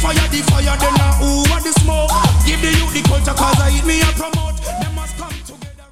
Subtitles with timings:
[0.00, 2.10] fire, the fire, then now who want the smoke?
[2.46, 4.56] Give the youth the culture, cause I eat me and promote.
[4.64, 5.84] Them must come together.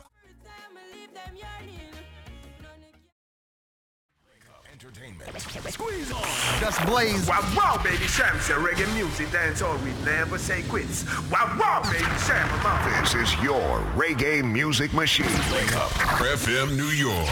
[4.72, 5.28] Entertainment.
[5.70, 6.22] Squeeze on.
[6.60, 7.28] Just blaze.
[7.28, 11.04] Wow, wow, baby, Sham say reggae music, dance all we never say quits.
[11.30, 13.02] Wow, wow, baby, Sham, I'm out.
[13.02, 15.26] This is your reggae music machine.
[15.52, 15.90] Wake up.
[16.18, 17.28] FM New York.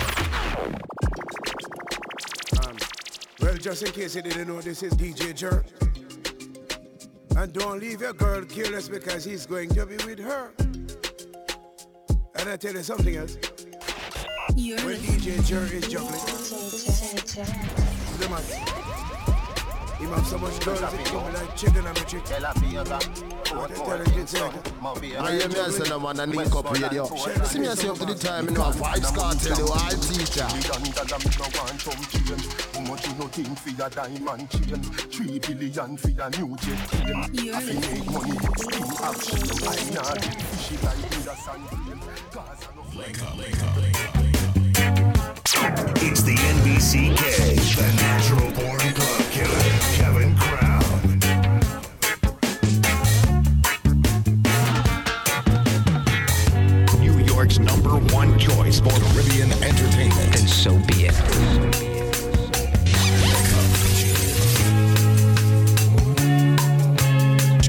[2.62, 2.76] Um,
[3.40, 5.64] well, just in case you didn't know, this is DJ Jerk.
[7.36, 10.50] And don't leave your girl careless because he's going to be with her.
[12.34, 13.36] And I tell you something else.
[14.54, 16.12] when DJ Jerk is juggling,
[18.18, 18.75] the.
[19.98, 22.22] Him have so much girls, it come like chicken and a chick.
[22.28, 24.52] What I tell you, it's like,
[24.84, 27.06] I hear me and say no man and link up with you.
[27.46, 29.94] See me and say up to the time, you know, vibes can't tell you, I
[29.96, 30.48] teach ya.
[32.74, 34.82] How much you no think for your diamond chain?
[34.82, 37.54] Three billion for your new jet plane.
[37.54, 39.48] I fi make money, but still have shame.
[39.64, 42.00] I nah get fishy like in the sand plane.
[42.32, 44.16] Cause I no Wake up, wake up, wake up.
[46.02, 47.24] It's the NBCK,
[47.76, 49.15] the Natural Born Club
[58.66, 60.40] one choice for Caribbean entertainment.
[60.40, 61.14] And so be it.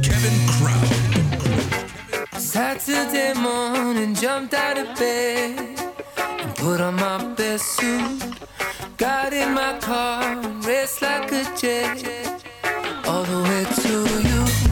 [0.01, 0.87] Kevin Crown.
[2.39, 5.79] Saturday morning, jumped out of bed
[6.17, 8.23] and put on my best suit.
[8.97, 12.43] Got in my car and raced like a jet
[13.05, 13.89] all the way to
[14.27, 14.66] you.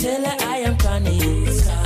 [0.00, 1.20] Tell her I am Connie.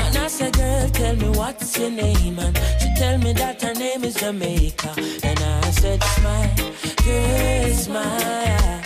[0.04, 3.74] And I said, girl, tell me what's your name, and she tell me that her
[3.74, 4.94] name is Jamaica.
[5.22, 6.56] And I said, smile,
[7.04, 8.82] girl, smile.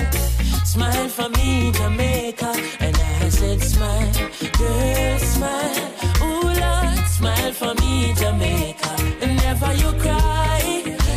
[0.64, 2.50] Smile for me, Jamaica.
[2.80, 4.12] And I said, smile,
[4.58, 5.88] girl, smile.
[6.22, 8.92] Ooh, Lord, smile for me, Jamaica.
[9.22, 10.60] And never you cry,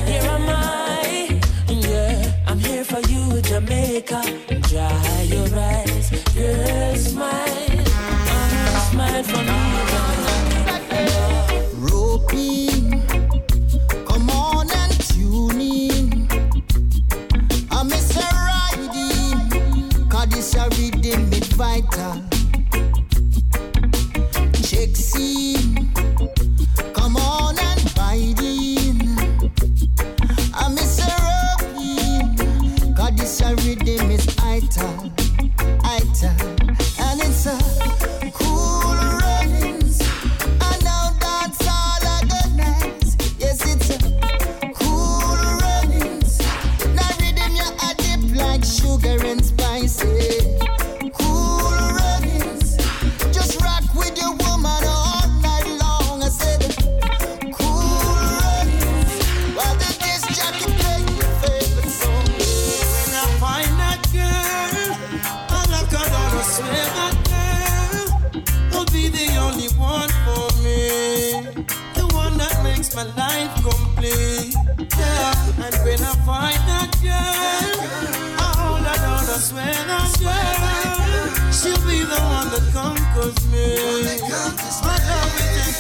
[0.10, 1.40] here am I.
[1.70, 4.51] Yeah, I'm here for you, Jamaica.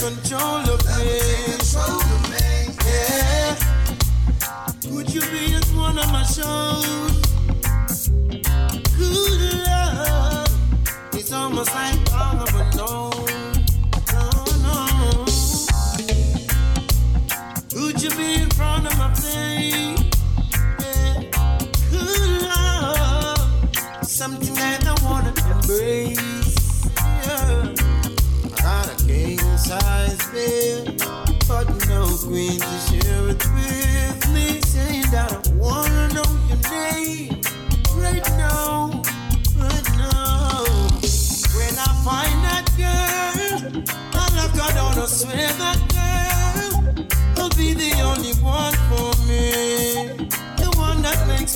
[0.02, 1.62] control of me.
[2.86, 3.56] Yeah.
[4.82, 7.22] Could you be at one of my shows?
[8.98, 10.48] Good love.
[11.14, 11.91] It's almost like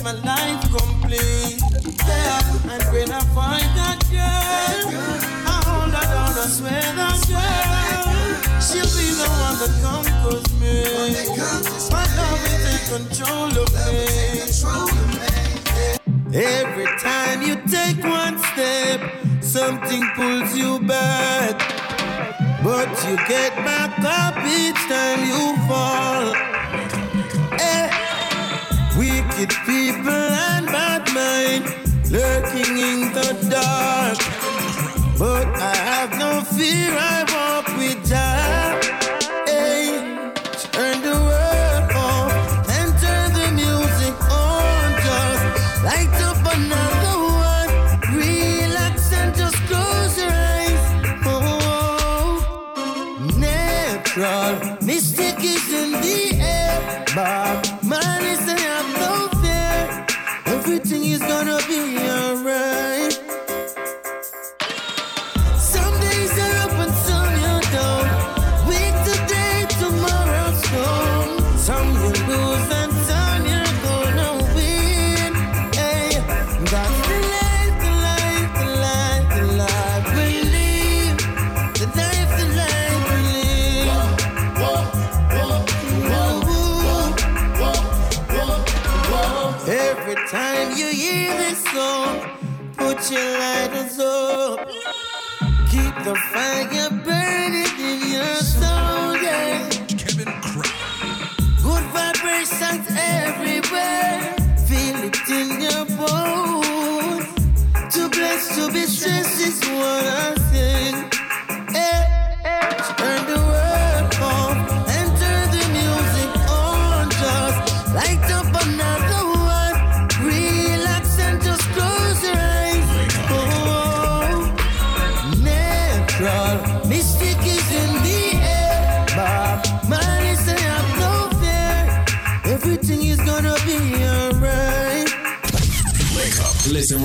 [0.05, 1.59] my life complete.
[2.05, 2.69] Yeah.
[2.69, 4.85] And when I find that girl,
[5.49, 8.05] I hold her down, I swear that girl,
[8.61, 10.77] she'll be the one that conquers me.
[11.89, 14.05] My love will take control of me.
[16.37, 19.01] Every time you take one step,
[19.41, 21.57] something pulls you back.
[22.63, 26.54] But you get back up each time you fall
[29.37, 31.65] wicked people and bad mind
[32.11, 34.17] lurking in the dark.
[35.17, 38.84] But I have no fear, I walk with Jah.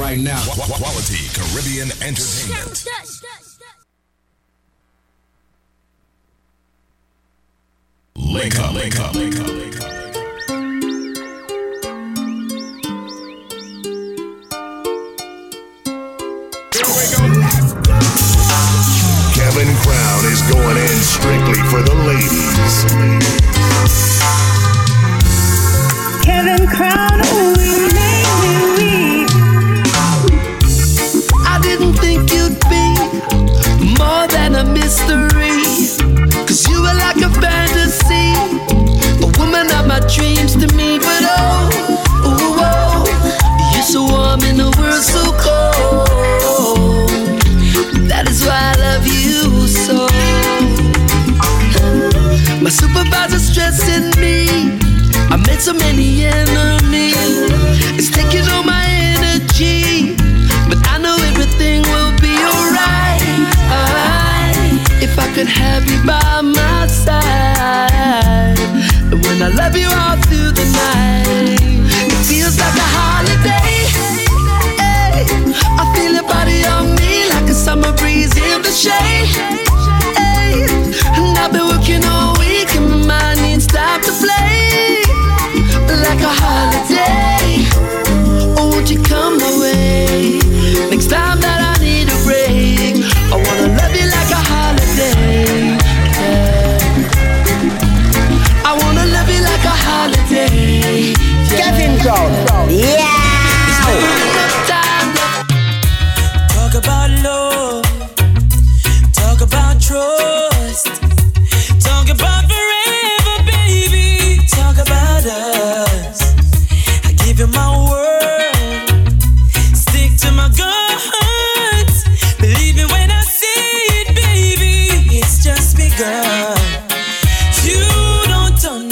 [0.01, 0.43] right now.
[0.43, 3.00] Quality Caribbean Entertainment.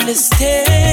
[0.09, 0.88] Understand,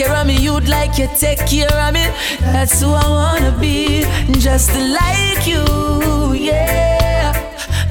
[0.00, 2.04] care of me, you'd like you take care of me.
[2.52, 4.04] That's who I wanna be,
[4.38, 5.64] just like you,
[6.32, 7.32] yeah.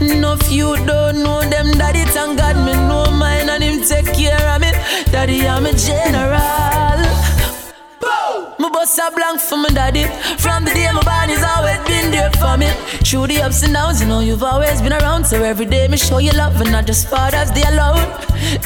[0.02, 4.12] No, if you don't know them, daddy, thank God me know mine and him take
[4.14, 4.72] care of me.
[5.12, 7.00] Daddy, I'm a general.
[8.62, 10.06] My bust a blank for my daddy.
[10.38, 12.70] From the day my born, he's always been there for me.
[13.08, 15.26] Through the ups and downs, you know you've always been around.
[15.26, 18.04] So every day me show you love and not just Father's Day alone.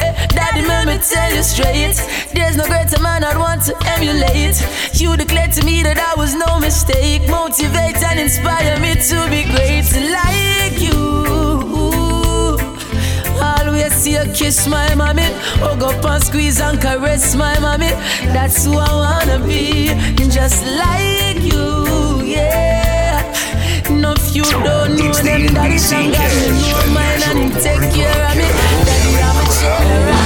[0.02, 0.23] Eh,
[0.54, 1.96] daddy, let me tell you straight.
[2.34, 4.62] There's no greater man I'd want to emulate.
[4.94, 7.28] You declared to me that I was no mistake.
[7.30, 11.02] Motivate and inspire me to be great like you.
[13.42, 15.28] Always see you kiss my mommy.
[15.62, 17.92] Hug up and squeeze and caress my mommy.
[18.34, 19.88] That's who I wanna be,
[20.30, 23.22] just like you, yeah.
[23.90, 28.22] No, if you don't know them, daddy, thank God you know mine and take care
[28.30, 28.48] of me.
[28.88, 30.23] Daddy, I'm a general.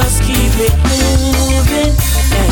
[0.00, 1.92] Just keep it moving.
[2.40, 2.50] eh.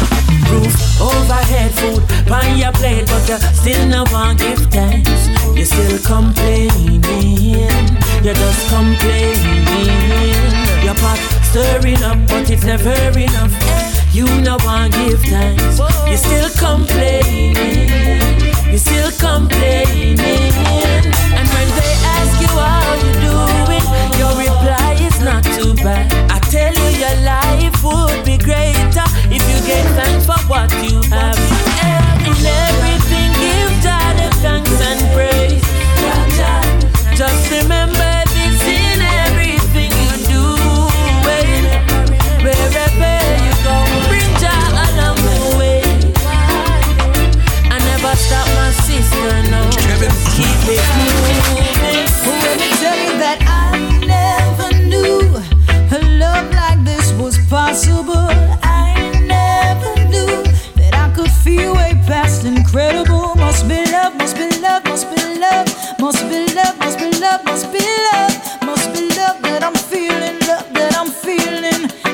[0.53, 5.29] Roof overhead, food on your plate, but you still no one give thanks.
[5.57, 7.03] You're still complaining,
[8.25, 9.87] you're just complaining.
[10.85, 13.53] Your pot stirring up, but it's never enough.
[14.13, 15.79] You no one give thanks.
[16.09, 17.57] You're still complaining,
[18.69, 20.21] you're still complaining.
[21.39, 23.87] And when they ask you how you doing,
[24.21, 26.28] your reply is not too bad.
[26.99, 31.01] I tell you, your life would be greater if you get thanks for what you
[31.11, 31.39] have.
[31.83, 35.63] And in everything, give God the thanks and praise.
[37.17, 40.43] Just remember this in everything you do.
[42.43, 43.15] Wherever
[43.45, 43.75] you go,
[44.09, 45.83] bring joy along the way.
[47.71, 49.63] I never stop my sister, no.
[50.35, 51.18] Keep it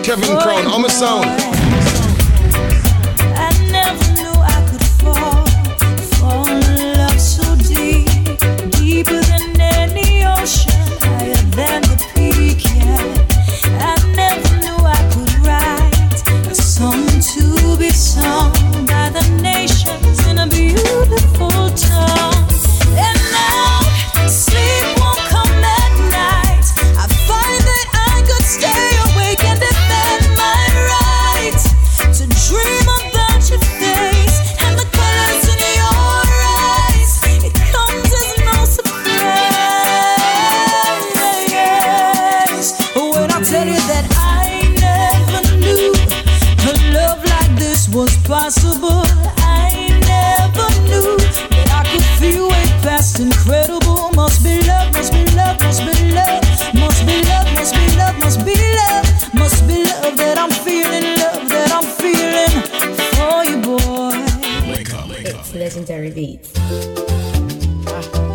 [0.04, 1.53] Kevin Crown, I'm a sound.
[65.52, 66.52] Legendary beats.
[67.84, 68.33] Weezy.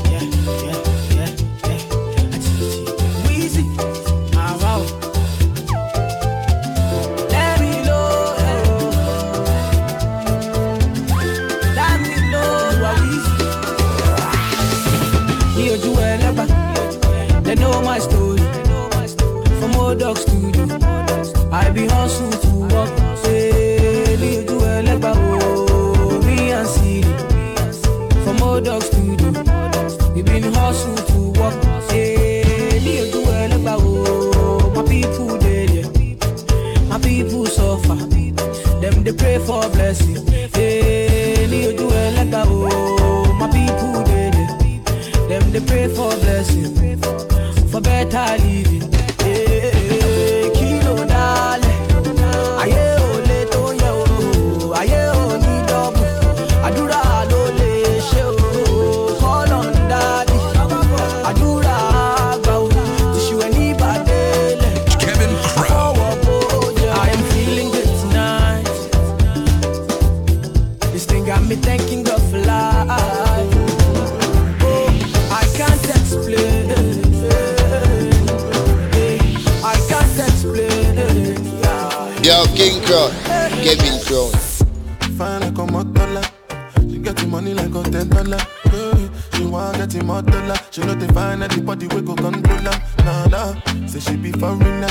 [91.40, 92.82] Find anybody we go control her.
[93.06, 94.90] Nah nah, say she be foreigner.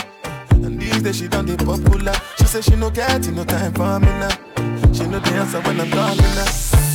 [0.52, 2.14] And these days she done the popular.
[2.38, 4.92] She say she no get no time for me now.
[4.92, 6.48] She no answer when I'm calling her.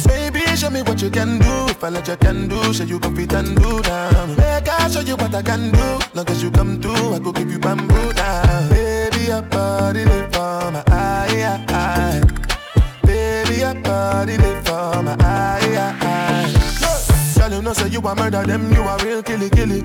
[0.07, 1.65] Baby, show me what you can do.
[1.69, 4.25] If I let you can do, show you go fit and do now.
[4.37, 5.99] Make I show you what I can do.
[6.13, 8.69] Long as you come through, I go give you bamboo now.
[8.69, 12.21] Baby, your body live for my eye, eye.
[13.05, 14.52] Baby, your body they
[18.05, 19.81] a murder them, you a real killy killy.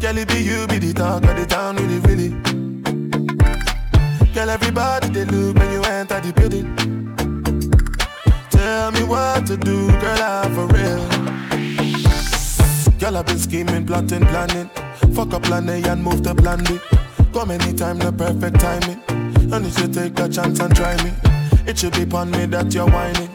[0.00, 2.30] Girl, it be you be the talk of the town, really really.
[4.32, 6.76] Girl, everybody they look when you enter the building.
[8.50, 11.00] Tell me what to do, girl, I'm for real.
[12.98, 14.70] Girl, I've been scheming, plotting, planning.
[15.14, 16.78] Fuck up plan A and move to plan B.
[17.32, 19.02] Come anytime, the perfect timing.
[19.52, 21.12] And if you take a chance and try me.
[21.66, 23.30] It should be upon me that you're whining.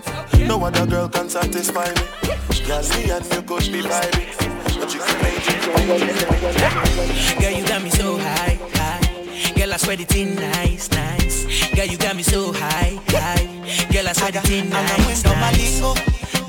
[0.47, 2.46] No other girl can satisfy me.
[2.67, 4.79] Girl, me and you could be vibing.
[4.79, 7.39] But you can make it.
[7.39, 9.53] Girl, you got me so high, high.
[9.55, 11.45] Girl, I swear the thing nice, nice.
[11.75, 13.45] Girl, you got me so high, high.
[13.91, 15.41] Girl, I swear the thing nice, mwendo nice.
[15.41, 15.95] malingo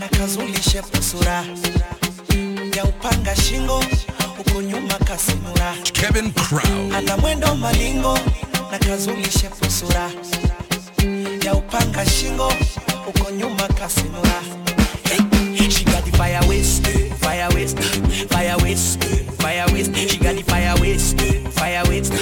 [0.01, 1.45] na kazulishe pusura
[2.77, 3.85] ya upanga shingo
[4.37, 6.95] huko nyuma kasimura Kevin Crow.
[6.97, 8.19] ana mwendo malingo
[8.73, 10.11] na kazulishe pusura
[11.45, 12.53] ya upanga shingo
[13.07, 14.43] huko nyuma kasimura
[15.09, 15.48] She got the
[16.19, 16.85] fire waste,
[17.23, 17.79] fire waste,
[18.29, 19.05] fire waste,
[19.41, 19.95] fire waste.
[19.95, 21.21] She got the fire waste,
[21.53, 22.13] fire waste,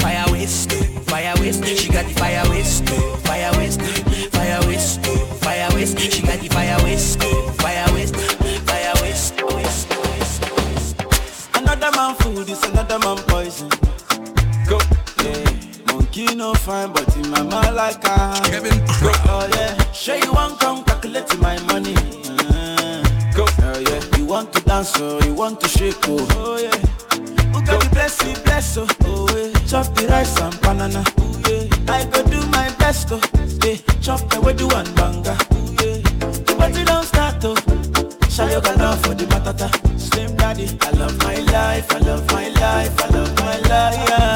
[0.00, 0.72] fire waste,
[1.04, 1.64] fire waste.
[1.66, 2.88] She got the fire waste,
[3.26, 3.82] fire waste,
[4.32, 5.06] fire waste,
[5.44, 5.98] fire waste.
[6.00, 7.22] She got the fire waste,
[7.60, 9.90] fire waste, fire waste, waste,
[10.56, 11.56] waste.
[11.56, 13.68] Another man food is another man poison.
[14.66, 14.80] Go.
[15.22, 15.44] Yeah.
[15.92, 19.12] Monkey no fine, but in my mind like I Kevin Crow.
[19.26, 19.92] Oh yeah.
[19.92, 21.94] Sure you want come calculate my money.
[24.72, 26.26] Dance or you want to shake oh.
[26.32, 26.78] Oh yeah.
[27.52, 28.86] Who got the bless you bless oh.
[29.04, 29.52] Oh yeah.
[29.70, 31.02] Chop the rice and banana.
[31.18, 31.94] Oh yeah.
[31.96, 33.20] I go do my best oh.
[33.64, 33.76] Yeah.
[34.00, 35.36] Chop the way do one banga.
[35.52, 35.98] Oh yeah.
[36.46, 37.56] The party don't start oh.
[38.34, 39.68] Shall you got love for the matata?
[40.00, 44.08] Slim daddy, I love my life, I love my life, I love my life.
[44.08, 44.31] Yeah,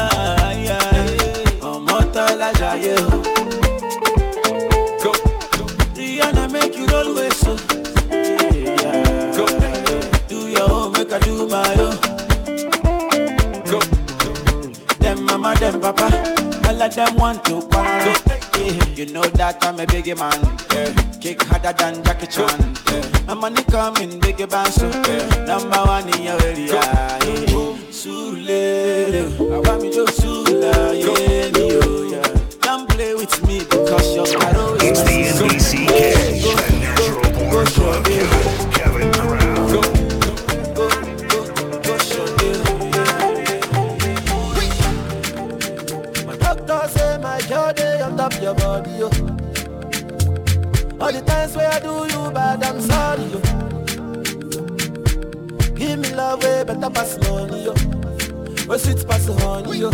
[16.87, 18.15] of them want to quarrel.
[18.55, 18.85] Yeah.
[18.95, 20.39] You know that I'm a biggie man.
[20.71, 21.19] Yeah.
[21.19, 22.75] Kick harder than Jackie Chan.
[22.87, 23.25] Yeah.
[23.27, 24.87] My money coming, biggie band so.
[24.87, 25.45] Yeah.
[25.45, 26.73] Number one in your area.
[26.73, 27.19] Yeah.
[27.91, 31.86] Sule, I want me to Sula, yeah, oh.
[51.83, 53.39] Do you bad, I'm sorry, yo.
[55.75, 57.73] Give me love way better pass money, yo.
[58.65, 59.89] Where sweet pass honey, yo.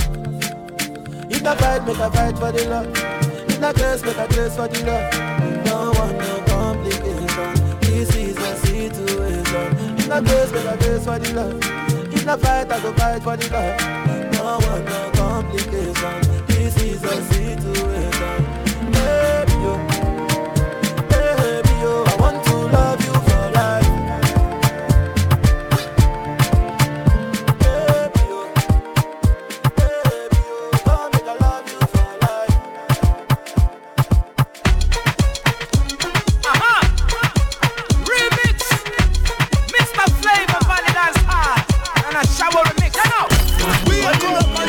[1.30, 2.88] If I fight, make a fight for the love.
[3.50, 5.12] In I curse, make a curse for the love.
[5.66, 7.80] Don't want no complication.
[7.82, 9.78] This is a situation.
[10.00, 12.14] In I curse, make a curse for the love.
[12.14, 13.78] In I fight, I go fight for the love.
[14.32, 16.46] Don't want no complication.
[16.48, 18.13] This is a situation.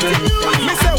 [0.05, 0.94] Me say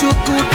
[0.00, 0.49] took good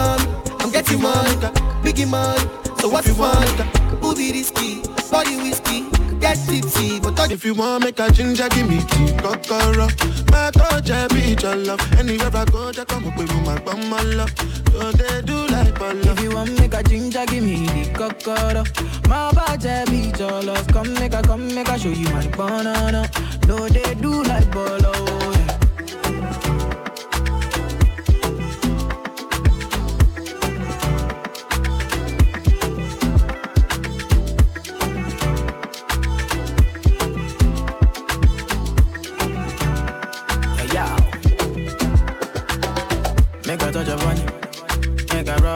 [0.00, 1.34] Kilo come, I'm getting money,
[1.82, 2.40] biggie money.
[2.78, 3.46] So what's the fun?
[4.00, 4.82] Who be risky?
[5.10, 5.84] Body whiskey,
[6.20, 9.88] get tipsy, but all If you want make a ginger, give me tea, kokoro.
[10.30, 11.80] My touch, I be your love.
[11.98, 14.32] Anywhere I go, just come up with my bum, my love.
[14.72, 18.64] So they do like ball If you want make a ginger, give me the cocoa.
[19.08, 20.66] My body be your love.
[20.68, 23.10] Come make a, come make a show you my banana.
[23.46, 25.39] No, they do like bolo.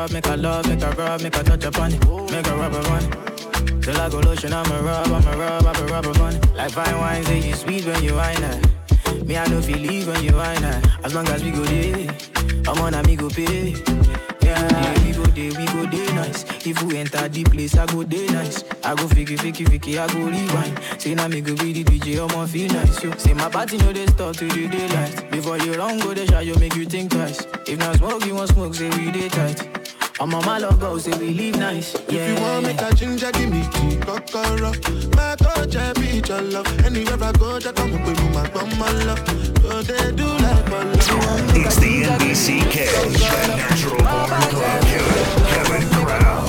[0.05, 2.05] Rub, make a love, make a rub, make a touch upon it.
[2.31, 3.81] Make a rub upon.
[3.81, 6.55] Till I go lotion, I'ma rub, I'ma rub, I'ma rub upon it.
[6.55, 9.27] Like fine wine, say you sweet when you wine that.
[9.27, 11.05] Me, I know feel leave when you wine that.
[11.05, 12.09] As long as we go there,
[12.69, 13.75] I'm on a me go pay.
[14.43, 16.45] Yeah, we go there, we go there nice.
[16.67, 18.63] If we enter the place, I go there nice.
[18.83, 20.79] I go fiki, fiki, fiki, I go rewind.
[21.01, 23.03] Say now me go be the DJ, I'ma feel nice.
[23.03, 25.31] Yo, say my party know they start to the daylight.
[25.31, 27.47] Before you run, go they shot, you make you think twice.
[27.67, 29.84] If not smoke, you want smoke, say we day tight.
[30.21, 31.93] I'm on my logo, say we live nice.
[32.09, 32.21] Yeah.
[32.21, 34.73] If you want make a ginger, give me tea, kokoro.
[35.17, 36.67] My touch, I be your love.
[36.85, 39.19] Anywhere I go, just come up with my bum, my love.
[39.63, 41.07] So they do like ball It's
[41.77, 42.75] the NBCK,
[43.13, 43.19] the
[43.57, 46.45] natural born club killer, Kevin Crown.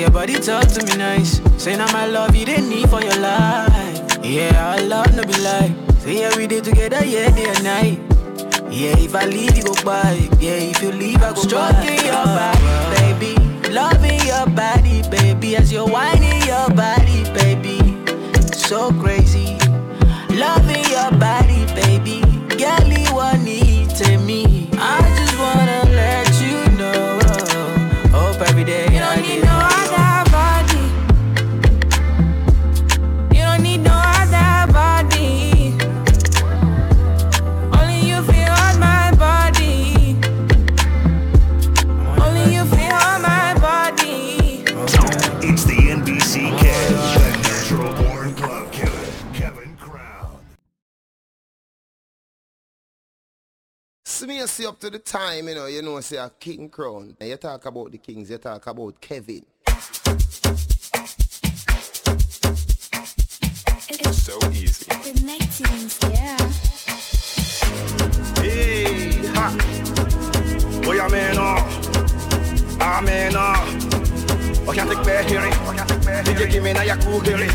[0.00, 1.40] Your body talk to me nice.
[1.62, 4.24] Say now my love you didn't need for your life.
[4.24, 5.74] Yeah, I love no be lie.
[5.98, 7.98] Say every day together, yeah, day and night.
[8.72, 10.28] Yeah, if I leave you go by.
[10.40, 12.64] Yeah, if you leave I go Stroking your body,
[12.96, 13.34] baby.
[13.68, 15.56] Loving your body, baby.
[15.56, 17.78] As you're whining your body, baby.
[18.54, 19.58] So crazy.
[20.30, 21.39] Loving your body,
[54.82, 57.16] you see to the time, you know, you know, say a king crown.
[57.20, 59.44] And you talk about the kings, you talk about Kevin.
[63.92, 64.86] It's so easy.
[64.86, 66.36] Connecting, yeah.
[68.40, 69.50] Hey, ha.
[70.82, 71.64] Boy, I'm in awe.
[72.80, 73.66] I'm in awe.
[74.66, 75.52] Oh, can't take bad hearing.
[75.52, 75.74] Oh,
[76.24, 77.50] DJ give me now your cool hearing.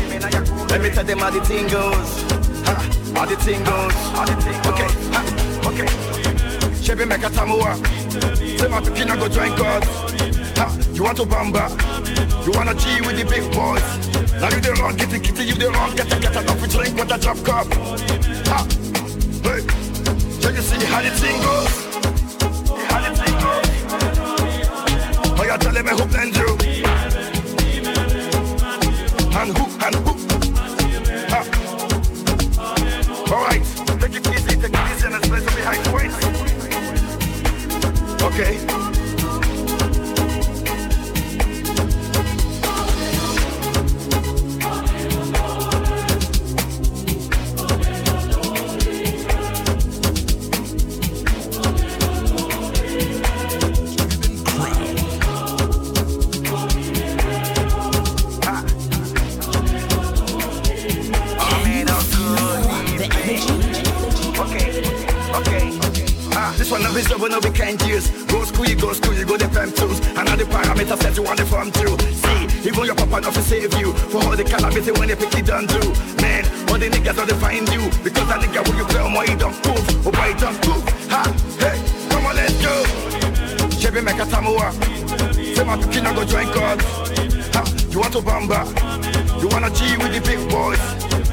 [0.68, 2.22] Let me tell them how the thing goes.
[2.66, 2.74] Ha,
[3.14, 3.94] how the thing goes.
[4.68, 5.22] Okay, ha,
[5.68, 6.15] okay.
[6.86, 7.74] Chevy make a tamua.
[8.60, 9.82] Say my picking go join God.
[10.54, 11.66] Ha, you want to bamba?
[12.46, 13.82] You wanna G with the big boys?
[14.40, 16.94] Now you the wrong, kitty kitty, you the wrong, get a get enough to drink
[16.94, 17.66] with a drop cup.
[18.46, 18.62] Ha,
[19.42, 19.66] hey.
[20.38, 21.74] So you see how the thing goes?
[22.86, 23.66] How the thing goes?
[25.34, 26.50] Oh, you telling me who blend you?
[29.34, 30.12] And who, and who?
[31.34, 31.40] Ha.
[33.34, 33.64] All right,
[33.98, 36.25] take it easy, take it easy, and play some behind the weights.
[38.26, 38.75] Okay.
[66.66, 68.10] This one of is over no we can't use.
[68.26, 70.00] Go school, you go school, you go the prime tools.
[70.00, 71.94] The parameters set you on the farm too.
[72.10, 73.92] See, even your papa not to save you.
[74.10, 75.78] For all the calamity when they pick it done do.
[76.18, 77.86] Man, all the niggas don't find you.
[78.02, 79.86] Because that nigga when you play on my don't move.
[80.02, 80.82] Oh boy, don't move.
[81.06, 81.22] Ha,
[81.62, 81.78] hey,
[82.10, 82.74] come on, let's go.
[83.78, 84.74] Chevy make a tamua.
[85.54, 86.82] Say my picking go join God.
[87.54, 87.62] Ha,
[87.94, 88.66] you want to bamba?
[89.38, 90.82] You wanna G with the big boys?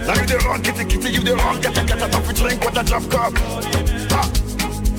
[0.06, 2.62] Now you the wrong, kitty kitty, you the wrong, get a get a tough drink
[2.62, 3.34] with a drop cup.
[4.14, 4.43] Ha,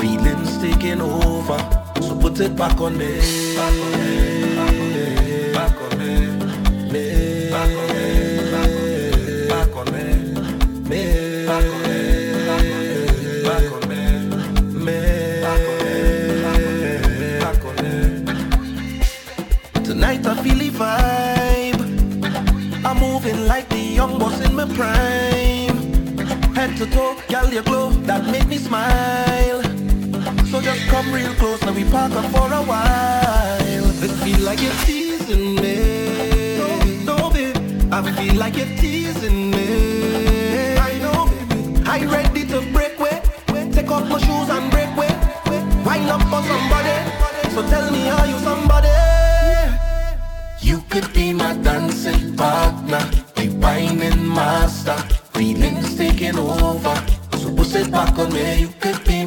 [0.00, 1.58] feelings taking over.
[2.00, 3.20] So put it back on me.
[3.54, 4.06] Back on me.
[19.84, 21.80] Tonight I feel the vibe.
[22.86, 25.76] I'm moving like the young boss in my prime.
[26.54, 29.69] Head to toe, girl, you glow, that make me smile.
[30.60, 34.04] So just come real close, now we park up for a while.
[34.04, 36.58] It feel like you're teasing me.
[36.58, 37.56] No, no, babe,
[37.90, 40.76] I feel like you're teasing me.
[40.76, 43.22] I know, baby, I ready to break way.
[43.72, 45.08] Take off my shoes and break way.
[45.86, 46.96] Wind up for somebody.
[47.54, 48.88] So tell me, are you somebody?
[50.60, 53.00] You could be my dancing partner,
[53.34, 54.98] the whining master,
[55.32, 56.96] feelings taking over.
[57.38, 58.60] So push it back on me.
[58.60, 59.19] You could be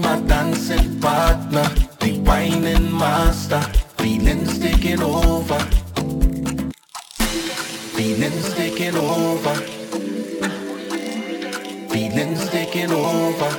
[13.33, 13.51] over.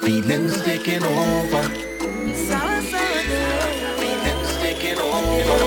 [0.00, 1.62] Feelings taking over.
[4.00, 5.58] Feelings taking over.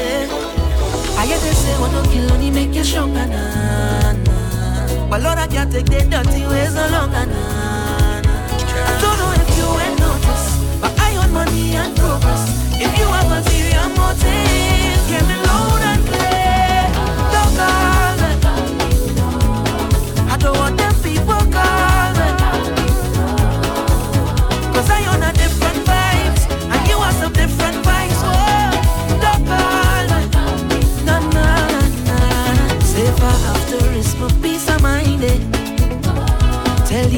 [1.15, 5.09] I get they say, what kill only make you stronger, nah, nah.
[5.09, 8.47] But Lord, I can't take the dirty ways no longer, nah, nah.
[8.89, 12.43] I don't know if you ain't noticed, but I own money and progress.
[12.75, 15.52] If you have ulterior motives, get me loud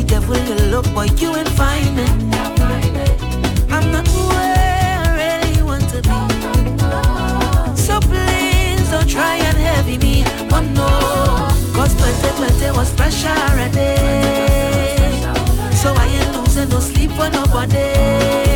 [0.07, 2.05] devil you look, boy, you ain't find me.
[3.69, 6.19] I'm not where I really want to be.
[7.75, 10.23] So please don't try and heavy me.
[10.51, 10.89] Oh no,
[11.73, 13.95] cause 2020 was pressure already.
[15.75, 18.54] So I ain't losing no sleep for nobody.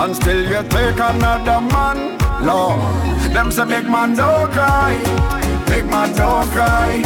[0.00, 1.98] And still you take another man.
[2.46, 2.78] Lord,
[3.34, 4.94] them say big man don't cry,
[5.66, 7.02] big man don't cry,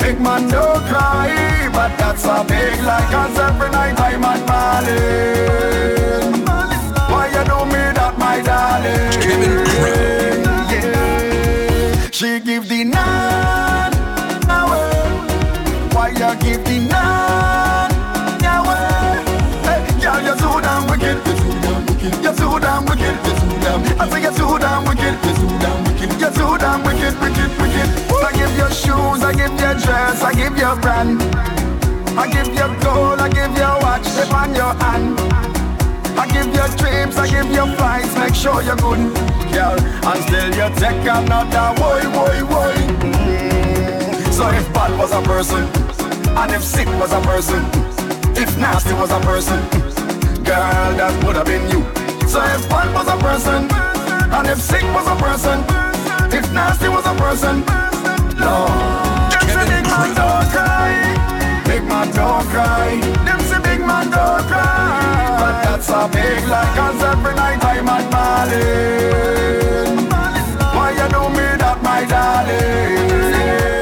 [0.00, 6.32] big man don't cry, but that's a big lie 'cause every night I'm at Marlin.
[7.10, 9.12] Why you do me that, my darling?
[10.72, 11.02] Yeah.
[12.10, 13.94] She give the nine
[14.58, 14.92] away.
[15.94, 17.92] Why you give the nine
[18.56, 19.14] away?
[19.66, 21.31] Hey, girl, you're so damn wicked.
[22.02, 23.14] You're so damn wicked.
[24.00, 25.14] I say you're so damn wicked.
[26.18, 27.88] You're so damn wicked, wicked, wicked.
[28.10, 31.22] I give you shoes, I give you dress, I give you brand.
[32.18, 35.14] I give you gold, I give you watch, slip on your hand.
[36.18, 39.14] I give you dreams, I give you flights, make sure you're good,
[39.54, 39.78] girl.
[39.78, 42.74] And still you take another boy, boy, boy.
[44.32, 45.70] So if bad was a person,
[46.36, 47.62] and if sick was a person,
[48.34, 49.81] if nasty was a person,
[50.52, 51.80] girl, that would have been you.
[52.28, 53.62] So if bad was a person,
[54.36, 55.58] and if sick was a person,
[56.28, 57.64] if nasty was a person,
[58.36, 60.92] Lord, them say big man don't cry,
[61.64, 63.00] big man don't cry.
[63.26, 67.88] Them say big man don't cry, but that's a big lie 'cause every night I'm
[67.96, 69.96] at Marlin.
[70.76, 73.81] Why you do me that, my darling?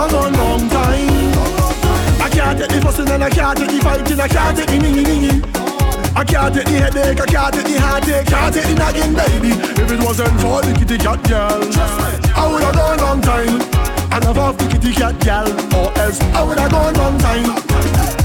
[0.00, 2.22] I have gone long time.
[2.24, 4.78] I can't take the fussing and I can't take the fighting, I can't take the
[4.80, 5.44] ningy.
[6.16, 9.52] I can't take the headache, I can't take the heartache, can't take the nagging, baby.
[9.76, 11.60] If it wasn't for the kitty cat girl,
[12.32, 13.60] I would have gone long time.
[14.10, 17.60] And I've off the kitty cat gal, or else I would have gone long time.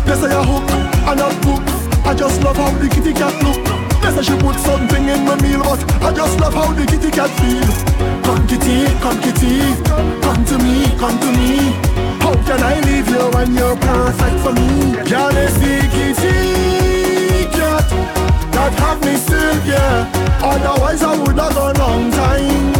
[0.07, 2.07] They say I hook and I hook.
[2.07, 3.84] I just love how the kitty cat look.
[4.05, 7.09] They say she put something in my meal, but I just love how the kitty
[7.09, 7.65] cat feel.
[8.21, 9.73] Come kitty, come kitty,
[10.21, 11.73] come to me, come to me.
[12.21, 14.93] How can I leave you when you're perfect for me?
[15.09, 17.89] Girl, it's the kitty cat
[18.53, 20.05] that have me still, yeah.
[20.53, 22.73] Otherwise I would have gone long time.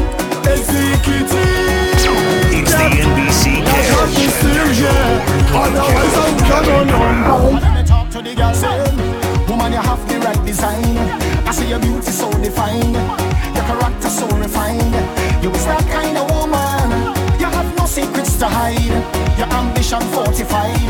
[0.46, 1.42] It's the kitty
[2.54, 5.58] It's the NBC that have me still, yeah.
[5.58, 7.75] Otherwise I would have gone long time.
[10.26, 10.98] Right design.
[11.46, 12.96] I see your beauty so defined,
[13.56, 14.96] your character so refined.
[15.44, 17.14] You is that kind of woman.
[17.40, 18.98] You have no secrets to hide.
[19.38, 20.82] Your ambition fortified.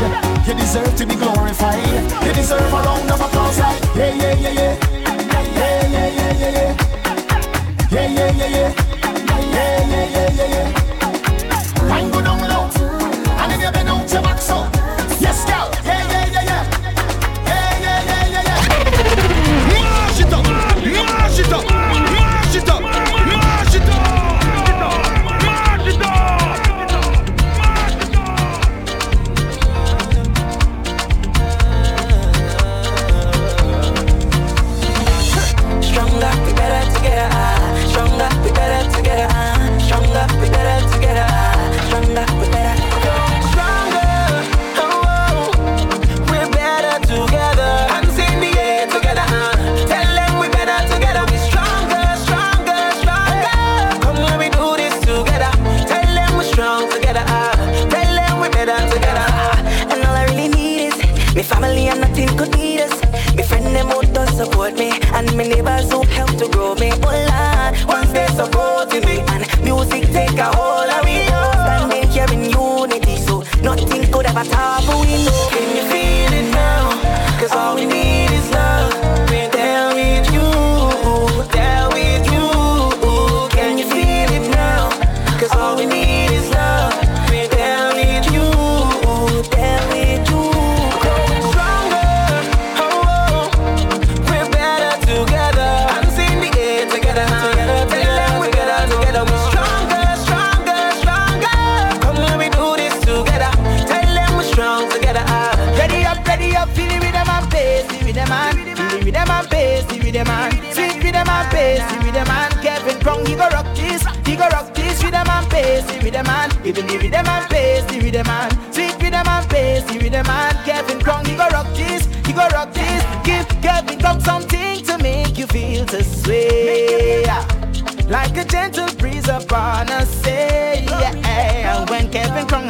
[0.46, 1.84] You deserve to be glorified.
[2.24, 4.74] You deserve a round of applause yeah, yeah, yeah, yeah.
[5.56, 6.72] Yeah, yeah, yeah, yeah, yeah.
[7.92, 8.70] Yeah, yeah, yeah, yeah.
[9.56, 11.88] Yeah, yeah, yeah, yeah, yeah.
[11.88, 12.70] Wine go down low,
[13.40, 14.75] and if you bend out your back so,
[74.50, 74.85] nothing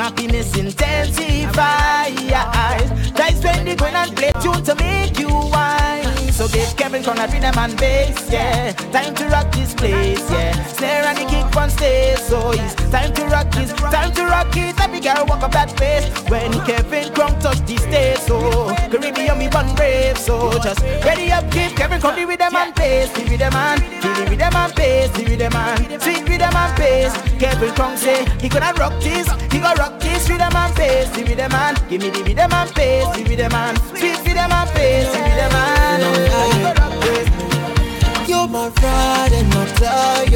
[0.06, 2.14] happiness intensifies,
[3.12, 6.30] that's when they go and play tune to make you wine.
[6.30, 8.72] So give Kevin a rhythm and bass, yeah.
[8.92, 10.52] Time to rock this place, yeah.
[10.66, 14.56] Snare and the kick on stage, so it's time to rock this, time to rock
[14.56, 14.78] it.
[14.78, 18.38] Every girl walk up that face when Kevin Crown touch the stage, so
[18.90, 23.10] Caribbean me bun brave, so just ready up, give Kevin Crown the rhythm and bass,
[23.10, 27.12] the rhythm and feel the rhythm and bass, the rhythm and sweet rhythm and bass.
[27.38, 31.24] Kevin Crown say he gonna rock this, he gonna rock this rhythm and bass, the
[31.24, 35.12] rhythm and give me the rhythm and bass, the rhythm and sweet rhythm and bass,
[35.12, 35.76] the rhythm and.
[38.28, 40.28] You're my ride and my tire.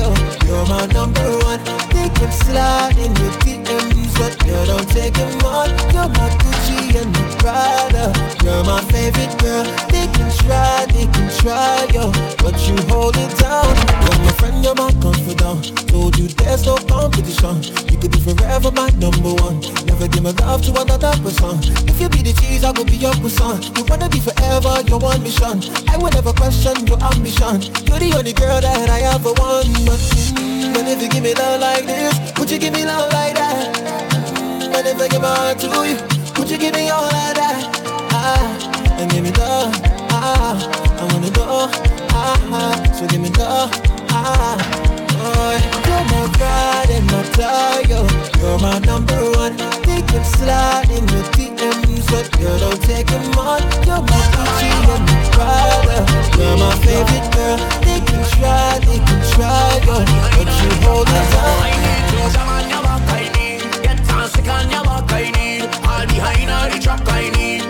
[0.47, 1.90] You're my number one.
[2.21, 5.69] Can slide in your DMs, but you don't take them on.
[5.93, 8.13] You're my Gucci and my Prada.
[8.45, 9.65] You're my favorite girl.
[9.89, 12.13] They can try, they can try, yo,
[12.45, 13.73] but you hold it down.
[14.05, 15.89] You're my friend, you're my confidant.
[15.89, 17.63] Told you there's no competition.
[17.89, 19.61] You could be forever my number one.
[19.89, 21.57] Never give my love to another person.
[21.89, 23.77] If you be the cheese, I will be your croissant.
[23.79, 25.65] You wanna be forever, your one mission.
[25.89, 27.65] I will never question your ambition.
[27.89, 29.73] You're the only girl that I ever want.
[29.87, 33.35] But, but if you give me love like this, would you give me love like
[33.35, 33.79] that?
[34.77, 35.97] And if I give my heart to you,
[36.39, 37.63] would you give me all of that?
[38.13, 39.75] Ah, and give me love.
[40.11, 40.57] Ah,
[41.01, 41.69] I wanna go.
[42.13, 43.71] Ah, ah, so give me love.
[44.11, 44.90] Ah,
[45.21, 45.53] oh,
[45.87, 48.05] you're my pride and my tire.
[48.41, 49.57] You're my number one.
[49.85, 53.63] They slide in your DMs, but you don't take them on.
[53.87, 55.99] You're my Gucci and my Prada.
[56.37, 57.59] You're my favorite girl.
[57.87, 60.05] They can try, they can try, girl,
[60.37, 61.33] but you hold on back,
[63.13, 63.63] I need.
[63.83, 65.63] Get on on your back, I need.
[65.91, 67.03] All behind all the truck.
[67.09, 67.63] I need,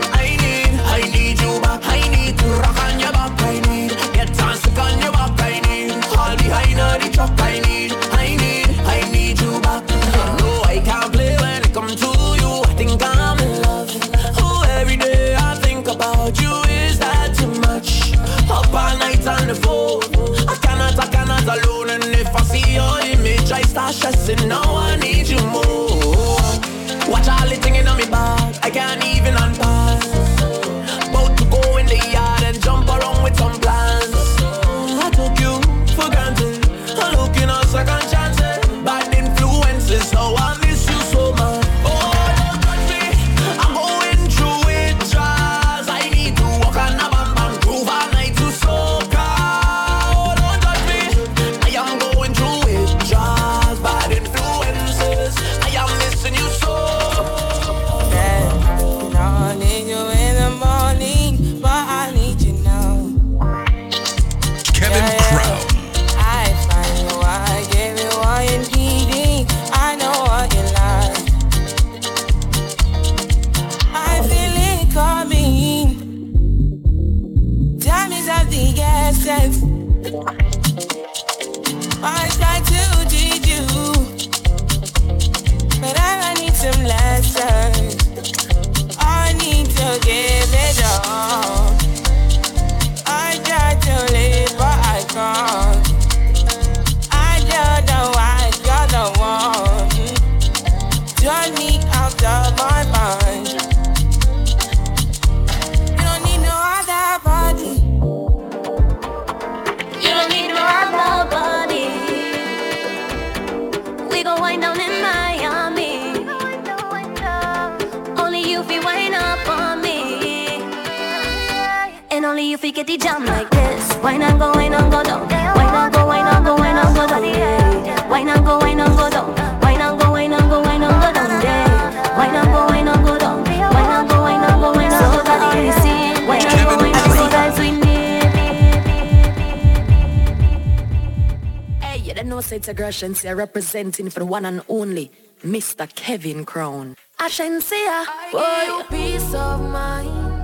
[143.03, 145.11] know say it's aggression, say representing for the one and only
[145.43, 145.89] Mr.
[145.95, 146.97] Kevin Crown.
[147.19, 148.85] Ashensia, Boy.
[148.91, 150.37] peace of mind.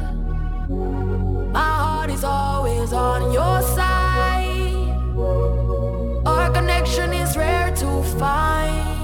[1.53, 4.95] My heart is always on your side.
[6.27, 8.96] Our connection is rare to find.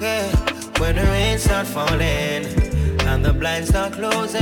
[0.00, 0.34] Yeah.
[0.78, 4.40] When the rain start falling and the blinds start closing,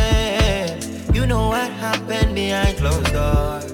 [1.12, 3.64] you know what happened behind closed doors.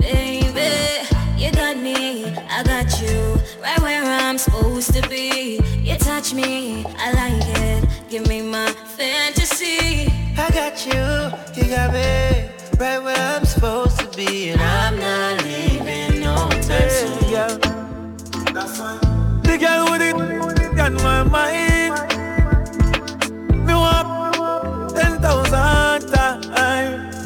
[0.00, 1.06] Baby,
[1.36, 5.60] you got me, I got you, right where I'm supposed to be.
[5.82, 7.88] You touch me, I like it.
[8.08, 10.10] Give me my fantasy.
[10.38, 12.48] I got you, you got me,
[12.78, 17.30] right where I'm supposed to be, and I'm not leaving no time soon.
[17.30, 17.58] Yeah.
[19.42, 21.94] The girl with it got my mind.
[23.66, 27.24] Me want ten thousand times.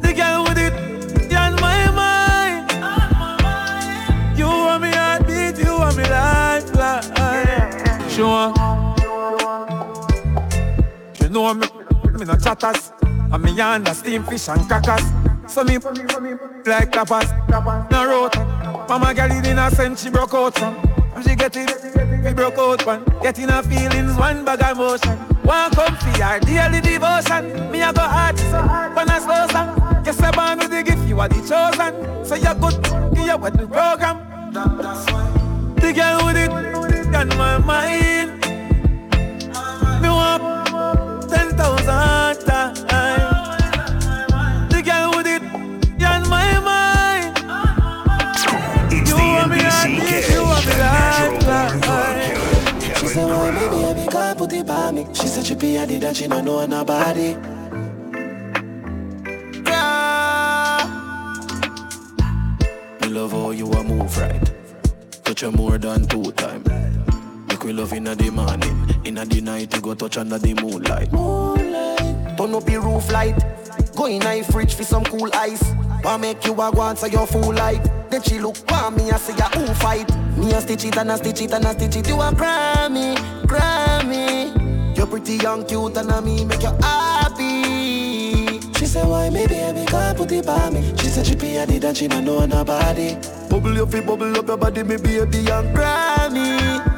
[0.00, 0.72] The girl with it
[1.28, 2.70] got my mind.
[4.38, 7.02] You want me heartbeat, you want me lifeline.
[8.08, 8.54] Sure.
[11.20, 11.66] You know me,
[12.18, 12.92] me no chatters.
[13.30, 15.04] And me under steam fish and crackers.
[15.46, 15.76] So me
[16.64, 17.30] like tapas,
[17.90, 18.42] no rota.
[18.88, 22.24] Mama girl it in a sense she broke out from she get it.
[22.24, 25.16] We broke out one, getting our feelings, one bag of motion.
[25.42, 27.70] One comfy, our daily devotion.
[27.72, 28.38] Me I go hard,
[28.94, 30.02] when I slow song.
[30.04, 32.24] Yes, I'm with the gift, you are the chosen.
[32.24, 34.52] So you're good, give your wedding program.
[35.76, 36.68] The girl with it,
[37.14, 38.44] on my mind.
[40.02, 42.17] Me want 10,000.
[54.48, 55.06] Put it by me.
[55.12, 57.36] She said she be a did and she don't know nobody.
[59.66, 60.84] Yeah.
[63.00, 64.52] Me love how you a move right.
[65.24, 66.64] Touch you more than two time.
[67.48, 71.12] Make we love inna the morning, inna the night you go touch under the moonlight.
[71.12, 72.38] Moonlight.
[72.38, 73.36] Turn up your roof light.
[73.94, 75.62] Go in a fridge for some cool ice.
[76.02, 77.82] Wanna make you a go so you full light.
[78.10, 80.08] Then she look for me and say ya who fight.
[80.36, 82.08] Me a stitch it and a stitch it and a stitch it.
[82.08, 84.96] You a Grammy, Grammy.
[84.96, 88.60] You're pretty young, cute and a me make you happy.
[88.78, 90.96] She said, why maybe I be can't put it by me.
[90.98, 93.16] She said she be a did and she don't know nobody.
[93.50, 96.97] Bubble your feet, bubble up your body, me baby young Grammy.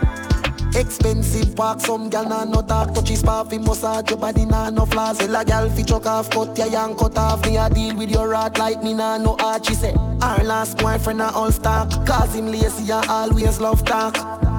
[0.75, 4.87] Expensive park, some gal nah no talk Touchy spa fi massage your body nah no
[4.87, 5.19] flaws.
[5.19, 7.45] Tell a gal fi chuck off, cut ya and cut off.
[7.45, 9.93] Me a deal with your rat like me nah no art She say,
[10.23, 14.15] our last boyfriend a all stock Cause him lazy and always love talk.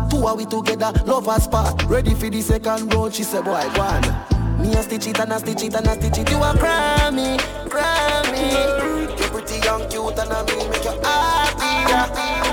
[0.09, 3.81] Two are we together, lovers part Ready for the second round, she say, boy, go
[3.81, 4.61] on.
[4.61, 6.29] Me a stitch it and a stitch it and a stitch it.
[6.29, 7.37] You a Grammy,
[7.67, 9.19] Grammy.
[9.19, 12.50] You pretty young, cute and a me make you happy, happy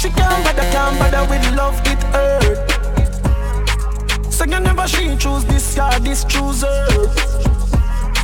[0.00, 2.56] she can't bother, can't bother with love it hurt.
[4.32, 6.66] Say you never she choose this guy, this chooser.
[6.66, 7.06] her.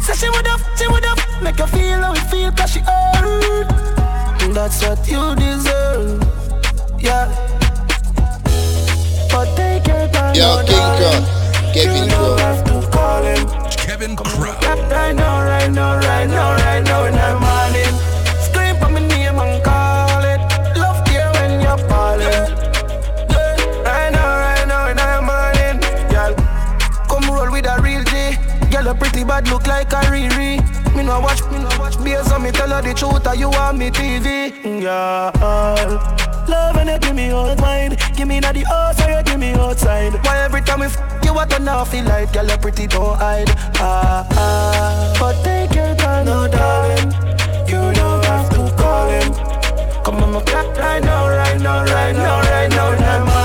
[0.00, 2.80] Say she would have, she would have make you feel how it feel cause she
[2.80, 3.68] hurt.
[4.54, 6.22] That's what you deserve,
[6.98, 7.28] yeah.
[9.30, 11.24] But take your time, Yo, King darling.
[11.26, 12.36] Crow, Kevin You don't Crow.
[12.38, 13.46] have to call him.
[13.76, 14.54] Kevin Crow.
[14.88, 17.45] Right now, right now, right now, right now, in the
[29.36, 30.56] bad look like a Riri.
[30.96, 32.02] Me no watch, me no watch.
[32.02, 34.52] Based on me tell her the truth, or you want me TV.
[34.82, 35.30] Yeah.
[36.48, 37.96] Love and you give me all mine.
[38.16, 40.14] Give me na the house or you give me outside.
[40.24, 43.18] Why every time we f- you what turn off feel like girl you pretty don't
[43.18, 43.50] hide.
[43.76, 45.16] Ah ah.
[45.20, 47.12] But take your time, no darling.
[47.68, 49.32] You don't have to call him.
[50.04, 53.35] Come on, my clock right now, right now, right now, right now, that morning.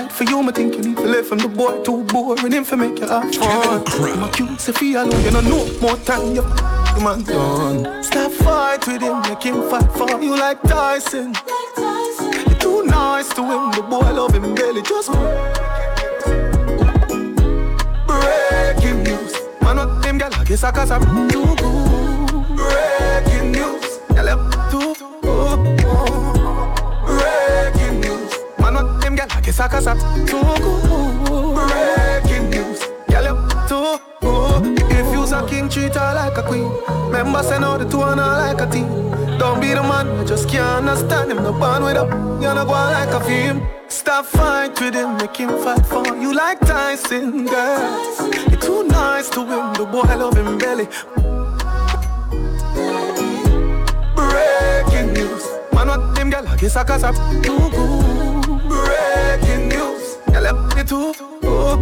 [0.00, 2.64] Right for you, me think you need to live from the boy too boring him
[2.64, 3.84] for make you have fun.
[4.20, 8.02] My cute Sophia alone, you know no more time you f- man done.
[8.02, 11.34] Stop fight with him, make him fight for you like Tyson.
[12.46, 15.10] You're too nice to him, the boy love him barely just
[18.06, 19.32] breaking news.
[19.62, 21.56] Man, what them gal, I guess I cause I'm too.
[22.56, 23.79] Breaking news,
[29.60, 31.54] I cause too good.
[31.68, 34.80] Breaking news, gal, I'm too good.
[34.90, 36.72] If you's a king, treat her like a queen.
[37.12, 38.88] Members send out the two and her like a team.
[39.38, 41.42] Don't be the man, I just can't understand him.
[41.42, 42.08] No bond with him,
[42.40, 43.62] you're not going like a film.
[43.88, 48.32] Stop fight with him, make him fight for you like Tyson, girl.
[48.48, 50.88] You're too nice to him, the boy love him belly.
[54.16, 55.44] Breaking news,
[55.74, 58.19] man, what them girl, I guess I cause I'm too good.
[59.40, 61.80] Breaking news, girl, I'm too good.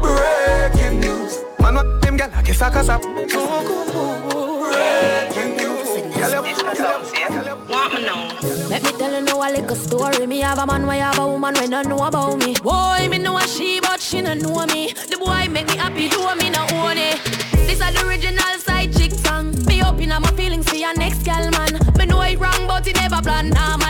[0.00, 4.72] Breaking news, man, what them girl, I guess I cause I'm too good.
[4.72, 8.38] Breaking news, girl, I'm Want me now?
[8.68, 10.26] Let me tell you now a little story.
[10.26, 12.54] Me have a man, why have a woman when don't know about me.
[12.62, 14.92] Boy, me know a she, but she don't know me.
[14.92, 17.20] The boy make me happy, do me no own it.
[17.66, 19.52] This is the original side chick song.
[19.66, 21.78] Me open up my feelings for your next gal man.
[21.98, 23.50] Me know it wrong, but it never plan.
[23.50, 23.85] Normally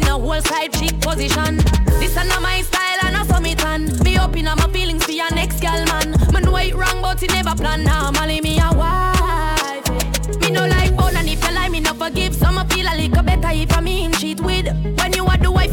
[0.00, 1.56] me a whole side chick position.
[1.98, 3.98] This is not my style, and I saw me tan.
[4.04, 6.12] Me open up my feelings for your next gal man.
[6.32, 7.84] Me know wrong, but it never plan.
[7.84, 9.88] Normally me a wife.
[9.90, 10.36] Eh.
[10.40, 12.34] Me no like bone and if you lie, me no forgive.
[12.34, 14.66] Some feel a little better if I mean cheat with.
[14.98, 15.12] When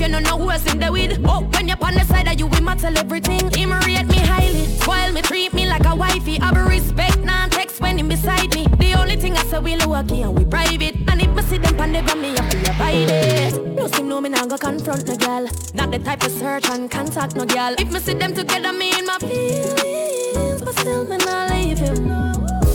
[0.08, 1.20] you are don't know who else in the with.
[1.26, 3.50] Oh, when you're on the side of you, we matter everything.
[3.52, 6.36] Him rate me highly, spoil me, treat me like a wifey.
[6.36, 8.68] Have a respect, non text when him beside me.
[8.78, 10.96] The only thing I say we low key and we private.
[11.10, 13.76] And if me see them pan never me, I feel abide it.
[13.76, 15.48] No seem no me nah go confront no girl.
[15.74, 17.74] Not the type of search and contact no girl.
[17.80, 22.08] If me see them together, me in my feelings, but still me not leave him.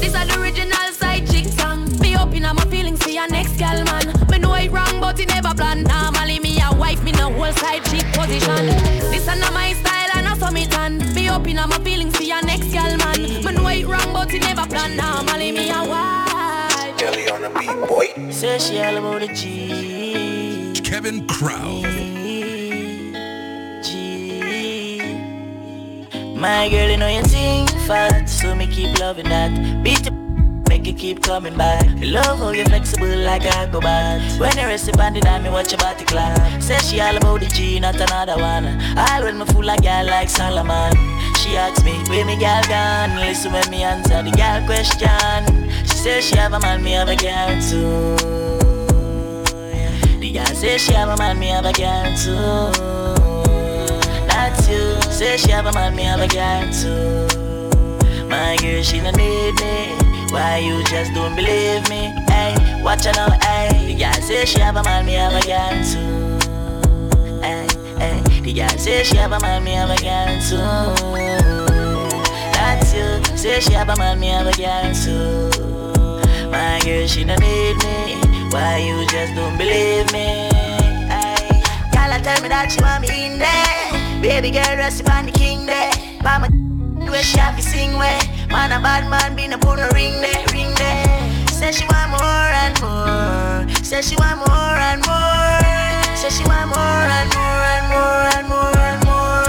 [0.01, 1.87] This is the original side chick song.
[2.01, 4.20] Me open up my feelings for your next gal man.
[4.61, 5.85] Me know it wrong, but it never plan.
[5.85, 8.67] Normally me a wife, me no whole side chick position.
[9.11, 10.99] This is not my style and I saw me tan.
[11.15, 13.23] Me open up my feelings for your next gal man.
[13.23, 14.97] Me know it wrong, but it never plan.
[14.97, 16.99] Normally me a wife.
[16.99, 18.31] Kelly on the beat, boy.
[18.31, 20.73] Say she all about the G.
[20.83, 21.81] Kevin Crow.
[23.83, 25.01] G.
[26.37, 29.83] My girl, you know you think fat, so me keep loving that.
[29.83, 30.13] Beat the
[30.71, 31.85] make you keep coming back.
[32.01, 34.21] Love how you flexible like a go bad.
[34.39, 36.63] When you rest upon the dime, me watch your body clap.
[36.63, 38.67] Say she all about the G, not another one.
[38.97, 40.93] All when me fool like girl like Solomon.
[41.41, 43.17] She asks me, where me girl gone?
[43.17, 45.71] Listen when me answer the girl question.
[45.89, 48.17] She says she have a man, me have a girl too.
[50.21, 52.71] The girl say she have a man, me have a girl too.
[54.29, 55.03] That's you.
[55.11, 57.27] Say she have a man, me have a girl too.
[58.29, 60.20] My girl, she don't need me.
[60.31, 62.07] Why you just don't believe me?
[62.07, 62.55] Eh?
[62.55, 63.69] Hey, watch her now, hey.
[63.73, 63.87] Eh?
[63.87, 66.39] The girl say she have a man, me have a girl too.
[67.43, 67.67] Hey,
[67.99, 68.41] hey.
[68.41, 70.57] The girl say she have a man, me have a girl too.
[72.55, 73.37] That's you.
[73.37, 75.51] Say she have a man, me have a girl too.
[76.51, 78.21] My girl, she don't need me.
[78.51, 80.49] Why you just don't believe me?
[81.11, 81.63] Aye.
[81.93, 84.23] Girl, tell me that she want me in there.
[84.23, 85.91] Baby girl, rest upon the king there.
[86.23, 86.49] Mama,
[87.11, 88.21] where she have to sing where.
[88.49, 91.49] Man, a bad man, be no put a ring there, ring there.
[91.49, 93.85] Say she want more and more.
[93.85, 96.17] Say she want more and more.
[96.17, 99.45] Say she want more and more and more and more and more.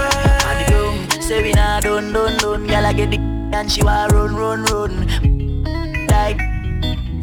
[0.48, 2.66] And the groom say we nah done done done.
[2.66, 3.18] Girl, I get the
[3.54, 5.31] and she want run run run.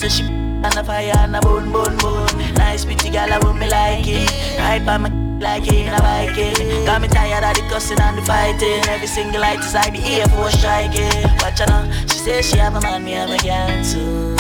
[0.10, 2.54] Say she on the fire and a bone bone bone.
[2.56, 4.58] Nice pretty girl, I want me like it.
[4.58, 6.86] Right by my like it in a Viking.
[6.86, 8.84] Got me tired of the cussing and the fighting.
[8.90, 11.24] Every single light is I be here for striking.
[11.40, 14.36] Watch her now, she say she have a man, me have a girl too.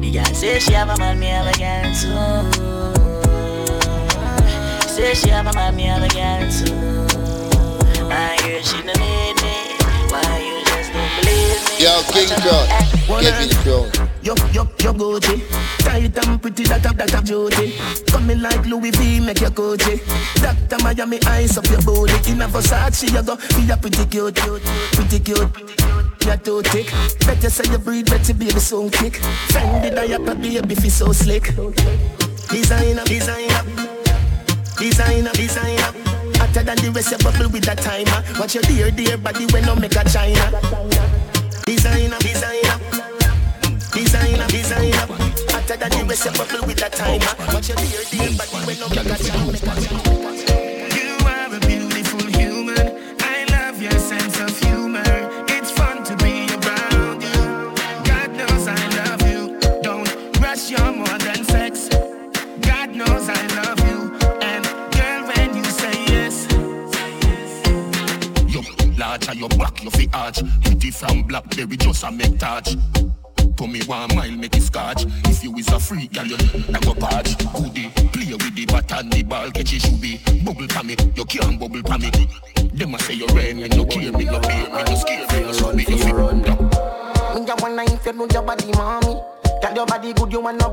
[0.00, 2.42] The girl say she have a man, me have a girl too.
[4.88, 6.74] Say she have a man, me have a girl too.
[8.08, 9.37] My girl, she don't need
[11.78, 12.66] Yo, King Crown,
[13.22, 14.10] the crown.
[14.20, 15.48] Yo, yo, yo, Gucci.
[15.78, 17.78] Tight and pretty, that up, that up, beauty.
[18.10, 20.02] Coming like Louis V, make your Gucci.
[20.42, 22.32] Doctor Miami, eyes up your booty.
[22.32, 25.48] In a Versace, you go, be a pretty cute, cute, pretty cute.
[26.26, 26.90] You're too thick.
[27.24, 29.12] Better say you breathe, better baby, soon kick.
[29.54, 31.54] Fendi diaper, baby, feel so slick.
[32.50, 33.62] Designer, designer.
[34.76, 35.94] Designer, designer.
[36.42, 38.24] Hotter than the rest, you bubble with that timer.
[38.40, 41.17] Watch your dear, dear body when no make a China
[41.68, 42.80] Designer, designer.
[43.92, 45.06] Designer, designer.
[45.50, 47.52] Hotter than the rest, you bubble with that timer.
[47.52, 50.27] Watch your dear, dear body when no make a
[69.28, 70.40] large and your back, you fi arch.
[70.62, 72.76] Pretty from Blackberry, just a make touch.
[73.56, 75.04] To me one mile, make it scotch.
[75.24, 76.36] If you is a freak, girl, you
[76.74, 77.36] I go patch.
[77.54, 80.18] Goodie, play with the bat and the ball, catch it should be.
[80.44, 82.10] Bubble pa me, you can't bubble pa me.
[82.74, 85.46] Them a say you rain and you care me, you bear me, you scare me,
[85.46, 86.42] you show me, you fi run.
[86.42, 89.20] Me a wanna if you know your body, mommy.
[89.60, 90.68] Tell your body good, you wanna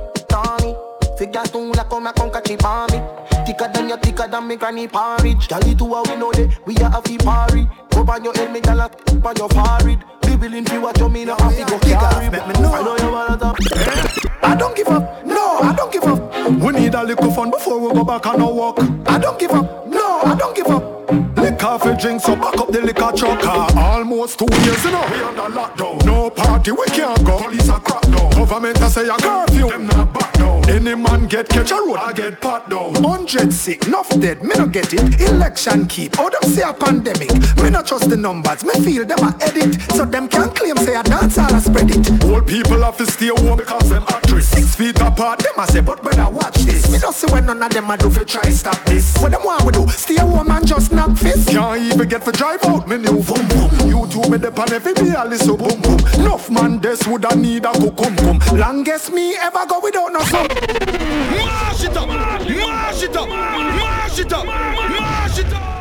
[0.61, 0.94] me.
[1.17, 2.99] Figure two like come a come catch it on me.
[3.45, 5.47] Thicker than your thicker than me granny porridge.
[5.49, 7.67] It to her we know that we are a fi party.
[7.91, 10.03] Go on your head, me gyal a on your forehead.
[10.21, 12.27] Be willing to what you mean, I have to go carry.
[12.27, 13.57] I know you wanna talk.
[13.75, 14.29] Eh?
[14.43, 15.25] I don't give up.
[15.25, 16.19] No, I don't give up.
[16.61, 18.79] We need a little fun before we go back on our walk.
[19.07, 19.87] I don't give up.
[19.87, 21.04] No, I don't give up.
[21.09, 23.45] Liquor for drink, so back up the liquor truck.
[23.75, 25.05] Almost two years, you know.
[25.11, 26.05] We under lockdown.
[26.05, 27.37] No party, we can't go.
[27.39, 28.31] Police are crack down.
[28.31, 29.69] Government a say a curfew.
[29.69, 30.69] Them not back down.
[30.69, 32.95] Any man get catch a road, I get pat down.
[32.95, 35.21] Hundred sick, enough dead, me no get it.
[35.21, 37.31] Election keep, oh them say a pandemic.
[37.61, 39.79] Me not trust the numbers, me feel them a edit.
[39.91, 42.23] So them can claim say a dance all a spread it.
[42.25, 44.49] Old people have to stay home because them actress.
[44.49, 46.91] Six feet apart, them a say, but better watch this.
[46.91, 49.15] Me don't see when none of them a do fi try stop this.
[49.17, 49.87] What them want we do?
[49.89, 51.49] Stay home and just knock fist.
[51.49, 53.89] Can't even get for drive out, me new boom boom.
[53.89, 55.99] You two me dep on every day, a listen boom boom.
[56.15, 58.55] Enough man, this woulda need a cucumber.
[58.55, 60.47] Longest me ever go without no song.
[60.47, 62.07] Mash it up!
[62.07, 63.29] Mash it up!
[63.29, 64.45] Mash it up!
[64.45, 65.74] Mash it up!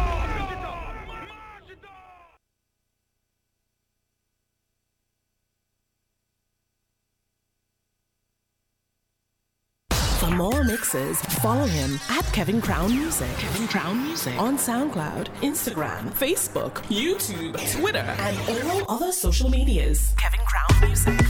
[10.24, 13.28] For more mixes, follow him at Kevin Crown Music.
[13.36, 14.34] Kevin Crown Music.
[14.38, 20.14] On SoundCloud, Instagram, Facebook, YouTube, Twitter, and all other social medias.
[20.16, 21.20] Kevin Crown Music.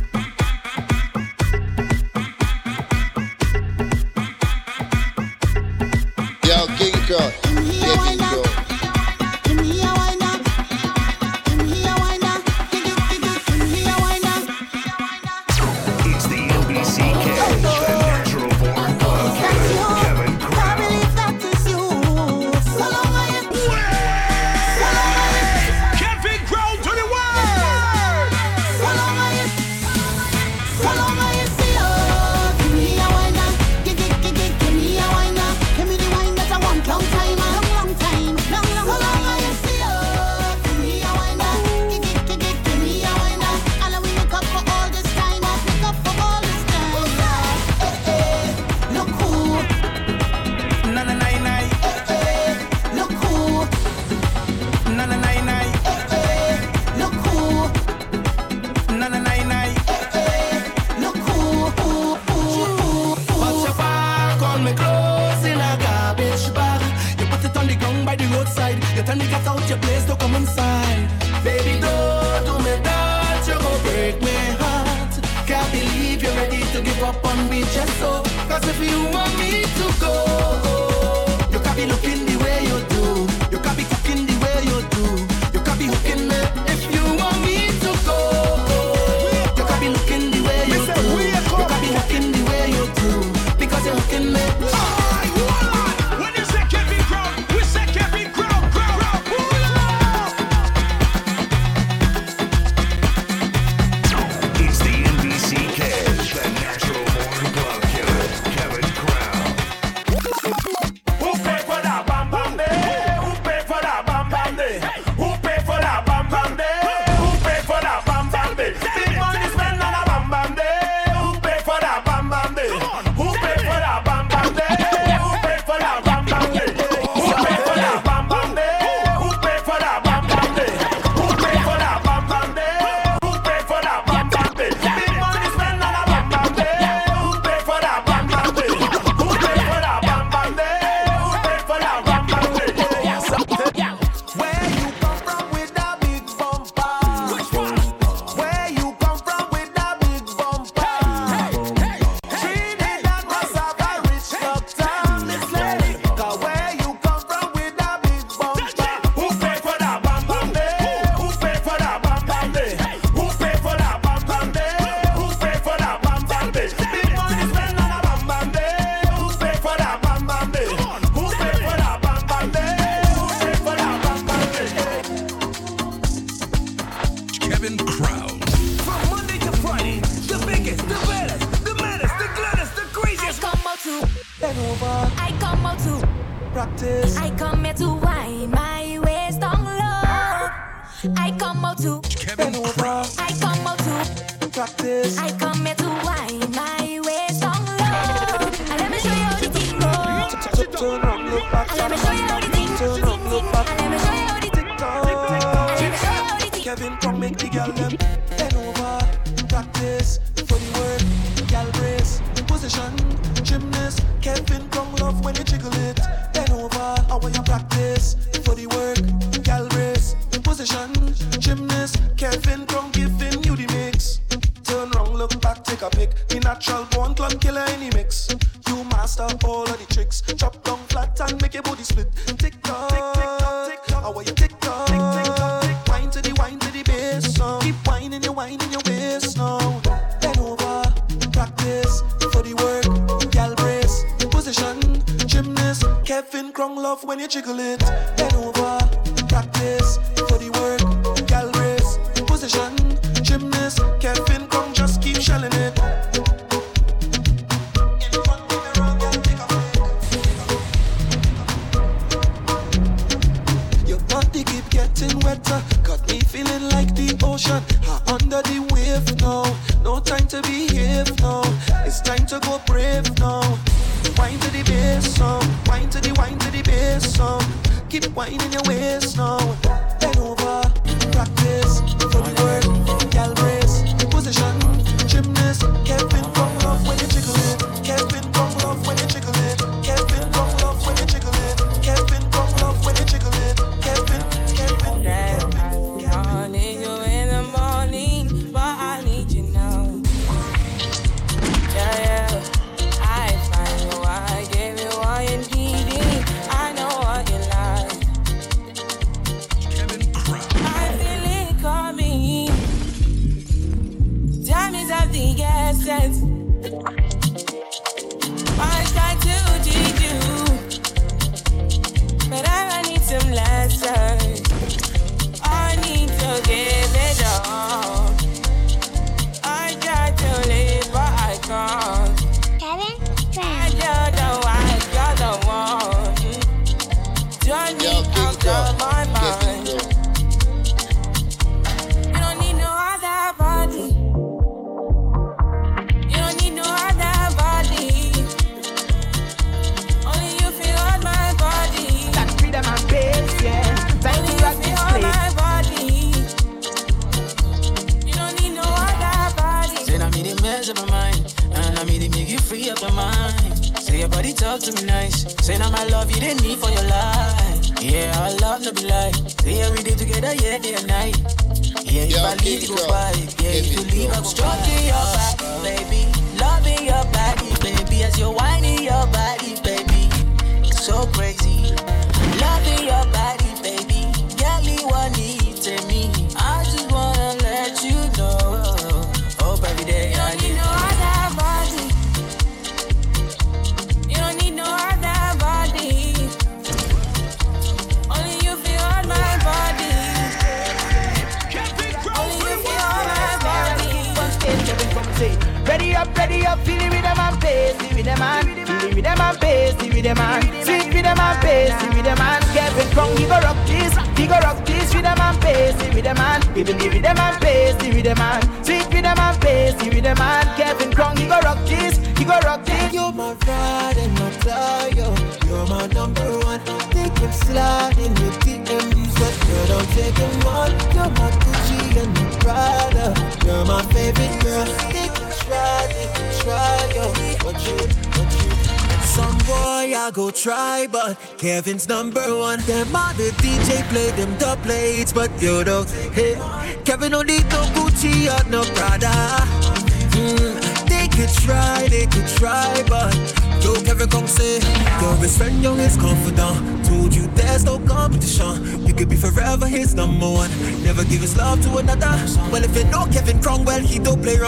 [6.46, 8.23] Yo, King Crown,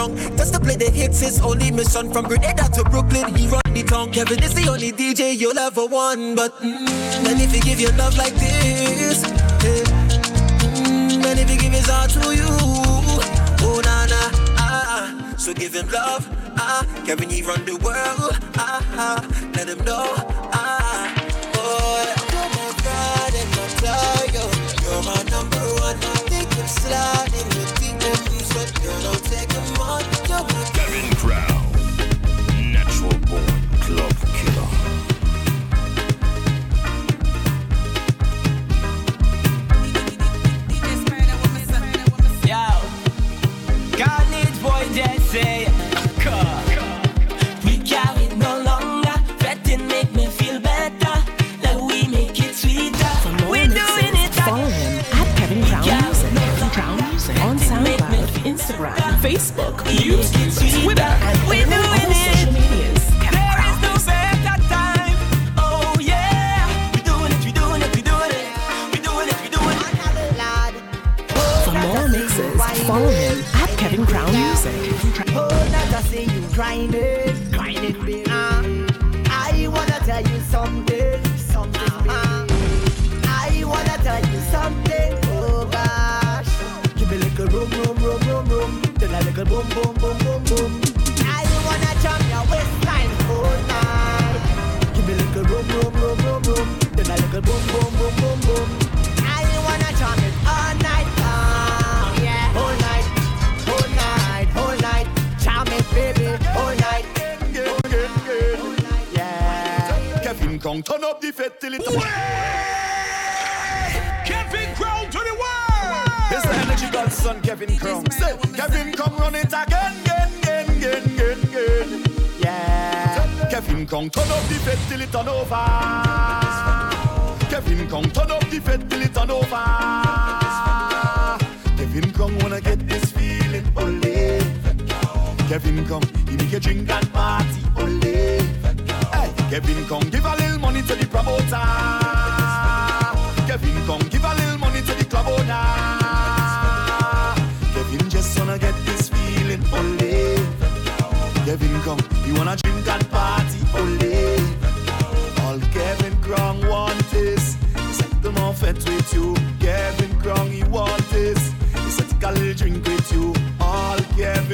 [0.07, 0.37] song.
[0.37, 2.11] Just to play the hits, his only mission.
[2.11, 4.11] From Grenada to Brooklyn, he run the town.
[4.11, 6.35] Kevin is the only DJ you'll ever want.
[6.35, 9.23] But, mm, man, if he give you love like this,
[9.61, 14.21] hey, mm, man, if he give his heart to you, oh, na na,
[14.57, 15.33] ah, ah.
[15.37, 16.27] So give him love,
[16.57, 17.03] ah, ah.
[17.05, 19.51] Kevin, he run the world, ah, ah.
[19.55, 20.15] Let him know,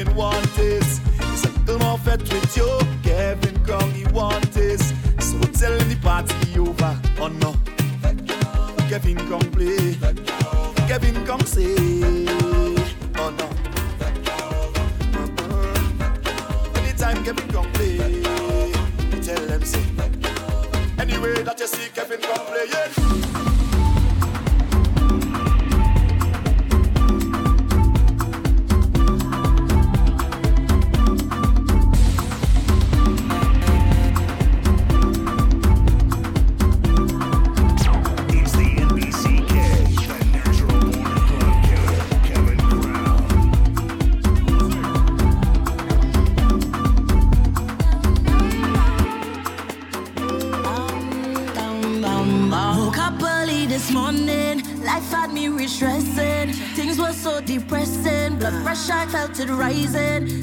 [0.03, 0.99] Kevin want this.
[1.31, 2.79] He's a little more fet with you.
[3.03, 4.89] Kevin Crown, he want this.
[5.19, 6.99] So tell the party over.
[7.19, 7.55] Oh no.
[8.89, 9.97] Kevin come play.
[10.87, 11.75] Kevin come say.
[13.15, 13.45] Oh no.
[15.15, 16.79] Uh-huh.
[16.81, 17.97] Anytime Kevin come play,
[19.21, 19.85] tell them say.
[20.99, 22.69] Anyway that you see Kevin come playing.
[22.71, 23.02] Yeah.
[59.33, 60.42] started rising.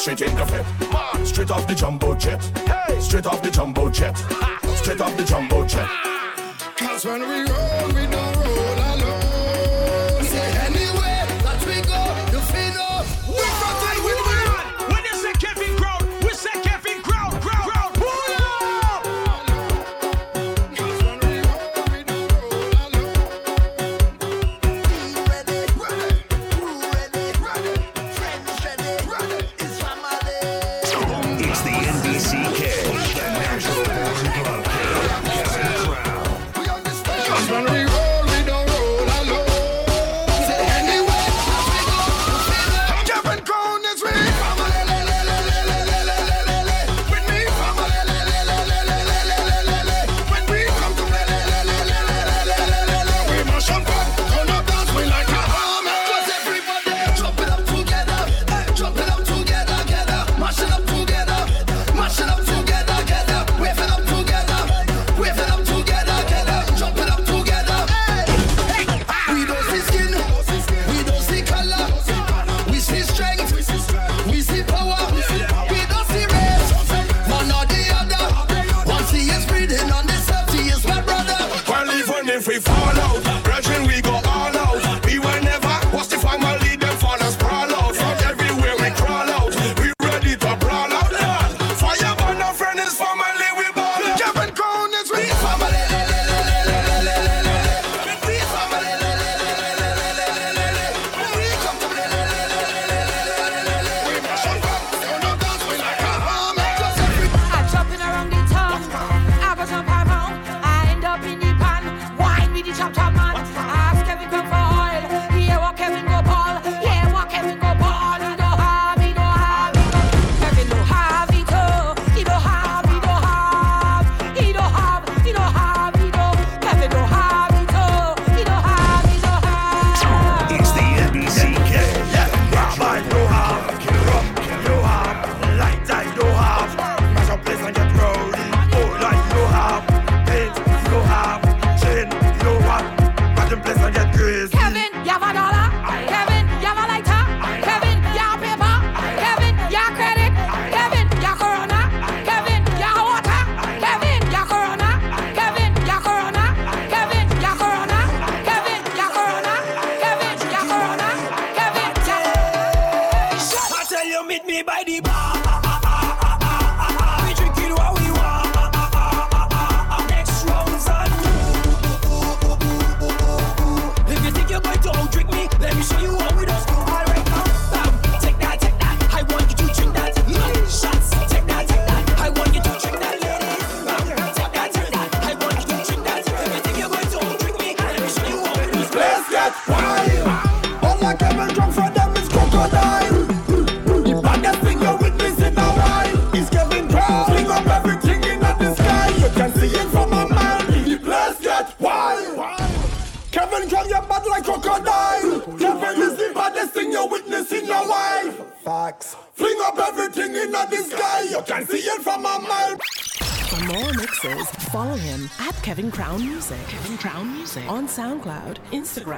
[0.00, 0.79] straight into fit.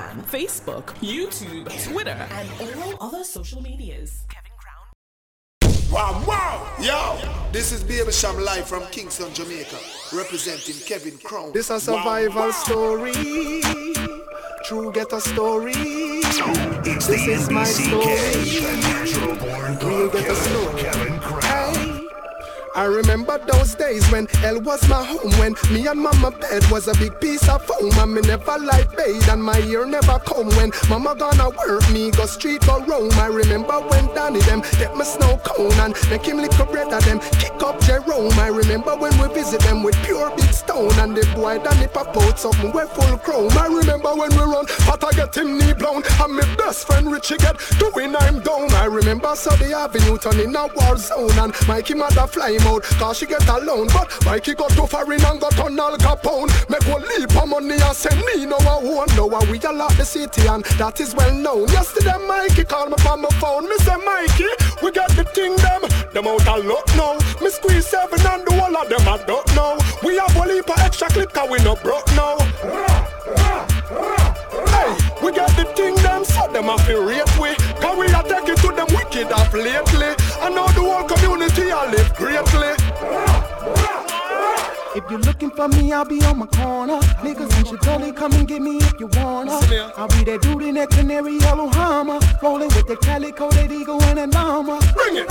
[0.02, 4.26] Instagram, Facebook, YouTube, Twitter, and all other social medias.
[5.90, 6.66] Wow, wow!
[6.80, 7.18] Yo!
[7.52, 9.76] This is Baby Cham live from Kingston, Jamaica,
[10.12, 11.52] representing Kevin Crown.
[11.52, 12.50] This a survival wow, wow.
[12.50, 13.12] story,
[14.64, 15.72] true ghetto story.
[15.76, 17.96] It's this is NBC my story,
[19.86, 20.71] real ghetto story.
[22.82, 26.88] I remember those days when hell was my home, when me and mama bed was
[26.88, 30.48] a big piece of foam, and me never like bathe and my ear never come.
[30.56, 33.12] When mama gonna work, me go street or roam.
[33.12, 36.92] I remember when Danny them get my snow cone and make him lick a bread
[36.92, 37.20] at them.
[37.38, 37.51] Kick
[37.92, 38.32] Jerome.
[38.38, 41.92] I remember when we visit them with pure big stone and the boy done it
[41.92, 43.52] pop out something we full chrome.
[43.52, 47.12] I remember when we run, but I get him knee blown and my best friend
[47.12, 48.72] Richie get doing I'm down.
[48.72, 53.18] I remember the Avenue turning a war zone and Mikey mother fly him out cause
[53.18, 53.88] she get alone.
[53.92, 56.48] But Mikey got too far in and got on Al Capone.
[56.70, 59.92] Make one leap of money and send me no I won't know we a lot
[59.98, 61.68] the city and that is well known.
[61.68, 63.68] Yesterday Mikey called me from my phone.
[63.68, 64.48] Mister Mikey,
[64.82, 65.82] we got the thing them.
[66.12, 67.31] Them out of luck now.
[67.42, 69.76] Me squeeze seven and the whole of them I don't know.
[70.04, 72.38] We have a leap extra clip cause we no broke now.
[74.70, 77.54] Hey, we got the thing them so them a feel rate we.
[77.82, 78.81] Cause we are taking to the
[85.12, 86.98] you're looking for me, I'll be on my corner.
[87.20, 89.52] Niggas and should only come and get me if you wanna.
[89.98, 94.02] I'll be that dude in that canary yellow Hummer, rolling with the calico, that eagle
[94.04, 94.80] and a llama.
[94.94, 95.30] Bring it.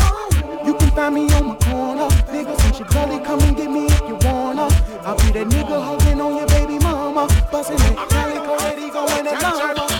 [0.65, 2.07] You can find me on my corner.
[2.29, 4.67] Niggas and should only come and get me if you wanna.
[5.03, 9.27] I'll be that nigga hugging on your baby mama, busting that calico, that eagle and
[9.29, 9.90] a llama.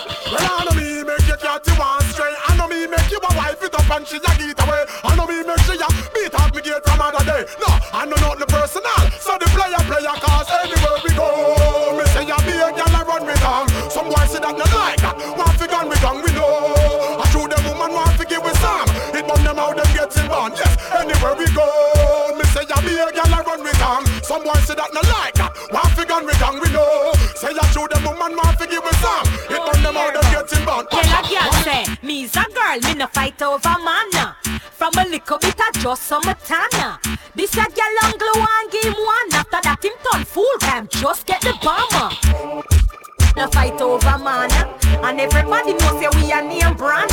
[3.92, 4.82] And she a get away.
[5.04, 7.44] I know me make she a beat up me gate from other day.
[7.60, 9.04] No, I know not the personal.
[9.20, 11.28] So the player player cause anywhere we go.
[12.00, 13.68] Me say ya be a I run me down.
[13.92, 15.16] Some boy say that no like that.
[15.36, 17.20] Want fi gun me down we know.
[17.20, 18.88] I show them woman want fi give we some.
[19.12, 20.56] It burn them out them getting born.
[20.56, 21.68] Yes, anywhere we go.
[22.32, 24.08] Me say ya be a I run me down.
[24.24, 25.52] Some boy say that no like that.
[25.68, 27.12] Want fi gun me down we know.
[27.42, 29.26] Say ya show them woman want fi give we some.
[29.50, 30.86] It burn them out them getting born.
[30.86, 34.06] Tell a girl say, me's a girl, me no fight over man.
[34.12, 34.34] nah.
[34.70, 36.70] From a little bit of just some tana.
[37.02, 37.16] Uh.
[37.34, 39.34] This a girl on glue and game one.
[39.34, 42.14] After that him turn full time, just get the bomber.
[42.30, 42.62] Uh.
[43.36, 44.52] No fight over man.
[45.02, 47.10] And everybody knows say we a name brand.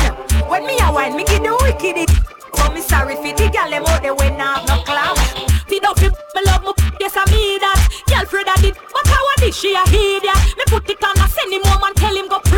[0.48, 2.10] When me a wine, me give the wicked it.
[2.54, 5.18] So me sorry for the girl them out there when I have no class.
[5.66, 6.08] Feed up me
[6.46, 6.89] love me, I me.
[8.30, 10.54] Girl Fred I did, but how did she a hear that?
[10.56, 12.49] Me put it on, I send him home and tell him go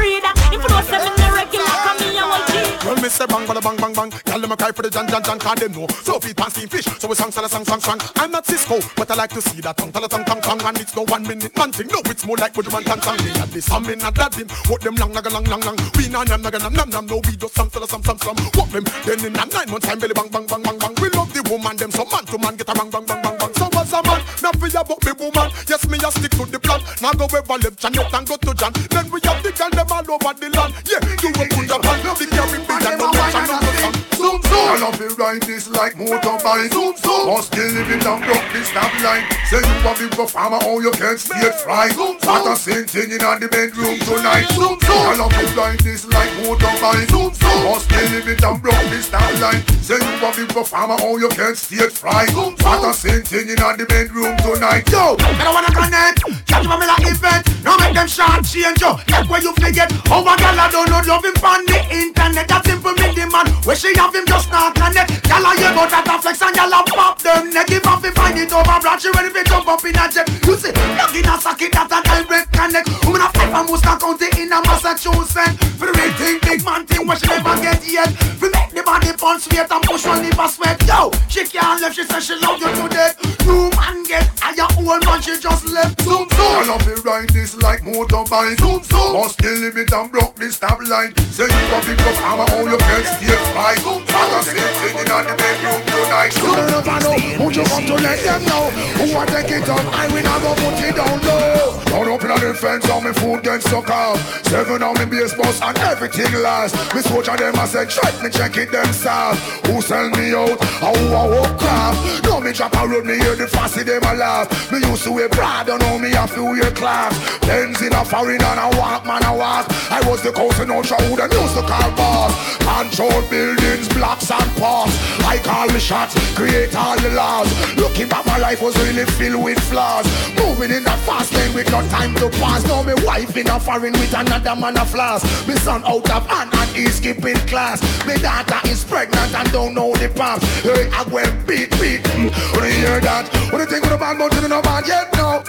[3.03, 4.11] me say bang, bang, bang, bang, bang.
[4.11, 5.87] Tell them I cry for the Jan, Jan, Jan, cause them know.
[6.07, 7.99] So feed pan steam fish, so we song, song, song, song, song.
[8.17, 10.63] I'm not Sisqo, but I like to see that tongue, tell a tongue, tongue, tongue,
[10.63, 11.89] and it's no one minute man thing.
[11.89, 13.19] No, it's more like Bujuman, tang, tang.
[13.27, 14.39] Me at this, I'm in a that.
[14.71, 15.77] What them long, naga, long, long, long.
[15.99, 17.07] We na, nam, naga, nam, nam, nam.
[17.07, 18.37] No, we just some, tell some, some, some.
[18.55, 18.85] What them?
[19.05, 20.95] Then in a nine months time, belly bang, bang, bang, bang, bang.
[21.03, 23.37] We love the woman, them so man to man get a bang, bang, bang, bang,
[23.39, 23.53] bang.
[23.59, 25.51] So as a man, me feel about me woman.
[25.67, 26.79] Yes, me a stick to the plan.
[27.03, 28.73] Now go ever left Janet and go to Jan.
[28.95, 30.71] Then we have the girl them all over the land.
[30.87, 32.03] Yeah, you will put hand.
[32.23, 34.69] The carry big and no mention no good Zoom zoom.
[34.71, 36.71] I love it ride this like motorbike.
[36.71, 37.27] Zoom zoom.
[37.27, 39.27] Must kill living down broke this stop line.
[39.51, 41.89] Say you a big performer, oh you can't see it fly.
[41.89, 42.31] Zoom zoom.
[42.31, 44.47] What a same thing in the bedroom tonight.
[44.55, 45.03] Zoom zoom.
[45.11, 47.11] I love it ride this like motorbike.
[47.11, 47.59] Zoom zoom.
[47.67, 49.63] Must kill living down broke this stop line.
[49.83, 52.27] Say you a big performer, oh you can't see it fly.
[52.31, 52.69] Zoom zoom.
[52.69, 54.87] What a same thing in the bedroom tonight.
[54.87, 56.23] Yo, I don't wanna connect.
[56.47, 57.43] Catch my like event.
[57.65, 58.99] Now make them short change yo.
[59.11, 59.91] That's where you forget.
[60.07, 62.47] Oh my girl, I don't know love him on the internet.
[62.47, 63.47] That simple me the man.
[63.63, 65.23] Where she have him just not connect.
[65.23, 67.71] Girl, I hear about that a flex and girl I pop them neck.
[67.71, 70.27] If I fi find it over broad, she ready to jump up in a jet.
[70.43, 72.89] You see, plug in a socket that a direct connect.
[73.07, 75.55] Woman a fight from Worcester County in a Massachusetts.
[75.79, 78.11] For the real thing, big man thing where she never get yet.
[78.39, 80.79] For make the body pulse sweat and push one liver sweat.
[80.87, 81.95] Yo, she can't left.
[81.95, 83.15] She said she love you to death.
[83.47, 85.23] You man get higher old man.
[85.23, 86.03] She just left.
[86.03, 86.53] Zoom zoom.
[86.59, 88.59] I love it ride this like motorbike.
[88.59, 89.13] Zoom zoom.
[89.15, 91.15] Must kill limit and block this stop line.
[91.31, 93.77] Say you a big up hammer, oh you can't stay fly.
[93.85, 96.33] What a same thing in the bedroom tonight.
[96.41, 98.65] You never know who you want to let them know.
[98.97, 101.83] Who I take it up, I will never put it down low.
[101.93, 104.17] Down up in the fence, all me food get stuck off.
[104.49, 106.73] Seven on me base bus and everything last.
[106.95, 109.37] Me soldier them I said, check me check it them staff.
[109.67, 110.57] Who sell me out?
[110.81, 112.25] How who I walk craft?
[112.25, 114.49] Now me drop a road, me hear the fussy them a laugh.
[114.73, 117.13] Me used to wear Prada, now me have to wear class.
[117.45, 119.69] Benz in a foreign and a walk, man a walk.
[119.91, 122.62] I was the coast in Ultra Hood and used to call boss.
[122.63, 124.97] Control buildings, blocks and parks.
[125.25, 127.49] I call the shots, create all the laws.
[127.77, 130.07] Looking back, my life was really filled with flaws.
[130.37, 132.65] Moving in that fast lane with no time to pass.
[132.67, 135.23] Now me wife in a foreign with another man a flash.
[135.47, 137.81] Me son out of hand and he's skipping class.
[138.07, 140.43] Me daughter is pregnant and don't know the path.
[140.63, 142.03] Hey, I went beat, beat.
[142.15, 144.61] Mm, when you hear that, what do you think of the bad mountain in the
[144.61, 145.13] bad yet?
[145.15, 145.43] No.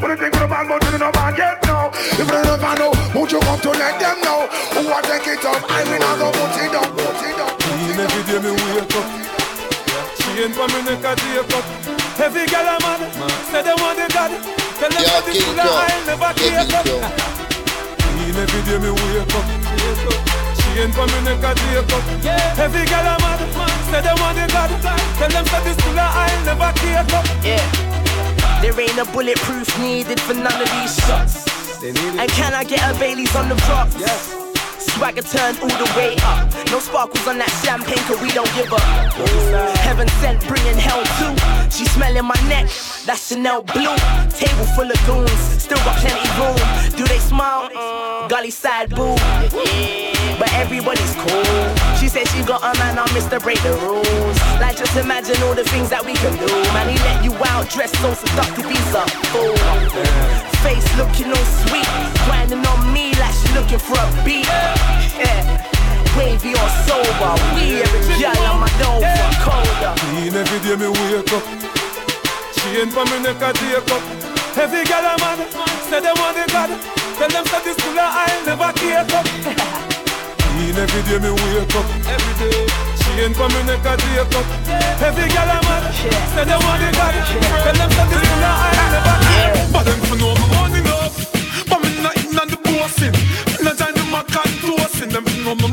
[0.00, 1.64] What do you think of the bad mountain in the bad yet?
[1.66, 1.90] No.
[1.94, 4.50] If you never know, won't you come to let them know?
[4.74, 7.54] Who I take it up, I will not go put it down, put it down.
[7.54, 9.06] Clean every day me wake up.
[10.18, 11.64] Chain for me neck a take up.
[12.18, 12.98] Every girl a mad,
[13.46, 14.34] say they want the God.
[14.74, 16.82] Tell them that this full of oil never take up.
[18.02, 19.46] Clean every day me wake up.
[20.58, 22.02] Chain for me neck a take up.
[22.58, 23.38] Every girl a mad,
[23.86, 24.70] say they want the God.
[24.82, 27.26] Tell them that this full of oil never take up.
[27.46, 27.62] Yeah.
[28.58, 31.51] There ain't a bulletproof needed for none of these shots.
[31.84, 33.96] And can I get a Bailey's on the rocks?
[34.78, 36.46] Swagger turned all the way up.
[36.70, 38.80] No sparkles on that champagne, cause we don't give up.
[39.78, 41.34] Heaven sent, bringing hell too.
[41.76, 42.66] She smelling my neck,
[43.04, 43.96] that's Chanel blue.
[44.30, 46.96] Table full of goons, still got plenty room.
[46.96, 47.68] Do they smile?
[48.28, 49.16] Gully side boo.
[50.42, 51.46] But everybody's cool.
[51.94, 53.38] She said she got a man on Mr.
[53.38, 54.38] Break the rules.
[54.58, 56.50] Like just imagine all the things that we can do.
[56.74, 59.54] Man, he let you out dressed so seductive, he's a fool.
[60.66, 61.86] Face looking all sweet,
[62.26, 64.50] grinding on me like she looking for a beat.
[65.14, 65.46] Yeah.
[66.18, 69.14] Wavy or sober, we every girl on my Dover,
[69.46, 69.94] colder.
[69.94, 71.46] Clean every day me wake up.
[72.50, 73.54] Chain for me neck up.
[74.58, 75.38] Every girl a man,
[75.86, 76.74] say they want the God.
[77.14, 79.78] Tell them that this school I'll never take up.
[80.62, 81.86] Clean every day me wake up.
[82.06, 82.66] Every day.
[83.02, 84.46] Chain for me neck a take up.
[85.02, 87.14] Every girl a man, say they want the God.
[87.66, 89.72] Tell them that this school I'll never take.
[89.74, 91.66] But them for know me money enough.
[91.66, 93.10] But me not in on the bossing.
[93.10, 95.10] Me not join the mac and toasting.
[95.10, 95.66] Them for know me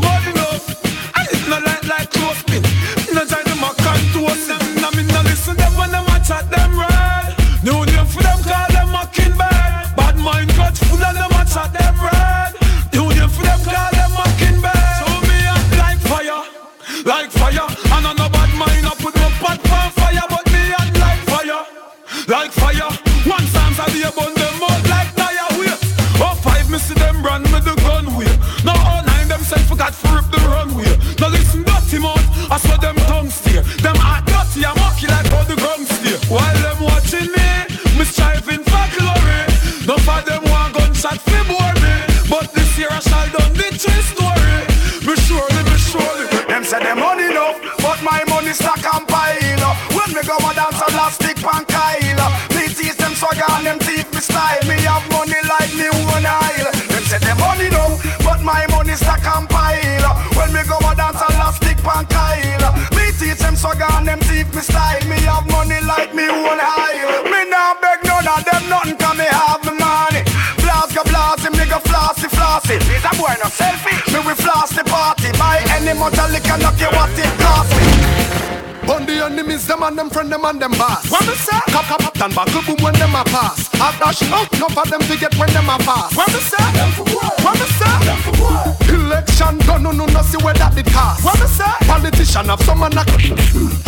[80.29, 81.09] them and them and them boss.
[81.09, 81.57] What me say?
[81.73, 83.69] Cap cap up and buckle boom when them a pass.
[83.81, 86.15] I dash out, no for them to get when them a pass.
[86.15, 86.61] What me say?
[86.77, 87.33] Them for what?
[87.41, 87.95] What me say?
[88.05, 88.89] Them for what?
[88.89, 91.25] Election done, no no no see where that it cost.
[91.25, 91.65] What me say?
[91.87, 93.03] Politician have some man a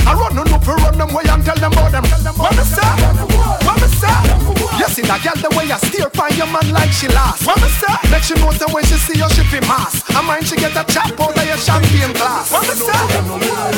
[0.10, 2.06] I run no no for run them way and tell them about them.
[2.38, 2.90] What me say?
[3.68, 4.18] What me say?
[4.82, 7.46] You see that girl the way I steer find your man like she last.
[7.46, 7.94] What me say?
[8.10, 10.02] Make she know that when she see your ship in mass.
[10.10, 12.50] I mind she get a chop out of your champagne glass.
[12.50, 13.02] What me say?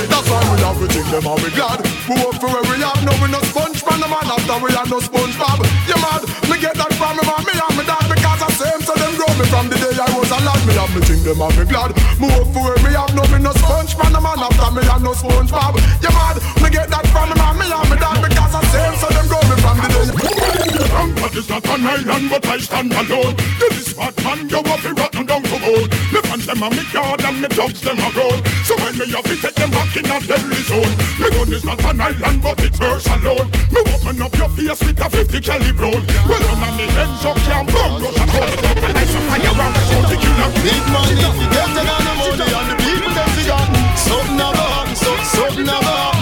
[0.07, 1.92] That's why we have to think them and we glad.
[2.03, 4.75] We work for where we have, no we no sponge man, the man after we
[4.75, 5.63] are no sponge bob.
[5.87, 6.27] You mad?
[6.51, 9.15] Me get that from me mom, me and me dad because I same so them
[9.15, 10.59] grow me from the day I was a lad.
[10.67, 11.95] Me have me think them and me glad.
[12.19, 14.83] Me work for where we have, no me no sponge man, the man after me
[14.83, 15.79] are no sponge bob.
[16.03, 16.43] You mad?
[16.59, 19.25] Me get that from me mom, me and me dad because I same so them
[19.25, 20.85] grow me from the day.
[20.93, 23.33] Rampart is not an island, but I stand alone.
[23.57, 25.89] This is what man, you have to rotten down to bone.
[26.13, 28.37] Me fans them a me yard and me dogs them a grown.
[28.61, 30.93] So when me have to take them back in a deadly zone.
[31.17, 33.49] Me gun is not an island, but it's hers alone.
[33.73, 35.89] Me open up your face with a 50 caliber.
[36.29, 38.53] Well, none of me ends up can't burn rush a cold.
[38.85, 41.81] And I some fire round the soul to kill Big money, if you get the
[41.89, 43.81] money and the people them forgotten.
[43.97, 46.12] Something never happen, so, something never happen.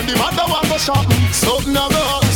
[0.00, 1.32] And the mother one go shopping.
[1.32, 2.29] Something never happen,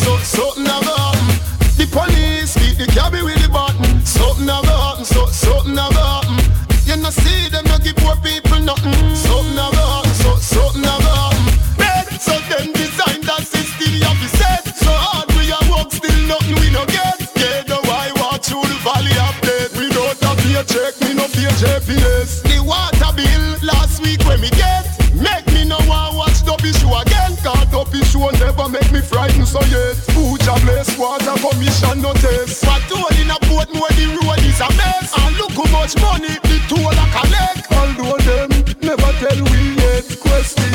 [31.04, 32.64] water commission no test.
[32.64, 35.12] What toll in a boat where the road is a mess.
[35.12, 37.68] And look how much money the toll a collect.
[37.76, 38.48] Although them
[38.80, 40.72] never tell we yet question.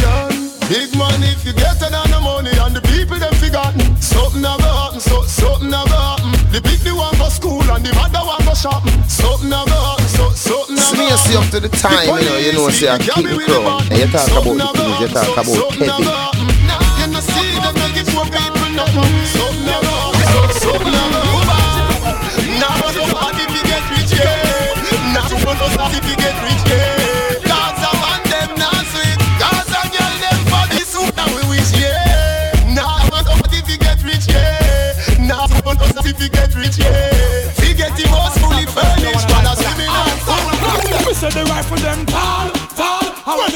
[0.70, 3.82] Big man if you get it on the money and the people them forgotten.
[3.98, 6.32] Something never happen, so something never happen.
[6.54, 9.02] The big the one go school and the mother one go shopping.
[9.10, 11.18] Something never happen, so something never happen.
[11.26, 13.82] See up to the time, you know, you know, say I keep the crown.
[13.90, 16.29] And you talk about the things, you talk about Kevin.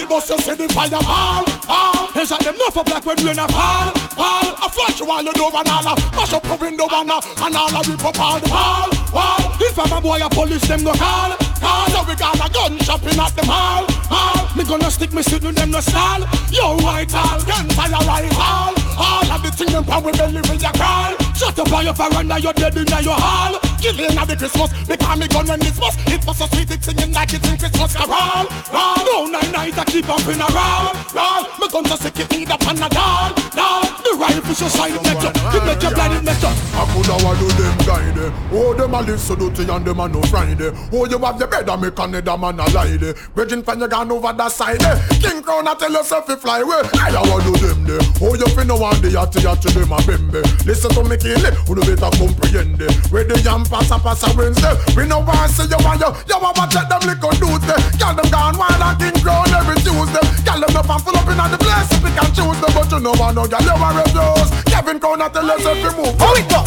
[0.03, 2.09] It bust, you say the fire fall, fall.
[2.11, 3.87] It's like them not for black when rain a fall,
[4.19, 4.47] fall.
[4.59, 7.23] I flash you all the door and all a mash up the window and a
[7.39, 9.39] and all a rip up all the wall, wall.
[9.63, 11.87] If I'm a boy, a police them go call, stall.
[11.87, 13.87] So we got a gun shopping at the mall.
[14.11, 16.27] All me gonna stick me suit to them no stall.
[16.51, 18.75] Yo, white all, gun fire rifle.
[18.99, 21.15] All of the thing them power belly with your crawl.
[21.31, 23.72] Shut up on your veranda, you're dead in your hall.
[23.83, 25.99] Killing of the Christmas, because me gun when it's bust.
[26.07, 28.47] It was so sweet, it's singing like it's in Christmas carol.
[28.71, 30.95] Roll, no night night, I keep up in a roll.
[31.11, 33.35] Roll, me gun just stick it the pan a doll.
[33.51, 36.55] Doll, the rifle so shine it up, it make you blind it mess up.
[36.79, 38.13] I coulda want do them guide
[38.55, 40.71] Oh, them a live so dirty and them a no Friday.
[40.93, 43.13] Oh, you have the bed and make another man a lie there.
[43.35, 44.95] Virgin fan you gone over that side there.
[45.19, 46.87] King crown I tell yourself if fly away.
[46.95, 47.99] I want do them there.
[48.23, 50.39] Oh, you finna want the yachty yachty them a bembe.
[50.65, 52.95] Listen to me kill it, who better comprehend it.
[53.11, 54.69] Where the yam passa passa Wednesday.
[54.95, 56.13] We no want see you want you.
[56.29, 57.81] You want to check them little dudes there.
[57.97, 60.21] Girl them gone wild and king crown every Tuesday.
[60.45, 61.89] Girl them up and full up inna the place.
[61.89, 64.49] If we can choose them, but you know want no girl you want refuse.
[64.69, 66.13] Kevin Crown I tell yourself to move.
[66.21, 66.61] How it go?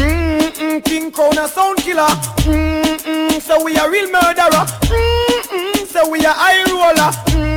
[0.00, 2.08] Mm-mm, King Crown a sound killer.
[2.48, 4.64] Mm-mm, so we a real murderer.
[4.88, 7.12] Mm-mm, so we a high roller.
[7.36, 7.55] Mm-mm,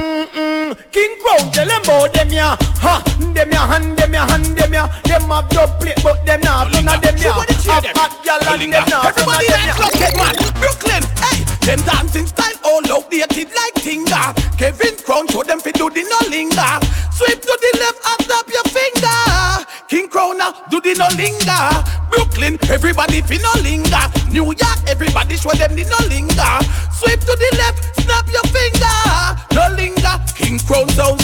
[0.91, 2.55] King Crown tell them about them ya.
[2.83, 3.01] Ha,
[3.33, 4.87] them ya hand, them ya hand, them ya.
[5.03, 6.71] Them have dub plate, but them not.
[6.71, 7.33] None of them ya.
[7.69, 9.05] Have hot gal and them not.
[9.05, 9.85] Everybody let's ya.
[9.85, 10.35] look at man.
[10.61, 11.37] Brooklyn, hey.
[11.65, 14.33] Them dancing style all outdated like Tinga.
[14.59, 16.71] Kevin Crown show them fi do the no linger
[17.15, 19.18] Sweep to the left and tap your finger
[19.89, 21.65] King Crown now do the no linger?
[22.11, 24.05] Brooklyn, everybody fi no linger.
[24.29, 26.53] New York, everybody show them the no linger.
[26.93, 28.85] Sweep to the left, snap your finger.
[29.51, 31.19] No linger, King Crown sound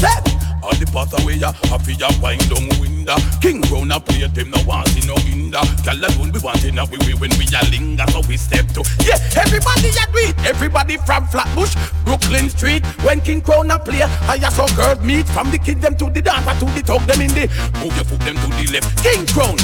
[0.66, 3.16] all the pathway ya happy ya wind down window.
[3.40, 5.62] King Crown a play them no want see no hinder.
[5.86, 8.82] Girl alone we want in a we, when we a linger So we step to.
[9.06, 10.34] Yeah, everybody agree.
[10.42, 12.84] Everybody from Flatbush Brooklyn Street.
[13.06, 15.30] When King Crown a play I a some girl meet.
[15.30, 17.46] From the kid them to the dancer to the talk them in the
[17.80, 18.90] Move your foot them to the left.
[19.06, 19.58] King Crown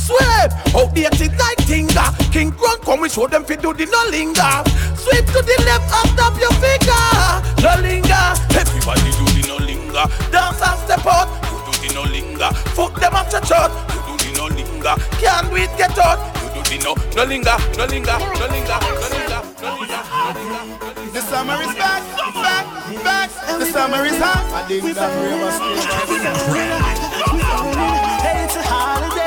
[0.00, 2.10] Sweep, outdated like Tinga.
[2.32, 4.54] King Crown come we show them fi do the no linger.
[4.98, 7.06] Sweep to the left and tap your finger.
[7.62, 8.26] No linger.
[8.58, 13.00] Everybody do the no linger Dance and step out You do the no linger Fuck
[13.00, 16.48] them up to church You do the no linger Can't do it get out You
[16.54, 20.00] do the no No linger No linger No linger No linger No linger
[21.12, 22.02] The summer is back,
[22.34, 22.66] back,
[23.02, 23.30] back.
[23.58, 24.46] The summer is hot.
[24.54, 25.50] I dig that river
[28.22, 29.19] Hey, it's a holiday.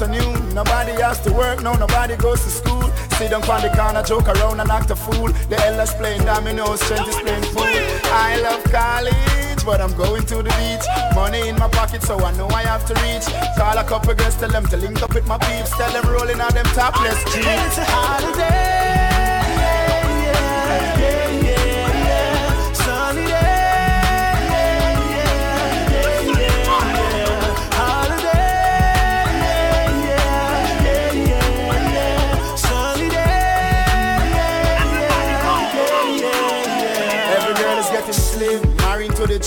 [0.00, 0.54] Afternoon.
[0.54, 2.82] Nobody has to work, no, nobody goes to school.
[3.18, 5.28] Sit down on the corner, joke around and act a fool.
[5.50, 7.66] The elders playing dominoes, strength is playing pool.
[8.14, 10.86] I love college, but I'm going to the beach.
[11.14, 13.26] Money in my pocket, so I know I have to reach.
[13.56, 15.76] Call a couple girls, tell them to link up with my peeps.
[15.76, 17.46] Tell them rolling on them topless jeans.
[17.46, 19.07] It's a holiday.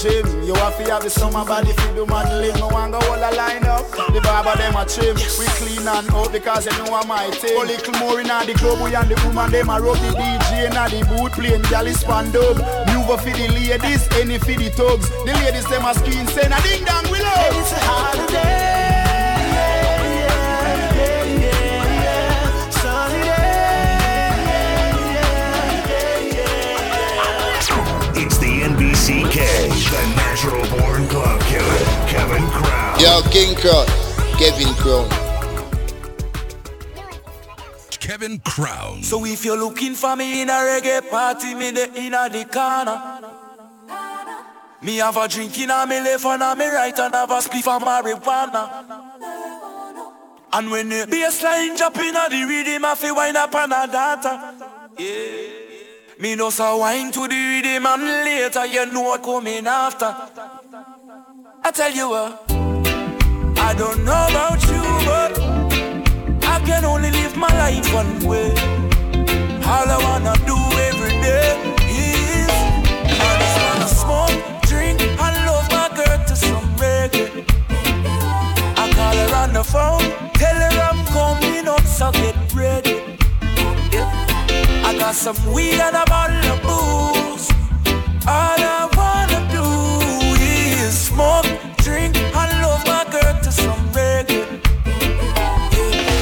[0.01, 0.25] Gym.
[0.43, 2.57] You have to have the summer body for the modeling.
[2.57, 3.85] No one go all a line up.
[4.13, 5.15] The barber them a trim.
[5.37, 7.61] We clean and out because you know I'm my team.
[7.61, 10.65] A little more in the club, we and the woman them a rub the DJ
[10.65, 12.57] in the boot playing galley span dub.
[12.89, 15.09] Move for the ladies, any for the thugs.
[15.09, 17.53] The ladies them a screen saying a ding dong we love.
[17.61, 18.70] It's a holiday.
[29.41, 32.99] NBCK, the natural born club killer, Kevin Crown.
[32.99, 33.87] Yo, King Crown,
[34.37, 35.09] Kevin Crown.
[37.99, 39.03] Kevin Crown.
[39.03, 43.29] So if you're looking for me in a reggae party, me the inna the corner.
[44.81, 47.35] Me have a drink in a me left and a me right and have a
[47.35, 48.69] spliff of marijuana.
[50.53, 53.87] And when the bassline drop in a the rhythm, I feel wind up on a
[53.87, 54.53] data.
[54.97, 55.60] Yeah.
[56.21, 60.15] Me know so wine to the rhythm and later you know what coming after.
[61.63, 62.45] I tell you what,
[63.57, 65.39] I don't know about you, but
[66.45, 68.51] I can only live my life one way.
[69.65, 70.57] All I wanna do
[70.89, 71.57] every day
[71.89, 72.51] is
[73.17, 77.43] I just wanna smoke, drink, and love my girl to some reggae.
[78.77, 83.00] I call her on the phone, tell her I'm coming up, so get ready
[85.11, 87.49] got some weed and a bottle of booze.
[88.27, 89.67] All I wanna do
[90.85, 91.47] is smoke,
[91.83, 94.45] drink, and love my girl to some reggae.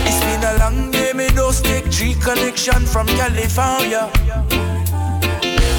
[0.08, 4.10] It's been a long day, me those take three connection from California.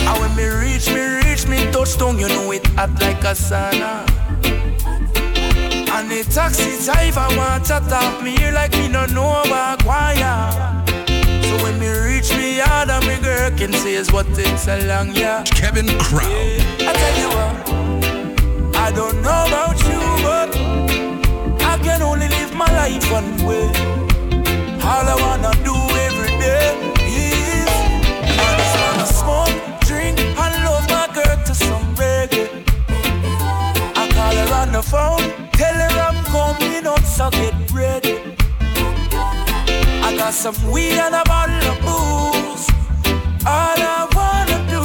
[0.08, 3.34] And when me reach, me reach, me touch tongue, you know it hot like a
[3.34, 4.06] sauna.
[5.94, 10.80] And the taxi driver want to talk me like me no know about choir.
[11.50, 14.86] So when me reach me yard and me girl can say is what takes a
[14.86, 15.42] long yeah.
[15.42, 16.30] Kevin Crown.
[16.78, 20.48] I tell you what, I don't know about you, but
[21.66, 23.66] I can only live my life one way.
[24.90, 25.74] All I wanna do
[26.06, 26.70] every day
[27.02, 27.66] is
[28.38, 32.46] I just wanna smoke, drink, and love my girl to some reggae.
[33.96, 38.09] I call her on the phone, tell her I'm coming up, so get ready.
[40.30, 42.68] I got some weed and a bottle of booze.
[43.44, 44.84] All I wanna do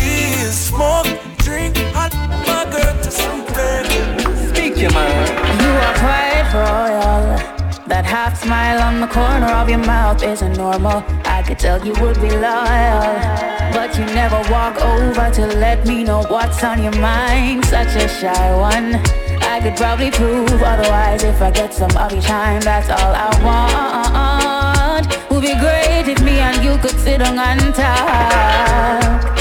[0.00, 1.08] is smoke,
[1.44, 2.14] drink, and
[2.48, 4.48] my girl to some reggae.
[4.48, 5.28] Speak your mind.
[5.60, 7.86] You are quite royal.
[7.86, 11.04] That half smile on the corner of your mouth isn't normal.
[11.26, 13.12] I could tell you would be loyal.
[13.76, 17.66] But you never walk over to let me know what's on your mind.
[17.66, 18.94] Such a shy one.
[19.42, 22.62] I could probably prove otherwise if I get some of your time.
[22.62, 24.41] That's all I want.
[26.72, 29.31] You could sit on and talk.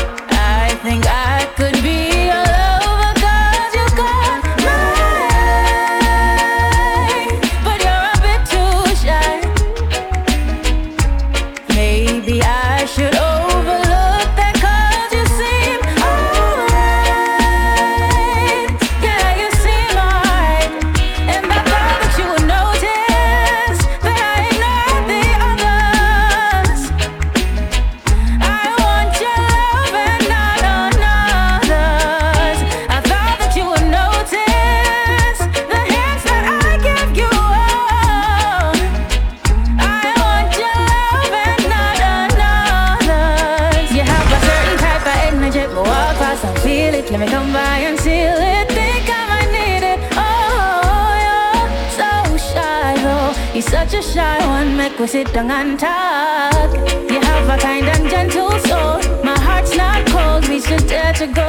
[53.72, 54.76] Such a shy one.
[54.76, 56.70] Make we sit down and talk.
[57.10, 59.00] You have a kind and gentle soul.
[59.24, 60.48] My heart's not cold.
[60.50, 61.48] We should dare to go.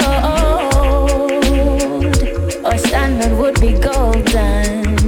[2.64, 5.01] Our standard would be golden.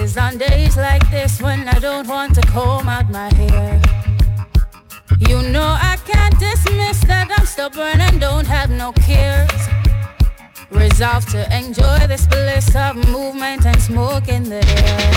[0.00, 3.80] Is on days like this when I don't want to comb out my hair.
[5.28, 9.60] You know I can't dismiss that I'm stubborn and don't have no cares.
[10.70, 15.12] Resolved to enjoy this bliss of movement and smoke in the air.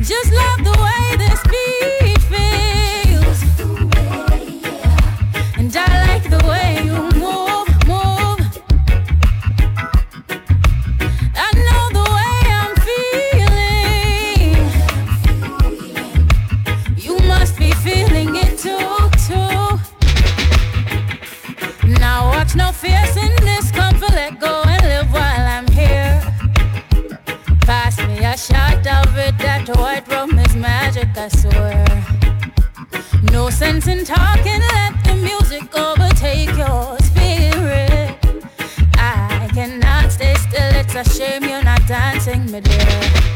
[0.00, 2.15] Just love the way this beat
[24.28, 26.20] Let go and live while I'm here.
[27.60, 29.38] Pass me a shot of it.
[29.38, 31.86] That white rum is magic, I swear.
[33.30, 34.60] No sense in talking.
[34.74, 38.18] Let the music overtake your spirit.
[38.98, 40.74] I cannot stay still.
[40.74, 43.35] It's a shame you're not dancing, me dear.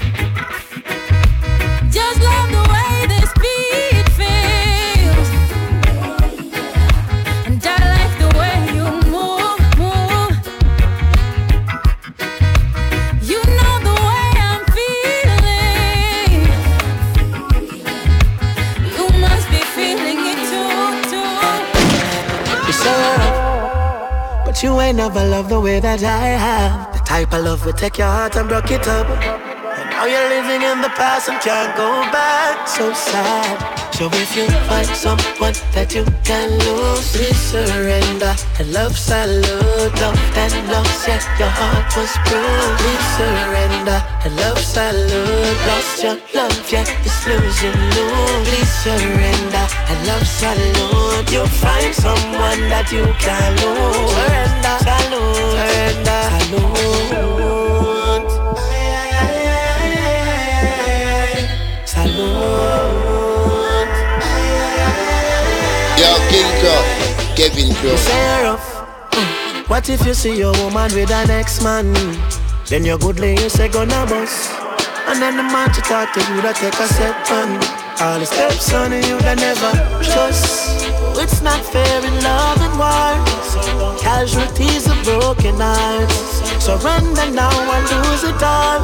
[25.01, 26.93] Never loved the way that I have.
[26.93, 29.09] The type of love will take your heart and break it up.
[29.09, 32.69] And now you're living in the past and can't go back.
[32.69, 33.80] So sad.
[34.01, 38.33] So if you find someone that you can lose, please surrender.
[38.57, 42.81] And love salute, love and lost, yeah, your heart was bruised.
[42.81, 44.01] Please surrender.
[44.25, 48.49] And love salute, lost your love, yeah, it's losing lose.
[48.49, 49.67] Please surrender.
[49.69, 54.17] And love salute, you'll find someone that you can lose.
[54.17, 57.40] Surrender, salute, surrender, salute.
[67.37, 67.97] Kevin Crown.
[67.97, 69.69] Say rough.
[69.69, 71.93] What if you see your woman with an ex-man?
[72.67, 74.51] Then your good lady say gonna bust.
[75.07, 77.59] And then the man to talk to you that take a step on.
[78.01, 79.73] All the steps on you that never
[80.03, 80.87] trust.
[81.19, 83.99] It's not fair in love and war.
[83.99, 86.40] Casualties of broken hearts.
[86.71, 88.79] Surrender now and lose it all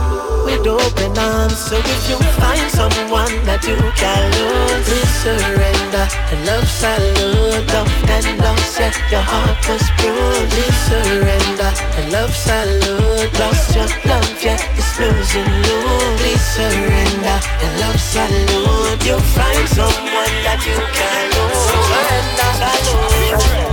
[0.45, 1.57] with open arms.
[1.57, 6.07] So if you find someone that you can lose, please surrender.
[6.27, 10.51] The love salute, love and love set your heart was bruised.
[10.51, 11.71] Please surrender.
[11.95, 15.79] The love salute, lost your love, yeah, it's losing you.
[16.19, 17.39] Please surrender.
[17.63, 21.63] The love salute, you find someone that you can lose.
[21.71, 23.66] Surrender, salute.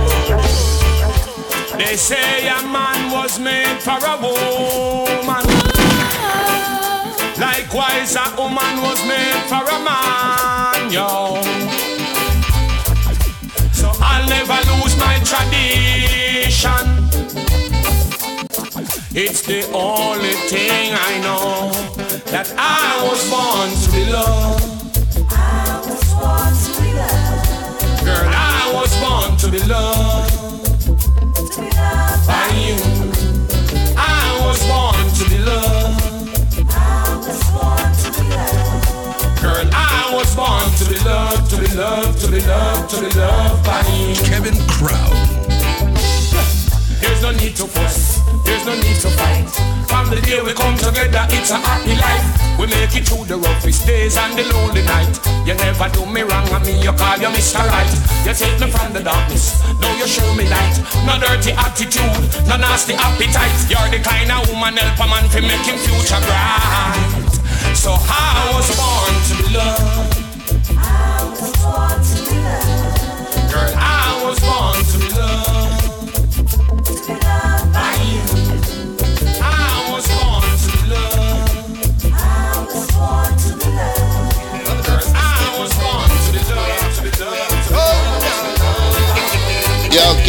[1.78, 5.44] They say a man was made for a woman.
[7.36, 11.42] Likewise, a woman was made for a man, yo.
[13.72, 16.84] So I'll never lose my tradition.
[19.16, 21.72] It's the only thing I know
[22.30, 24.64] that I was born to be loved.
[25.32, 28.04] I was born to be loved.
[28.04, 30.63] Girl, I was born to be loved
[41.74, 43.82] loved, to be loved, to be loved, to be loved by.
[44.24, 45.10] Kevin Crown.
[47.00, 49.50] There's no need to fuss, there's no need to fight.
[49.88, 52.58] From the day we come together, it's a happy life.
[52.58, 55.18] We make it through the roughest days and the lonely night.
[55.44, 57.60] You never do me wrong, and me you call you Mr.
[57.66, 57.90] Right.
[58.24, 60.78] You take me from the darkness, now you show me light.
[61.04, 63.54] No dirty attitude, no nasty appetite.
[63.66, 67.34] You're the kind of woman help a man to make him future bright.
[67.74, 70.23] So I was born to be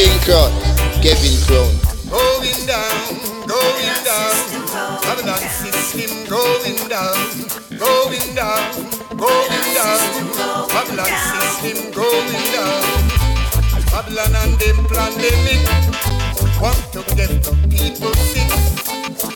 [0.05, 0.51] be King Crown.
[1.01, 1.73] Kevin Crown.
[2.09, 2.97] Going down,
[3.47, 4.35] going down.
[5.01, 7.17] Babylon system going down,
[7.77, 8.61] going down,
[9.17, 10.01] going down.
[10.69, 12.83] Babylon system going down.
[13.91, 15.61] Babylon and them pandemic
[16.61, 18.51] want to get the people sick.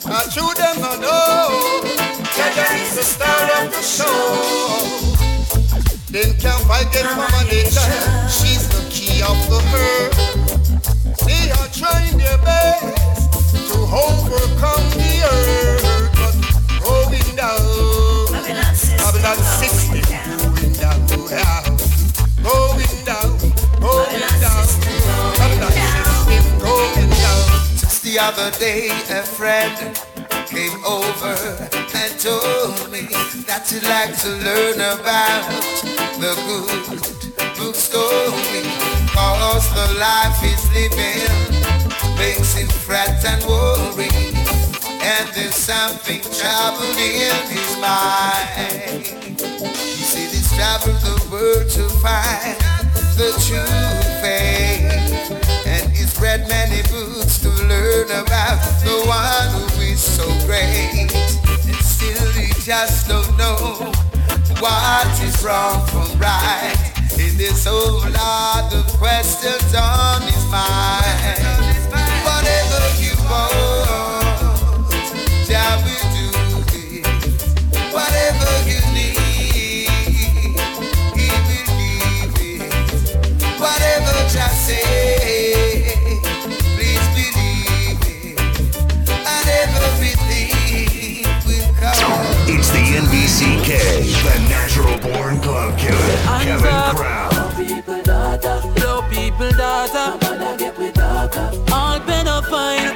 [0.05, 1.81] I show them I know
[2.35, 5.09] Jah Jah is the star of the show.
[6.11, 8.29] Then can't fight get mama nature.
[8.29, 10.18] She's the key of the herd.
[14.93, 16.35] The earth, but
[16.83, 17.59] going down.
[22.39, 23.37] Going down,
[23.79, 24.67] going down,
[25.37, 26.59] going down.
[26.59, 27.47] Going down.
[28.03, 29.75] The other day, a friend
[30.47, 31.35] came over
[31.95, 33.07] and told me
[33.47, 35.49] that he'd like to learn about
[36.19, 38.29] the good book story.
[39.69, 41.78] The life he's living
[42.19, 44.09] him fret and worry.
[45.01, 49.05] And there's something troubling in his mind.
[49.39, 52.57] He said he's traveled the world to find
[53.15, 53.63] the true
[54.21, 55.31] faith.
[55.65, 61.11] And he's read many books to learn about the one who is so great.
[61.67, 63.91] And still he just don't know
[64.59, 66.75] what is wrong from right.
[67.13, 71.98] In this whole lot of questions on his mind.
[93.69, 97.29] NBCK, the natural born club killer, Kevin Crown.
[97.55, 100.17] people daughter, low people daughter.
[101.71, 102.95] All pedophile,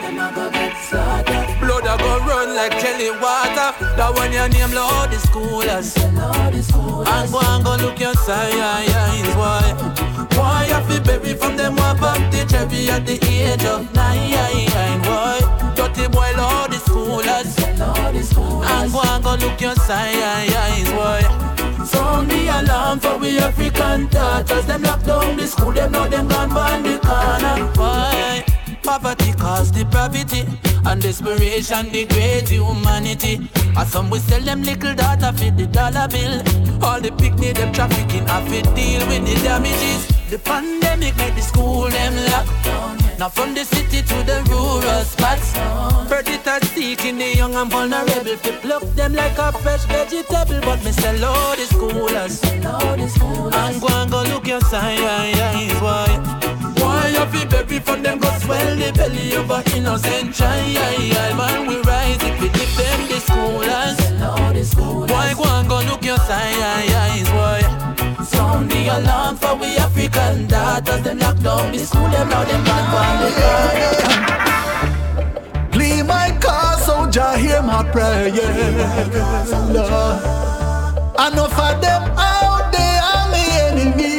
[1.60, 3.70] blood a go run like jelly water.
[3.98, 5.96] That one your name Lord the schoolers.
[6.02, 10.38] And go and go look your signs, boy.
[10.38, 15.02] Why you feel baby from them walk up the cherry at the age of nine,
[15.04, 15.73] boy.
[15.94, 17.54] Dirty boy Lord the schoolers.
[17.64, 21.22] And go and go look your signs, boy.
[21.86, 24.66] Sound the alarm for we African daughters.
[24.66, 27.72] Them lock down the school, them know them gone behind the corner.
[27.76, 28.44] Why?
[28.82, 30.48] Poverty cause depravity
[30.86, 33.48] and desperation degrade humanity.
[33.78, 36.84] And some we sell them little data for the dollar bill.
[36.84, 40.13] All the picnic them trafficking have to deal with the damages.
[40.30, 42.48] The pandemic made the school them lock
[43.20, 45.54] Now from the city to the rural spots.
[46.10, 48.38] Predators seeking the young and vulnerable.
[48.38, 50.60] To pluck them like a fresh vegetable.
[50.62, 52.42] But me say, Lord is coolers.
[52.44, 55.02] And go and go look your signs,
[55.82, 56.08] why?
[56.80, 61.38] Why you feel baby from them go swell the belly of a innocent child?
[61.38, 63.98] Man, we rise if we defend the schoolers.
[65.10, 67.63] Why go and go look your signs, why?
[68.26, 71.02] Sound the alarm for we African daughters.
[71.04, 73.94] Them lock down the school, them now them back on the fire.
[75.72, 78.30] Play my car, so Jah hear my prayer.
[79.74, 80.20] Lord.
[81.16, 84.14] Enough of them out there are me enemy.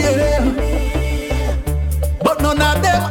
[0.00, 0.44] yeah.
[2.22, 3.02] But none of them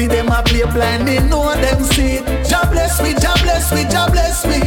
[0.00, 2.20] See them a play blind, they know them see.
[2.48, 4.58] Jah bless we, Jah bless we, Jah bless we.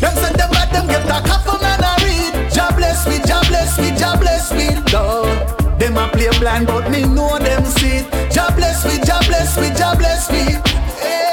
[0.00, 2.52] Them say them bad, them get a coffin and a read.
[2.52, 5.80] Jah bless we, Jah bless we, Jah bless we, Lord.
[5.80, 8.04] Them a play blind, but me know them see.
[8.30, 10.44] Jah bless we, Jah bless we, Jah bless we.
[11.00, 11.27] Hey.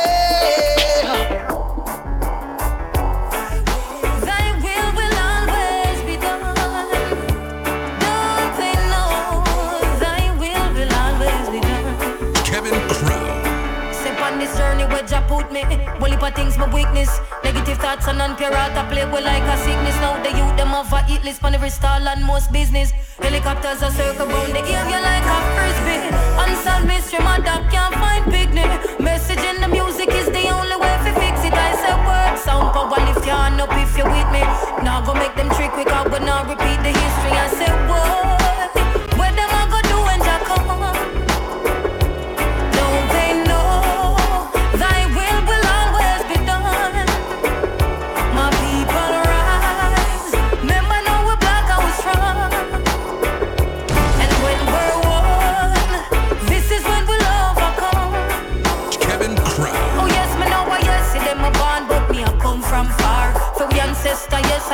[16.32, 17.10] Things my weakness.
[17.44, 19.96] Negative thoughts and non-pure heart, I play well like a sickness.
[20.02, 22.92] Now the youth them have a hit list on every stall and most business.
[23.20, 26.10] Helicopters are circle round the area like a frisbee.
[26.44, 28.70] Unsolved mystery, my dog can't find picnic.
[29.00, 31.54] Message in the music is the only way to fix it.
[31.54, 34.42] I said word sound power lift your hand up if you're with me.
[34.84, 37.34] Now go make them trick quick out, but now repeat the history.
[37.34, 38.45] I said what?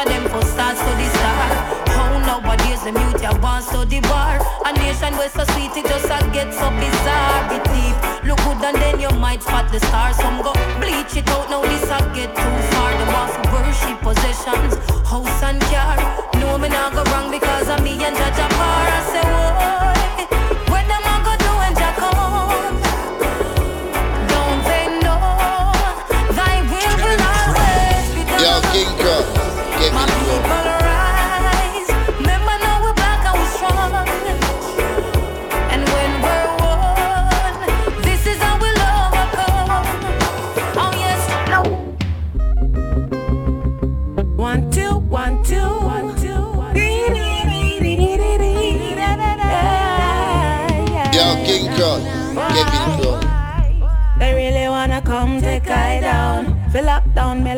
[0.02, 1.48] And them for stars to the star.
[1.54, 4.42] Oh, How nowadays the mute ya born to the bar.
[4.66, 7.42] A nation where so sweet it just a get so bizarre.
[7.54, 10.18] It deep, look good and then you might spot the stars.
[10.18, 12.92] Some go bleach it out, now this a get too far.
[12.98, 14.74] Them want to worship possessions,
[15.06, 15.98] house and car.
[16.40, 18.86] No me not go wrong because of me and Judge Apar.
[18.98, 20.01] I say, boy,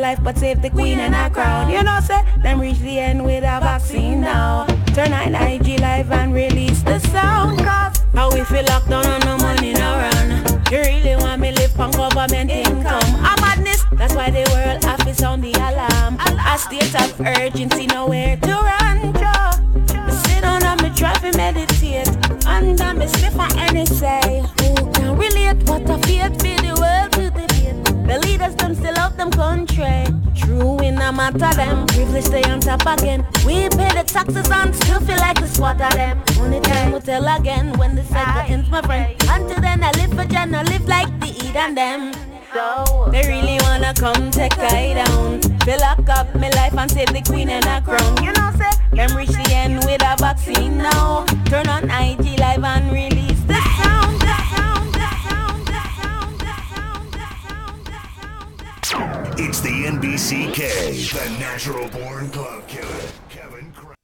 [0.04, 1.70] life, but save the queen and her crown.
[1.70, 4.66] You know, say them reach the end with a vaccine now.
[4.94, 7.58] Turn on IG live and release the sound.
[7.60, 10.28] Cause how we feel locked down and no money no run.
[10.70, 13.10] You really want me live on government income?
[13.30, 13.82] A madness.
[13.92, 16.18] That's why the world to sound the alarm.
[16.20, 18.83] A state of urgency, nowhere to run.
[29.24, 30.04] Them country.
[30.34, 31.86] True in a matter them.
[31.86, 33.26] Privilege stay on top again.
[33.46, 36.22] We pay the taxes and still feel like the squat of them.
[36.38, 39.14] Only time will tell again when the cycle ends, my friend.
[39.28, 42.12] Until then I live for Jen, I live like the Eid and them.
[42.52, 45.40] So they really wanna come take I down.
[45.60, 48.22] Fill lock up my life and save the queen and her crown.
[48.22, 51.24] You know, say them reach the end with a vaccine now.
[51.46, 53.33] Turn on IG live and release
[59.36, 62.86] It's the NBCK, the natural born club killer.
[63.28, 63.94] Kevin Crown.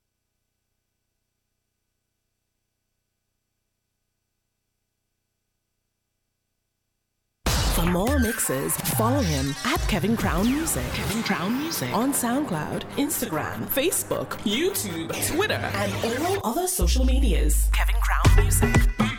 [7.46, 10.84] For more mixes, follow him at Kevin Crown Music.
[10.94, 17.70] Kevin Crown Music on SoundCloud, Instagram, Facebook, YouTube, Twitter, and all other social medias.
[17.72, 19.09] Kevin Crown Music.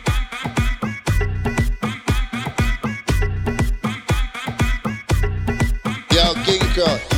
[6.82, 7.11] Yo,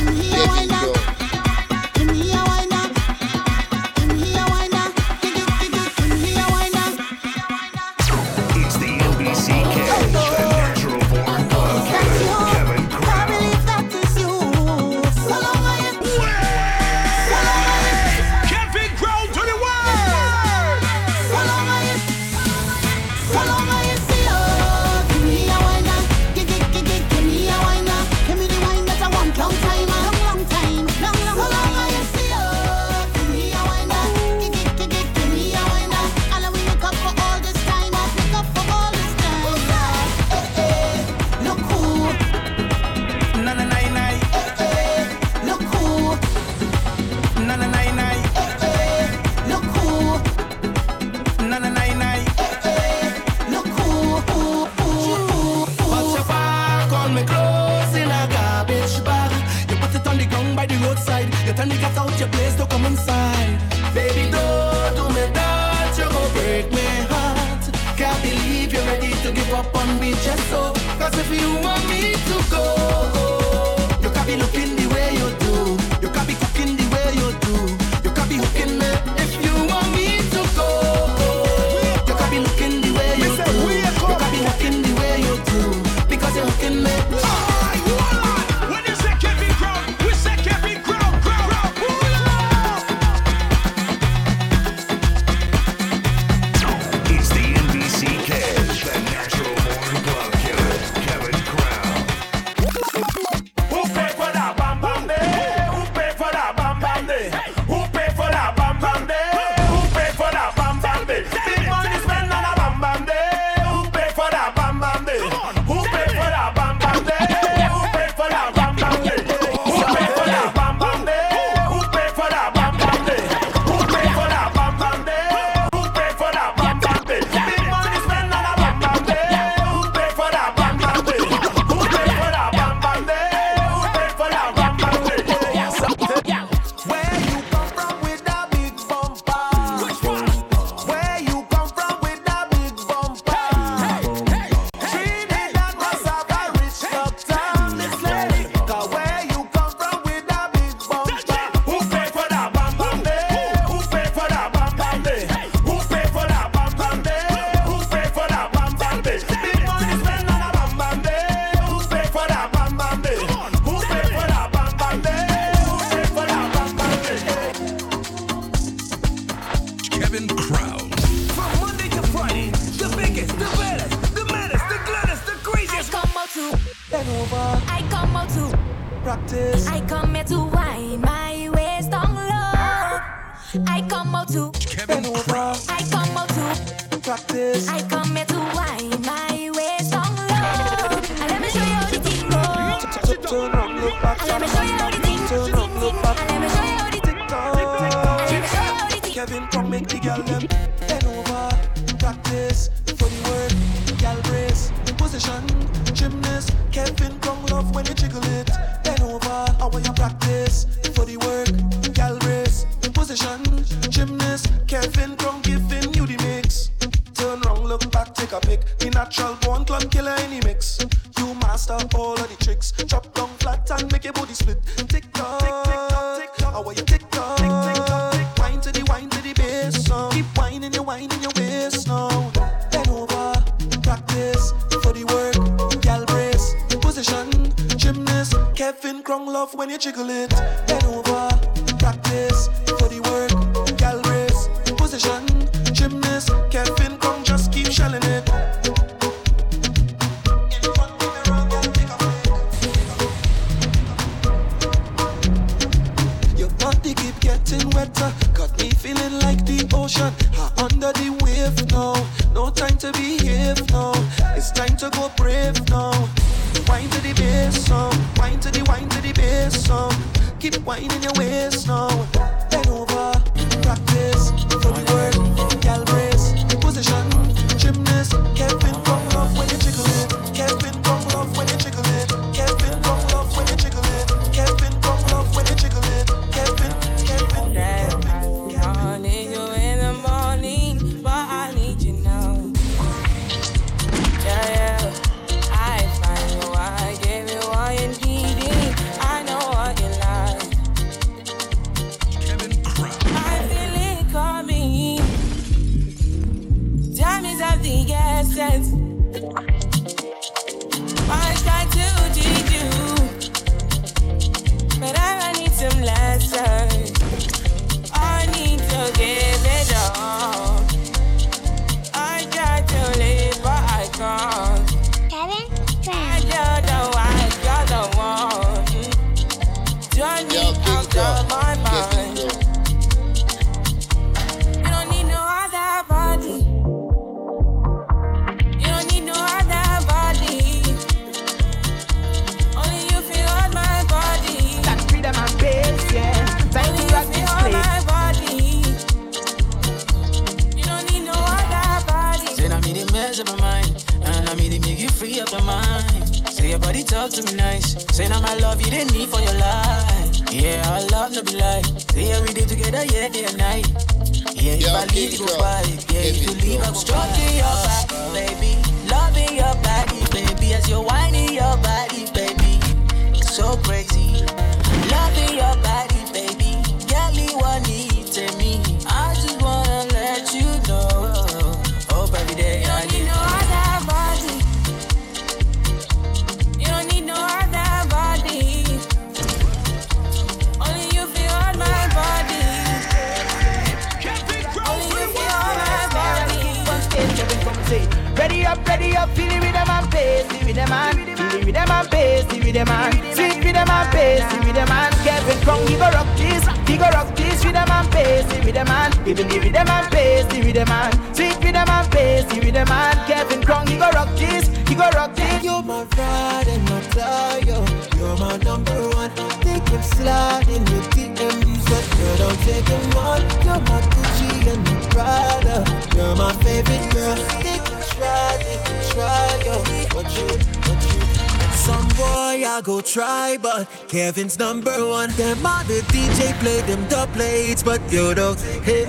[437.95, 438.33] you know.
[438.61, 438.85] Hey,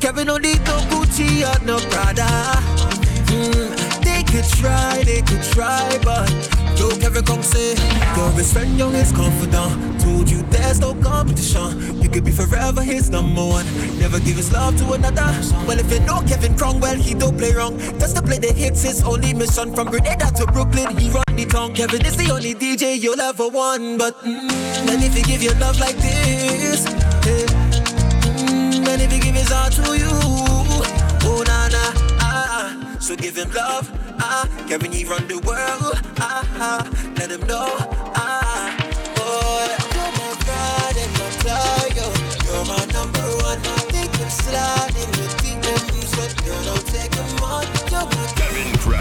[0.00, 2.28] Kevin don't need no Gucci or no Prada.
[3.32, 6.28] Mm, they could try, they could try, but
[6.78, 7.70] yo, Kevin come say,
[8.16, 10.00] your best friend, young is confident.
[10.02, 12.02] Told you there's no competition.
[12.02, 13.64] You could be forever his number one.
[13.98, 15.32] Never give his love to another.
[15.66, 17.78] Well, if you know Kevin Crown, he don't play wrong.
[17.98, 19.74] Just to play the hits, his only mission.
[19.74, 21.72] From Grenada to Brooklyn, he run the town.
[21.74, 24.50] Kevin is the only DJ you'll ever want, but mm,
[24.90, 26.84] and if he give you love like this.
[27.24, 27.59] Hey,
[29.50, 30.10] is all to you.
[31.26, 31.84] Oh, na na,
[32.20, 32.96] ah.
[33.00, 33.90] So give him love,
[34.20, 34.46] ah.
[34.68, 36.86] Kevin, he run the world, ah.
[37.18, 37.68] Let him know,
[38.14, 38.76] ah.
[39.16, 41.28] Boy, you're my pride and my
[41.98, 42.06] yo.
[42.46, 43.58] You're my number one.
[43.58, 47.66] I think I'm sliding with the M, so girl, don't take him on.
[47.90, 48.99] You're my Kevin Crown.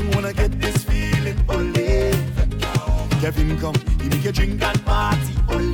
[0.00, 1.72] down when I get this feeling, ole.
[3.20, 5.72] Kevin come, give me a drink and party, ole.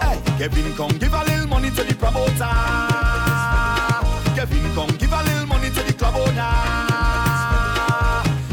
[0.00, 2.54] Hey, Kevin come, give a little money to the promoter.
[4.34, 6.52] Kevin come, give a little money to the club owner.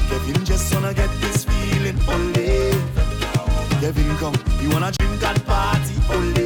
[0.10, 2.74] Kevin just wanna get this feeling, ole.
[3.82, 6.43] Kevin come, you wanna drink and party, ole.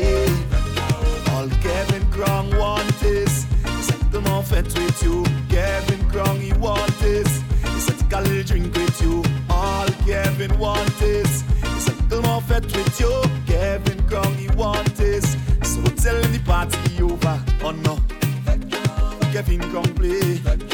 [10.77, 11.43] want this.
[11.75, 13.23] It's a little more fet with you.
[13.45, 15.35] Kevin Crown, he want this.
[15.63, 17.41] So tell him the party over.
[17.63, 17.99] Oh no.
[19.31, 20.66] Kevin Crown play.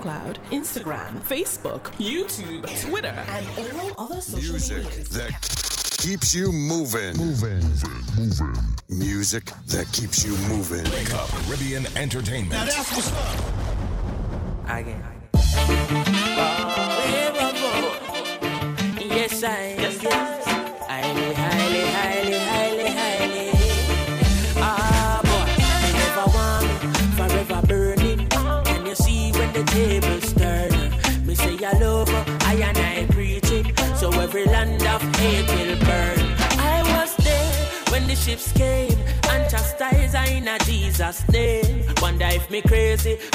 [0.00, 3.46] SoundCloud, Instagram, Facebook, YouTube, Twitter, and
[3.78, 5.04] all other social Music media.
[5.10, 7.16] that keeps you moving.
[7.16, 7.62] Moving.
[8.16, 8.56] Moving.
[8.88, 10.84] Music that keeps you moving.
[10.92, 12.52] Wake up, Caribbean Entertainment.
[12.52, 14.70] Now that's what's up.
[14.70, 14.96] I get.
[14.96, 15.19] it.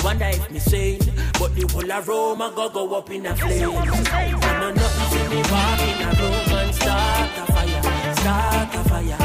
[0.05, 0.99] Wonder if me sane,
[1.39, 3.71] but the whole aroma go go up in a flame.
[3.73, 7.81] I know nothing to me walk in a room and start a fire,
[8.13, 9.17] start a fire.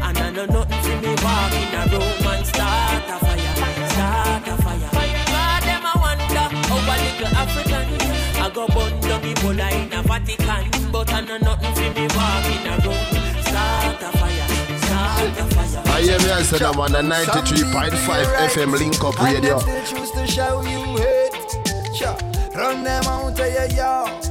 [0.00, 3.54] And I know nothing to me walk in a room and start a fire,
[3.92, 4.90] start a fire.
[5.28, 7.86] God, them I wonder how a little African.
[8.40, 12.46] I go burn down Ebola in a Vatican, but I know nothing to me walk
[12.48, 13.04] in a room,
[13.44, 14.48] start a fire.
[15.94, 17.92] I am here, Sedaman, 93.5
[18.48, 19.58] FM Link Up Radio
[20.32, 21.94] show you hate.
[21.94, 22.16] Sure.
[22.56, 24.24] Run them out of your yard.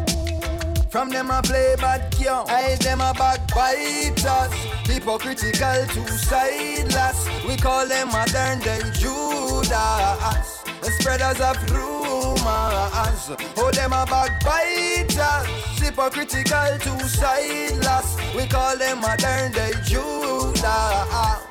[0.89, 2.49] From them I play bad young.
[2.49, 4.53] I them a backbiters.
[4.89, 7.19] Hypocritical two sideless.
[7.47, 10.63] We call them modern day Judas.
[10.81, 13.25] The spreaders of rumors.
[13.57, 15.45] Oh, them a backbiters.
[15.79, 18.17] Hypocritical two sideless.
[18.35, 21.50] We call them modern day Judas.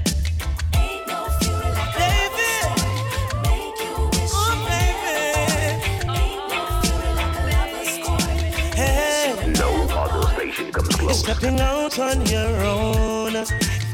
[10.61, 13.33] Station comes You're stepping out on your own.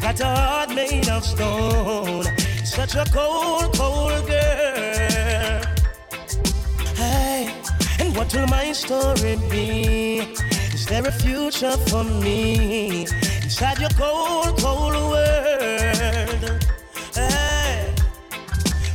[0.01, 2.23] Got a heart made of stone.
[2.63, 5.61] Such a cold, cold girl.
[6.95, 7.53] Hey,
[7.99, 10.19] and what will my story be?
[10.73, 13.07] Is there a future for me
[13.43, 16.65] inside your cold, cold world?
[17.13, 17.93] Hey,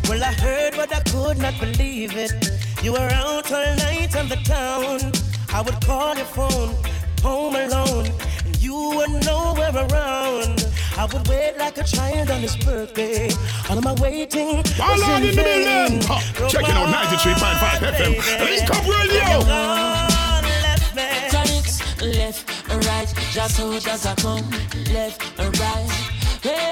[0.09, 2.33] well, I heard, but I could not believe it.
[2.83, 5.13] You were out all night on the town.
[5.55, 6.75] I would call your phone,
[7.23, 8.07] home alone,
[8.45, 10.67] and you were nowhere around.
[10.99, 13.31] I would wait like a child on his birthday.
[13.71, 15.89] All of my waiting was Ballad in in the vain.
[15.89, 16.09] building.
[16.09, 18.13] Ha, checking out 93.5 FM.
[18.45, 19.29] Link up radio.
[21.31, 22.45] Tonics, left,
[22.87, 24.49] right, just so just a come,
[24.93, 25.89] left, right.
[26.45, 26.72] Wait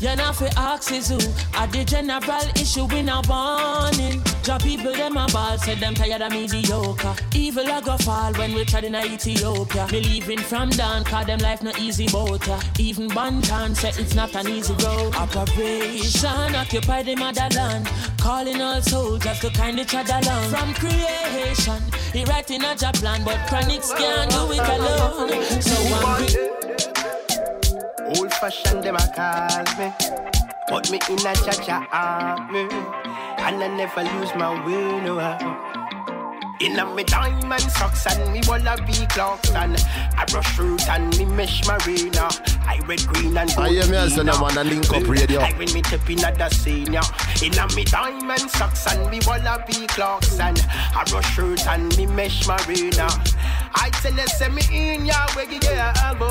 [0.00, 1.18] You know fi ask is who
[1.58, 6.22] Are the general issue in a warning Job people them a ball Said them tired
[6.22, 7.14] of mediocre.
[7.34, 9.86] Evil a go fall when we tried in Ethiopia.
[9.92, 12.48] Me leaving from down Cause them life no easy boat.
[12.78, 15.14] Even Banton said it's not an easy road.
[15.16, 17.86] Operation occupy the motherland.
[18.18, 20.48] Calling all soldiers to kind each other along.
[20.48, 21.82] From creation
[22.14, 25.60] He writing a job plan But chronics can't do it alone.
[25.60, 26.69] So I'm
[28.16, 29.92] Old fashioned them a call me.
[30.68, 32.68] Put me in a cha-cha army.
[33.38, 35.69] And I never lose my way no.
[36.60, 39.76] In a me diamond socks and me wallaby Clarks and
[40.18, 42.28] I brush root and me mesh marina.
[42.66, 45.40] I red, green and I hear me as the man a link up radio.
[45.40, 47.00] I when me tip in at the senior.
[47.42, 50.60] In a me diamond socks and me wallaby Clarks and
[50.94, 53.08] I brush root and me mesh marina.
[53.74, 56.26] I tell you, send me in ya where you get go.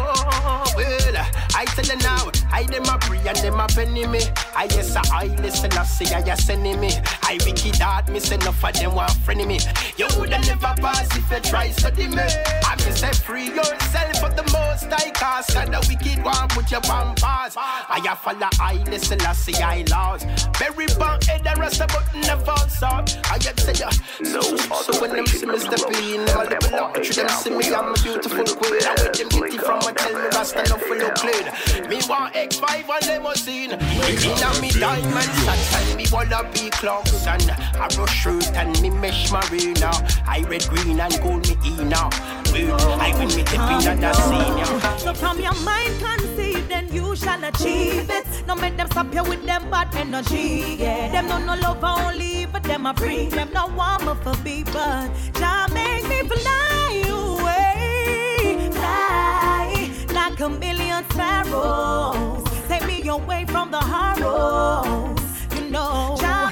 [0.75, 1.15] Well,
[1.55, 4.21] I tell you now, I dem a pray and dem a penny me.
[4.55, 6.91] I yes, I listen, I say I send me.
[7.23, 9.59] I wicked heart, me say enough of them want friend me.
[9.97, 12.23] You woulda never pass if you try study me.
[12.65, 15.55] I me say free yourself for the most I cast.
[15.55, 17.55] And the wicked one put your one pass.
[17.57, 20.23] I a follow I listen, I say I laws.
[20.57, 23.03] Very bad head and rest of but never saw.
[23.31, 23.89] I get say ya.
[24.23, 26.95] So, so, so when them see me step in, them a level up.
[26.95, 28.81] Through them see me, I'm a beautiful queen.
[28.83, 31.45] I with them beauty from a tell me rasta enough for no clean.
[31.89, 33.71] Me want X5 and limousine.
[33.71, 39.91] Inna me diamond and me wallaby Clarks and I brush shirt and me mesh marina.
[40.27, 42.09] I red, green and gold me ina.
[42.51, 44.99] I win me tip in the senior.
[44.99, 48.25] So from your mind conceive, then you shall achieve it.
[48.47, 50.75] No make them stop you with them bad energy.
[50.79, 53.27] Yeah, them no no love only, but them a free.
[53.27, 60.49] Them no want me for be, but Jah make me fly away, fly like a
[60.49, 62.43] million sparrows.
[62.67, 65.19] Take me away from the horrors.
[65.55, 66.51] You know, Jah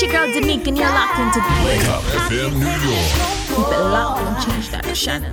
[0.00, 3.10] It's your girl Danica, and you're locked into Wake up, FM New York.
[3.48, 5.32] Keep it locked and change that to Shannon.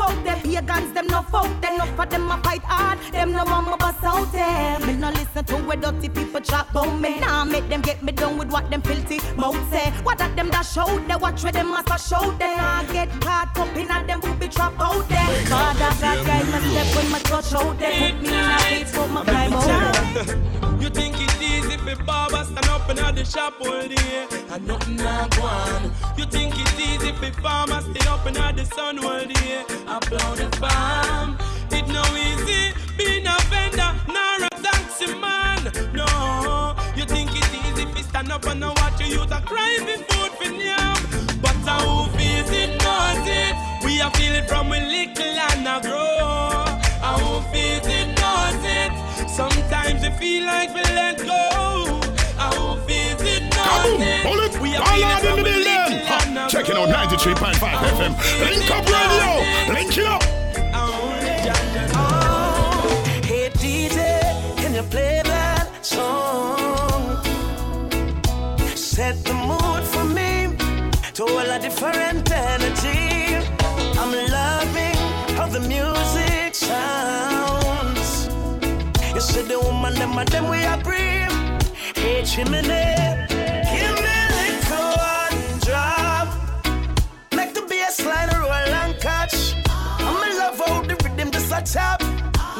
[0.00, 2.62] Out, they tough out, they pagans, them no folk, them no for them a fight
[2.62, 4.86] hard, them no want me bust out them.
[4.86, 7.20] Me no listen to where dirty people chat about me.
[7.20, 9.90] Nah, make them get me done with what them filthy mouth say.
[10.02, 12.56] What that them that show they watch where them master show them.
[12.56, 15.26] Nah, get caught up in a them booby trap out there.
[15.46, 18.12] Father God guide me step when my touch out there.
[18.12, 20.69] Put me in a place, put my climb out.
[20.90, 24.96] You think it's easy for barber stand up in the shop all day and nothing
[24.96, 25.92] not go.
[26.18, 30.56] You think it's easy for farmers stay up in the sun all day, upload the
[30.56, 31.38] farm.
[31.70, 35.62] It no easy being a vendor, nor a taxi man.
[35.94, 40.02] No, you think it's easy you stand up and watch you use a crime for
[40.10, 40.96] food for yam.
[41.40, 43.54] But how feels it knows it.
[43.84, 46.64] We are feeling from a little and a grow.
[47.00, 47.99] How feels it knows it.
[49.40, 51.48] Sometimes you feel like we let go.
[52.36, 53.42] How feels it
[54.02, 54.22] it.
[54.22, 55.64] Bullet, We are all out in the building.
[55.64, 57.56] little and Ha, a Checking out 93.5
[57.96, 58.12] FM.
[58.44, 59.28] Link up radio.
[59.72, 60.22] Link it up.
[63.24, 63.96] Hey DJ,
[64.58, 67.24] can you play that song?
[68.76, 70.54] Set the mood for me
[71.14, 72.09] to all a different
[79.50, 81.32] the woman, them and them we are breathe.
[81.96, 86.28] Hey chimney, give me a little one drop.
[87.34, 89.56] Make the bass line roll and catch.
[89.66, 92.00] I'm in love how the rhythm just a tap.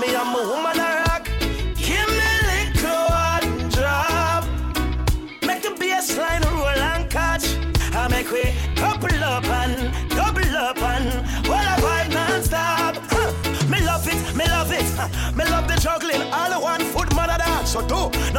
[0.00, 0.79] Me, I'm a woman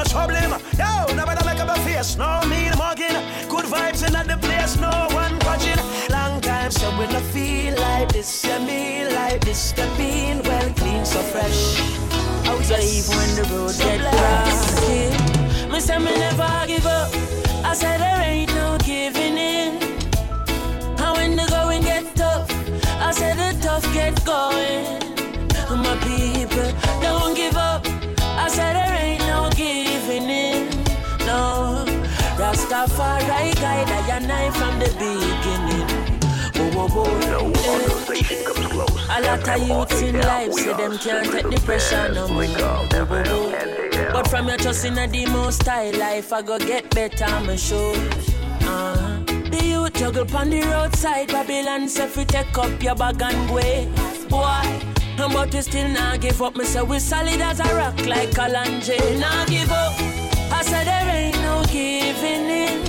[0.01, 0.51] no trouble him.
[0.77, 2.17] Yo, never make up a face.
[2.17, 3.17] No mean mugging.
[3.49, 4.75] Good vibes in the place.
[4.77, 5.79] No one watching.
[6.09, 9.71] Long time so when I feel like this, yeah, me like this.
[9.73, 11.77] The being well clean, so fresh.
[12.47, 15.03] Oh, Outside when the road get rocky.
[15.71, 17.09] Me say me never give up.
[17.63, 19.71] I said there ain't no giving in.
[21.03, 22.49] And when the going get tough,
[22.99, 24.99] I said the tough get going.
[25.71, 26.69] My people
[27.01, 27.85] don't give up.
[28.43, 29.90] I said there ain't no giving in.
[29.90, 29.90] No,
[32.51, 35.87] Rastafari guide I and I from the beginning.
[36.75, 37.51] Whoa, whoa, whoa.
[38.11, 38.27] Eh.
[39.09, 42.45] A lot of youths in life say them can't take the pressure no more.
[44.11, 47.95] But from your trust in a most high life, I go get better, I'm sure.
[48.63, 53.47] Uh, the youth juggle pon the roadside, Babylon say fi take up your bag and
[53.47, 53.87] go.
[54.27, 56.57] Boy, but we still not give up.
[56.57, 59.19] Me say we solid as a rock like Kalanje.
[59.21, 59.93] Not give up.
[60.53, 61.30] I said there ain't no
[61.71, 62.79] giving in.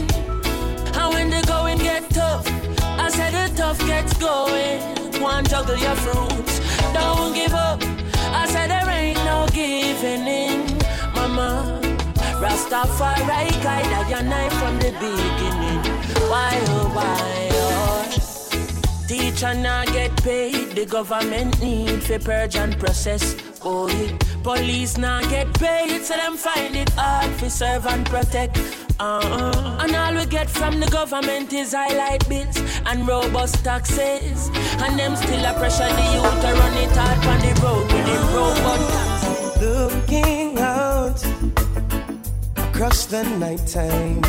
[0.98, 2.46] And when the going get tough,
[2.82, 4.80] I said the tough gets going.
[5.22, 6.60] One juggle your fruits,
[6.92, 7.80] don't give up.
[8.34, 10.66] I said there ain't no giving in,
[11.14, 11.80] mama.
[12.42, 15.82] Rastafari guide and I from the beginning.
[16.28, 17.92] Why oh why oh?
[19.06, 23.36] Teacher not get paid, the government need for purge and process.
[23.64, 24.31] Oh, yeah.
[24.42, 28.58] Police not get paid, so them find it hard for serve and protect.
[28.98, 29.78] Uh-uh.
[29.80, 34.50] And all we get from the government is highlight bills and robust taxes.
[34.82, 38.06] And them still a pressure the youth to run it hard on the road with
[38.06, 39.62] them robot taxes.
[39.62, 41.24] Looking out
[42.56, 44.20] across the nighttime,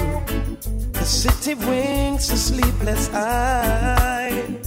[0.91, 4.59] the city winks a sleepless eye.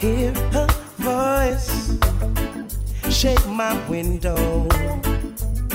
[0.00, 1.98] Hear her voice
[3.10, 4.68] shake my window,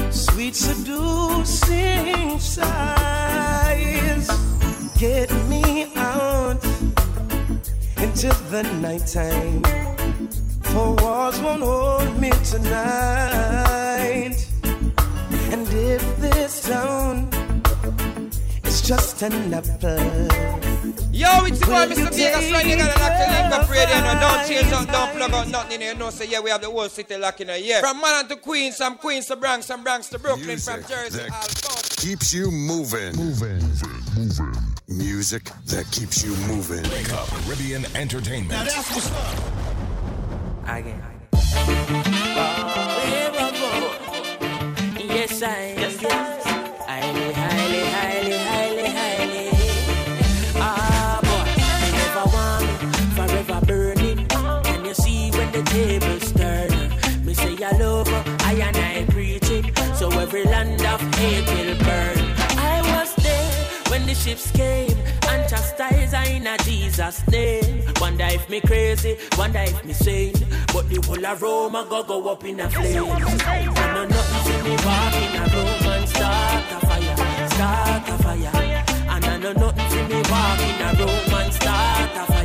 [0.10, 4.28] sweet seducing sighs.
[4.98, 6.64] Get me out
[7.98, 9.64] into the nighttime.
[10.72, 14.36] Four walls won't hold me tonight.
[15.52, 17.30] And if this town
[18.82, 19.98] is just an apple.
[21.12, 21.98] Yo, it's the boy, Mr.
[21.98, 22.66] you Vegas, right?
[22.66, 24.20] You gotta lock the link up radio, you know.
[24.20, 25.88] Don't change up, don't plug out nothing in.
[25.88, 27.80] You know, say, yeah, we have the whole city locking in here.
[27.80, 31.82] From Manhattan to Queens, from Queens to Bronx, from Bronx to Brooklyn, from Jersey, all
[31.98, 33.16] Keeps you moving.
[33.16, 33.62] Moving.
[34.18, 34.56] Moving.
[34.88, 36.84] Music that keeps you moving.
[36.92, 38.52] Wake up, Caribbean Entertainment.
[38.52, 39.18] Now that's what's up.
[40.66, 41.02] I Again.
[45.14, 46.46] Yes, I yes, yes.
[46.88, 47.61] Highly, highly,
[55.72, 56.70] tables turn?
[57.26, 59.66] Me say I love her, I and I preach it.
[59.96, 62.20] So every land of hate will burn.
[62.74, 63.52] I was there
[63.90, 64.98] when the ships came
[65.30, 67.84] and chastised I in a Jesus name.
[68.02, 70.34] Wonder if me crazy, wonder if me sane.
[70.74, 73.04] But the whole of Rome a go go up in a flame.
[73.04, 77.16] And no nothing see me walk in a room and start a fire,
[77.56, 78.84] start a fire.
[79.14, 82.41] And I know nothing see me walk in a room and start a fire,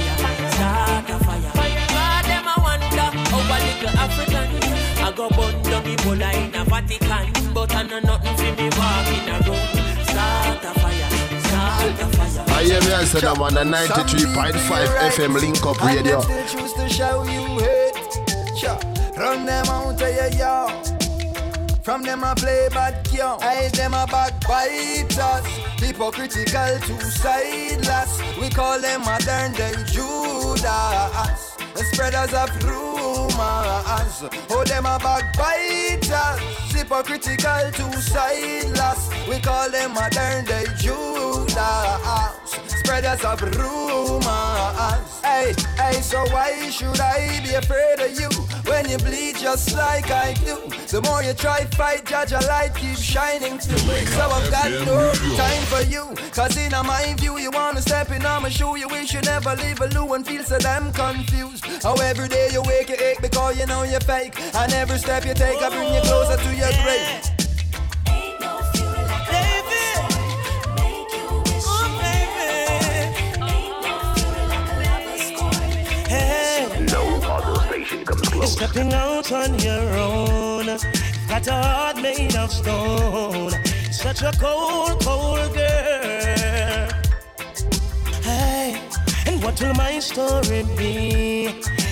[5.16, 9.08] go burn down the Ebola in a Vatican, but I know nothing see me walk
[9.08, 12.44] in a room, start a fire, start a fire.
[12.54, 16.20] I hear me I said I'm on a 93.5 FM link up radio.
[16.20, 18.58] And them choose to show you hate.
[18.58, 18.78] Sure.
[19.16, 20.86] Run them out of your yard.
[21.82, 23.42] From them I play bad young.
[23.42, 25.46] I them a backbiters.
[25.80, 28.20] Hypocritical two-sideless.
[28.38, 31.55] We call them modern day Judas.
[31.76, 34.24] Spreaders of rumors.
[34.50, 36.40] Oh, them a backbiters.
[36.72, 39.10] Hypocritical two-sideless.
[39.28, 41.56] We call them modern day Judas.
[42.66, 45.20] Spreaders of rumors.
[45.22, 50.10] Hey, hey, so why should I be afraid of you when you bleed just like
[50.10, 50.56] I do?
[50.88, 53.78] The more you try fight, judge a light keep shining through.
[53.78, 56.14] So I've got no time for you.
[56.32, 58.76] Cause in my view, you wanna step in on my shoe.
[58.76, 61.64] You wish you never leave a loo and feel so damn confused.
[61.82, 64.34] How every day you wake, you ache because you know you're fake.
[64.54, 67.45] And every step you take, I bring you closer to your grave.
[77.97, 78.52] Station comes close.
[78.52, 80.66] Stepping out on your own.
[81.28, 83.52] Got a heart made of stone.
[83.91, 86.89] Such a cold, cold girl.
[88.23, 88.81] Hey,
[89.26, 91.47] and what will my story be?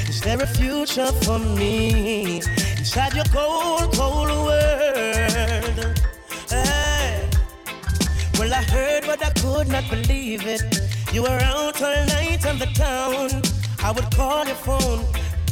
[0.09, 2.37] Is there a future for me
[2.79, 5.99] inside your cold, cold world?
[6.49, 7.29] Hey,
[8.39, 10.63] well, I heard, but I could not believe it.
[11.13, 13.43] You were out all night on the town.
[13.83, 15.05] I would call your phone,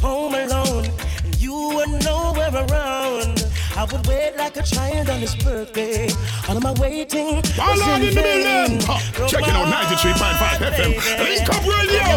[0.03, 0.85] home alone,
[1.23, 3.47] and you were nowhere around.
[3.75, 6.09] I would wait like a child on his birthday.
[6.47, 8.43] All of my waiting was All on in in the vain.
[8.43, 8.87] building.
[8.87, 10.91] Huh, Checking out 93.5 FM.
[11.25, 12.07] Link up radio.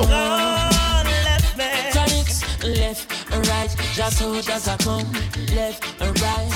[1.92, 5.10] Tonics, left and right, just so just I come,
[5.54, 6.55] left and right.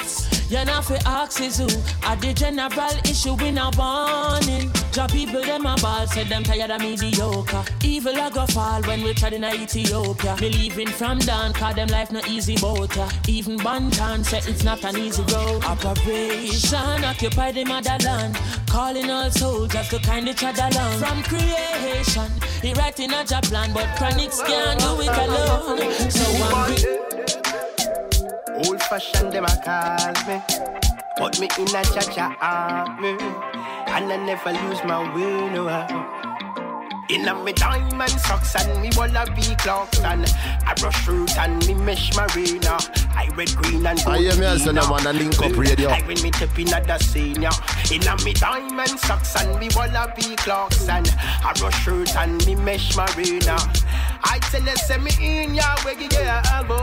[0.51, 1.67] You know fi ask is who?
[2.03, 4.69] At the general issue we not warning.
[4.91, 7.63] Job people them a ball Said them tired of mediocre.
[7.85, 10.35] Evil a go fall when we tried in Ethiopia.
[10.41, 13.07] Me leaving from down Cause them life no easy boat ya.
[13.29, 15.63] Even Banton said it's not an easy road.
[15.63, 18.37] Operation occupy the motherland.
[18.67, 20.99] Calling all soldiers to kind each other along.
[20.99, 22.29] From creation
[22.61, 26.11] He writing a job plan But chronics can't do it alone.
[26.11, 27.20] So I'm
[28.65, 30.41] Old fashioned them a call me.
[31.17, 33.17] Put me in a cha-cha army.
[33.87, 36.20] And I never lose my way no.
[37.11, 40.25] In a me diamond socks and me wallaby Clarks and
[40.65, 42.77] I brush root and me mesh marina.
[43.13, 44.15] I red green and gold.
[44.15, 45.89] I hear me as the man a link up radio.
[45.89, 47.49] I when me tip in at the senior.
[47.91, 52.55] In a me diamond socks and me wallaby Clarks and I brush root and me
[52.55, 53.57] mesh marina.
[54.23, 56.75] I tell you, send me in ya, where you get elbow.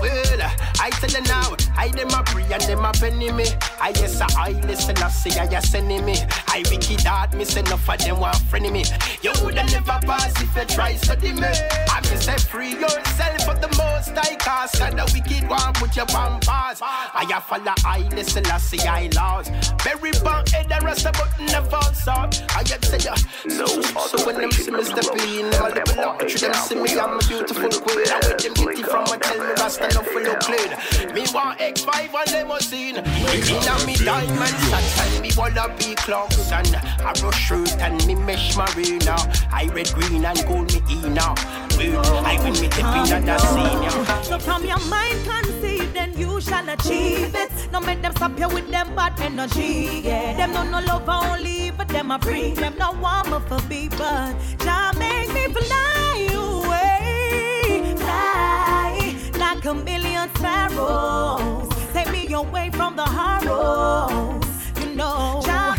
[0.00, 0.42] Well,
[0.80, 3.46] I tell you now, I them a pray and them a penny me.
[3.80, 6.16] I yes, I listen, I say, I send me.
[6.48, 8.84] I wicked hard, me say enough of them want friend me.
[9.22, 11.46] You woulda never pass if you try study me.
[11.94, 14.80] I me say free yourself for the most I cast.
[14.80, 16.80] And the wicked one put your on pause.
[16.82, 19.48] I a follow, I listen, I say, I laws.
[19.82, 22.56] Very bad head, uh, the rest of button never out.
[22.56, 23.14] I get say, ya.
[23.48, 26.54] So, so, so when them see me step in, them a level up, but them
[26.54, 28.06] see me, I'm a beautiful queen.
[28.10, 31.14] I with them get it from a tell me Rasta no full of clean.
[31.14, 32.96] Me want X5 and limousine.
[32.98, 38.56] Inna me diamond socks and me wallaby Clarks and a brush shirt and me mesh
[38.56, 39.16] marina.
[39.52, 41.34] I red, green and gold me ina.
[41.78, 44.24] I when me tip in the senior.
[44.24, 47.50] So from your mind conceive, then you shall achieve it.
[47.72, 50.00] No make them stop you with them bad energy.
[50.02, 50.36] Yeah.
[50.36, 52.54] Them no no love only, but them a free.
[52.54, 59.74] Them no want me for be, but Jah make me fly away, fly like a
[59.74, 61.68] million sparrows.
[61.92, 64.46] Take me away from the horrors.
[64.80, 65.76] You know, Jah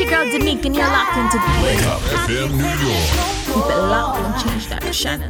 [0.00, 3.08] It's your girl Danique and you're locked into Wake Up FM New York.
[3.46, 5.28] Keep it locked and change that to Shannon.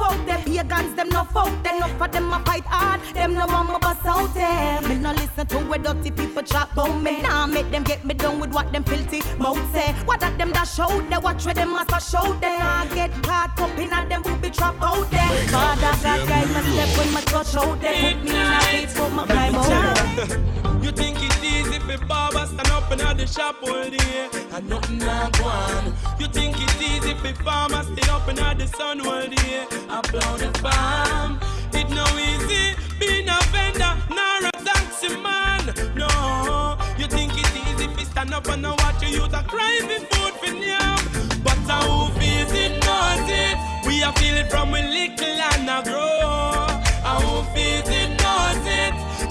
[0.00, 2.64] Out, they tough out, them pagans, them no folk, them no for them a fight
[2.64, 4.88] hard, them no want me bust out them.
[4.88, 7.22] Me no listen to where dirty people chat about me.
[7.22, 9.92] Nah, make them get me done with what them filthy mouth say.
[10.04, 12.58] What that them that show, they watch where them master show, them.
[12.58, 15.28] nah get caught up in a them booby trap out there.
[15.48, 19.10] Father God guide my step when my touch out there, put me in a for
[19.10, 20.70] my climb out.
[20.94, 24.98] You think it's easy for Baba stand up in the shop all day and nothing
[24.98, 25.92] not go on.
[26.20, 30.56] You think it's easy for farmers stay up in the sun all day, upload the
[30.60, 31.40] farm.
[31.72, 32.76] It it no easy.
[33.00, 35.74] Being a vendor, nor a taxi man.
[35.96, 39.98] No, you think it easy you stand up and watch you youth a cry for
[40.14, 40.94] food for now.
[41.42, 43.58] But how feels it knows it.
[43.84, 46.68] We are feel it from we little and a grow.
[47.02, 48.03] How feels it knows it.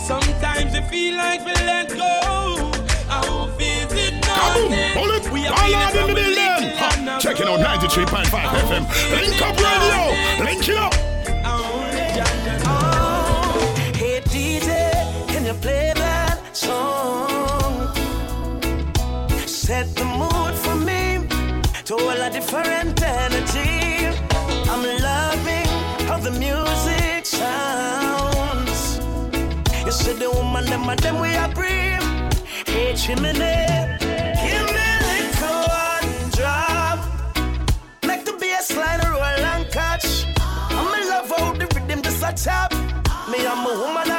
[0.04, 2.72] Sometimes it feel like we let go.
[3.08, 4.22] How feels it
[5.16, 5.32] it.
[5.32, 6.74] We are all feel in the building.
[7.08, 8.26] and Checking out 93.5
[8.68, 8.84] FM.
[9.16, 10.44] Link up radio.
[10.44, 10.94] Link it up.
[13.96, 14.92] Hey DJ,
[15.30, 17.96] can you play that song?
[19.48, 21.26] Set the mood for me
[21.86, 22.93] to all a different
[29.94, 32.02] see the woman, them and them we are bring.
[32.66, 33.32] Hey chimney,
[34.44, 37.00] give me a little one drop.
[38.08, 40.26] Make the bass line roll and catch.
[40.78, 42.74] I'm in love how the rhythm just a tap.
[43.30, 44.13] Me I'm a woman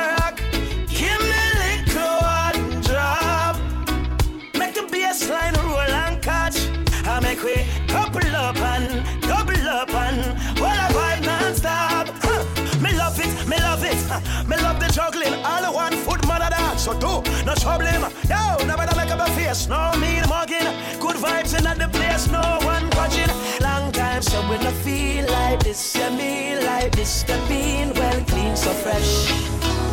[17.00, 17.44] dance.
[17.44, 18.02] No trouble him.
[18.28, 19.68] Yo, never make up a face.
[19.68, 20.68] No mean mugging.
[21.00, 22.28] Good vibes in the place.
[22.30, 23.30] No one watching.
[23.60, 25.96] Long time so we no feel like this.
[25.96, 27.22] Yeah, me like this.
[27.24, 29.30] The being well clean, so fresh.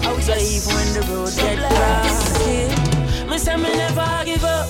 [0.03, 4.67] Oh, so even when the road get rocky, me say me never give up.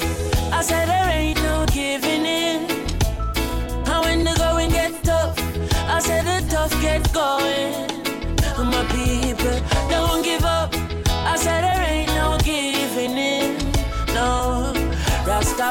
[0.54, 2.21] I said there ain't no giving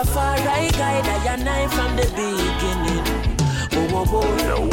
[0.00, 3.04] Rastafari guide I and I from the beginning.
[3.90, 4.70] Whoa, whoa, whoa.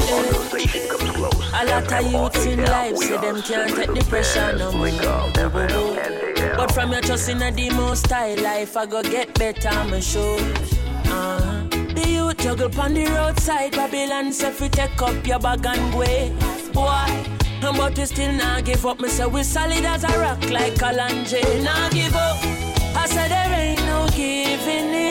[1.53, 4.89] A lot of youths in life say them can't take the pressure no more.
[6.55, 10.39] But from your trust in the most style life, I go get better, I'm sure.
[10.39, 11.67] Uh-huh.
[11.93, 16.71] The youth juggle on the roadside, Babylon say fi take up your bag and go.
[16.71, 17.25] Boy,
[17.59, 19.01] but we still not give up.
[19.01, 21.63] Me say we solid as a rock like Kalanje.
[21.65, 22.37] Not give up.
[22.95, 25.06] I said there ain't no giving in.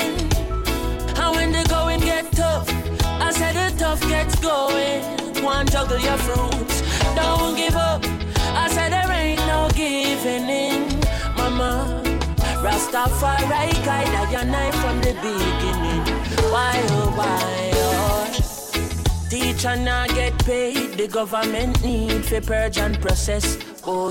[2.27, 2.69] Get tough,
[3.05, 5.03] I said the tough gets going.
[5.43, 6.83] One juggle your fruits,
[7.15, 8.05] don't give up.
[8.55, 11.01] I said there ain't no giving in,
[11.37, 12.03] mama.
[12.63, 16.03] Rastafari guide I and I from the beginning.
[16.51, 18.07] Why oh why oh?
[19.31, 23.59] Teacher not get paid, the government need for purge and process.
[23.85, 24.11] Oh,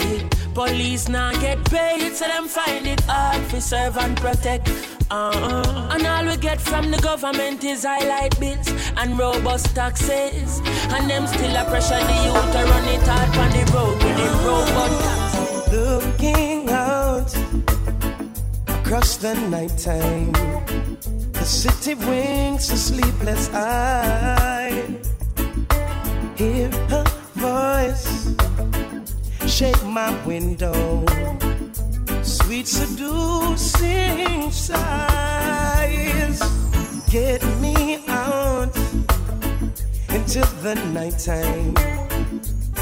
[0.54, 4.70] police not get paid, so them find it hard for serve and protect.
[5.12, 5.90] Uh-uh.
[5.92, 10.62] And all we get from the government is highlight bills and robust taxes.
[10.90, 14.18] And them still a pressure the youth to run it hard on the road with
[14.18, 15.74] them robot taxes.
[15.74, 17.36] Looking out
[18.68, 20.32] across the nighttime,
[21.34, 24.84] the city winks a sleepless eye.
[26.36, 28.36] Hear her voice
[29.48, 31.06] shake my window,
[32.36, 36.40] sweet seducing sighs.
[37.10, 38.76] Get me out
[40.10, 41.74] into the nighttime.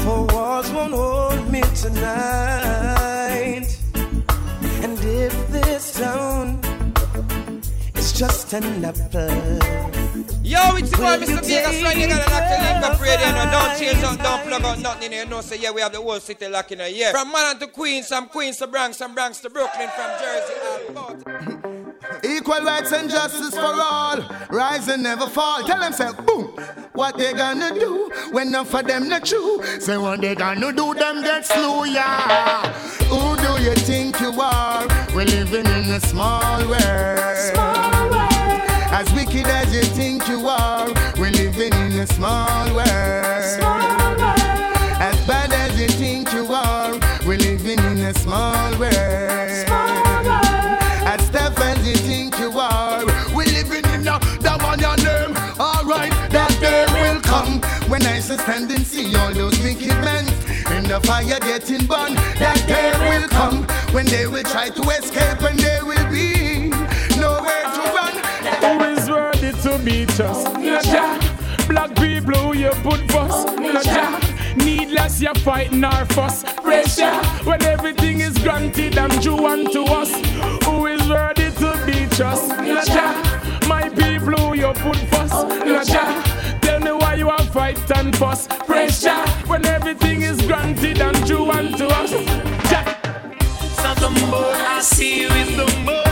[0.02, 3.68] Four walls won't hold me tonight.
[4.82, 6.60] And if this town
[8.14, 9.28] just an apple,
[10.44, 11.30] Yo, it's the boy, Mr.
[11.30, 11.96] you Vegas, right?
[11.96, 13.26] You got take an active link up radio.
[13.32, 14.20] my No, don't change hand?
[14.20, 15.26] out, don't plug out nothing in here.
[15.26, 17.10] No, say, yeah, we have the whole city locked in here.
[17.10, 20.54] From Manhattan to Queens, from Queens to Bronx, from Bronx to Brooklyn, from Jersey.
[22.36, 24.18] Equal rights and justice for all.
[24.50, 25.62] Rise and never fall.
[25.64, 26.52] Tell them, say, boom.
[26.92, 29.62] What they gonna do when enough of them not true?
[29.80, 30.94] Say, what they gonna do?
[30.94, 32.70] Them get slew, yeah.
[33.08, 34.86] Who do you think you are?
[35.14, 38.03] We're living in a small world.
[38.96, 40.86] As wicked as you think you are,
[41.18, 42.86] we're living in a small world.
[45.02, 46.92] As bad as you think you are,
[47.26, 48.94] we're living in a small world.
[51.10, 55.34] As tough as you think you are, we're living in a that one your name.
[55.58, 60.24] Alright, that day will come when I shall stand and see all those wicked men
[60.70, 62.16] in the fire getting burned.
[62.38, 66.43] That day will come when they will try to escape and they will be
[69.78, 70.44] you beat us.
[70.44, 71.18] No.
[71.68, 73.56] Black people who you put first.
[73.56, 74.20] No.
[74.56, 76.44] Needless you fighting our fuss.
[76.62, 80.10] Pressure when everything is granted and due unto us.
[80.64, 82.48] Who is worthy to be us?
[82.48, 83.68] No.
[83.68, 85.32] My people who you put first.
[85.32, 85.82] No.
[86.60, 88.46] Tell me why you are fighting and fuss.
[88.46, 92.10] Pressure when everything is granted and due unto us.
[92.70, 93.04] Jack.
[93.80, 96.03] So the more I see you, the more.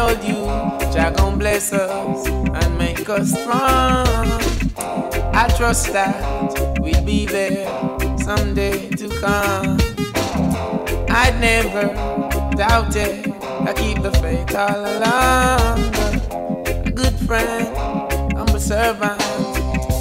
[0.00, 0.44] hold you.
[0.92, 4.06] Jah gon' bless us and make us strong.
[5.42, 6.14] I trust that
[6.80, 7.68] we'll be there
[8.18, 9.76] someday to come.
[11.22, 11.84] I'd never
[12.56, 13.32] doubted.
[13.68, 15.78] I keep the faith all along.
[16.88, 17.66] A good friend,
[18.38, 19.20] I'm a servant.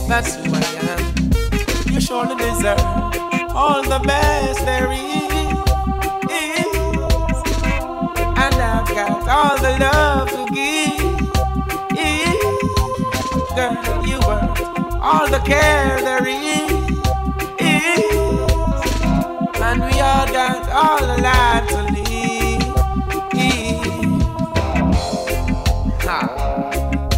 [0.07, 1.03] That's who I am.
[1.91, 2.79] You surely deserve
[3.59, 5.28] all the best there is.
[9.29, 10.97] all the love to give.
[13.55, 14.41] Girl, you are
[15.01, 16.71] all the care there is.
[19.61, 22.63] And we all got all the life to live.
[26.07, 26.19] Ha.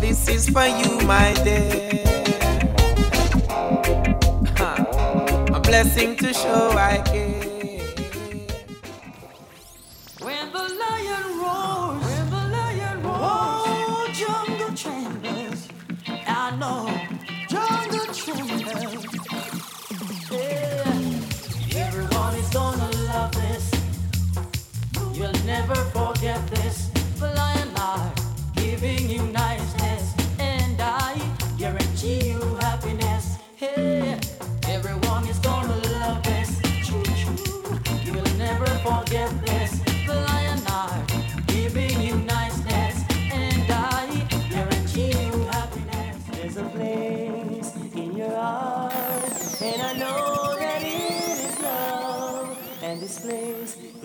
[0.02, 2.04] This is for you, my dear.
[4.58, 4.72] Ha.
[5.54, 7.21] A blessing to show I care.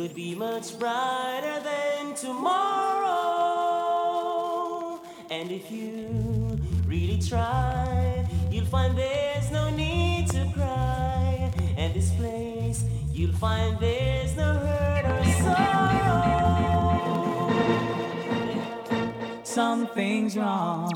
[0.06, 3.10] could be much brighter than tomorrow.
[5.30, 11.52] And if you really try, you'll find there's no need to cry.
[11.76, 16.62] And this place, you'll find there's no hurt or sorrow.
[19.42, 20.92] Something's wrong.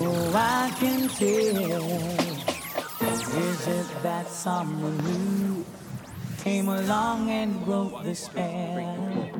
[0.00, 1.84] Oh, I can tell.
[3.36, 5.49] Is it that someone new?
[6.42, 9.30] Came along and broke the spell?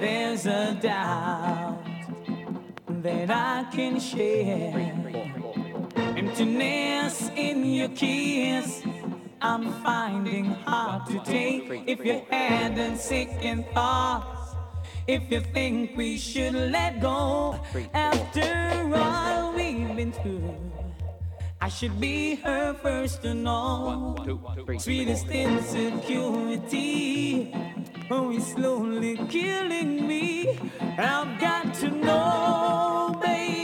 [0.00, 1.78] There's a doubt
[2.88, 4.92] that I can share.
[6.16, 8.82] Emptiness in your kiss.
[9.40, 14.56] I'm finding hard to take if you hadn't second thoughts.
[15.06, 17.60] If you think we should let go
[17.94, 20.75] after all we've been through,
[21.66, 24.14] I should be her first to know.
[24.78, 27.52] Sweetest insecurity,
[28.08, 30.60] oh, it's slowly killing me.
[30.80, 33.55] I've got to know, baby.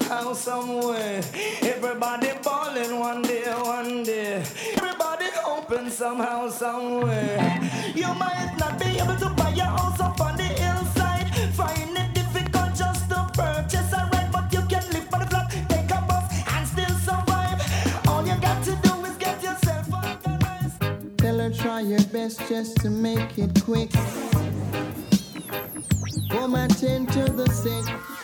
[0.00, 1.22] Somehow, some way.
[1.62, 4.42] Everybody falling one day, one day.
[4.76, 7.70] Everybody hoping somehow, some way.
[7.94, 11.28] You might not be able to buy your house up on the hillside.
[11.54, 15.50] Find it difficult just to purchase a rent, but you can live on the block,
[15.68, 18.08] take a bus, and still survive.
[18.08, 21.18] All you got to do is get yourself organized.
[21.18, 23.90] Tell her try your best just to make it quick.
[26.30, 28.23] Come and tend to the sick.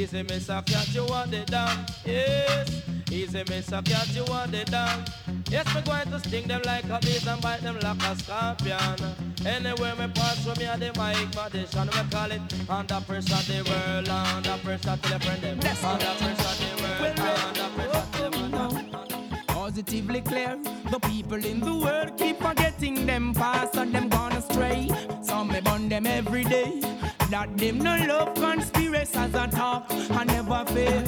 [0.00, 1.84] Easy, Miss a cat, you want it down.
[2.04, 5.04] Yes, easy, Miss a cat, you want it down.
[5.50, 9.14] Yes, me going to sting them like a bees and bite them like a scorpion.
[9.44, 13.62] Anywhere me pass from me and the mic magician, we call it under pressure the
[13.68, 15.58] world, under pressure to the friend them.
[15.84, 18.09] Under pressure the world, under pressure
[19.70, 20.58] Positively clear,
[20.90, 24.90] the people in the world keep forgetting them past and them gone astray.
[25.22, 26.80] Some me burn them every day.
[27.30, 31.04] That them no love conspiracies I talk I never fail.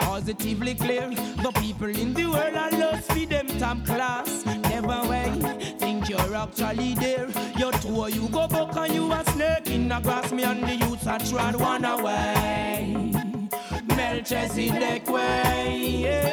[0.00, 1.08] Positively clear,
[1.42, 4.44] the people in the world are lost for them top class.
[4.44, 5.32] Never way,
[5.78, 7.26] think you're actually there.
[7.56, 10.30] Your tour you go back and you a snake in the grass.
[10.30, 13.12] Me and the youths are trying one away.
[13.96, 16.00] Melchizedek way.
[16.02, 16.28] yeah.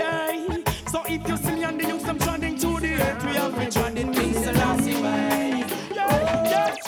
[0.96, 3.26] So if you see me and the youths, I'm trotting to the earth.
[3.26, 5.55] We have been trotting King Selassie way.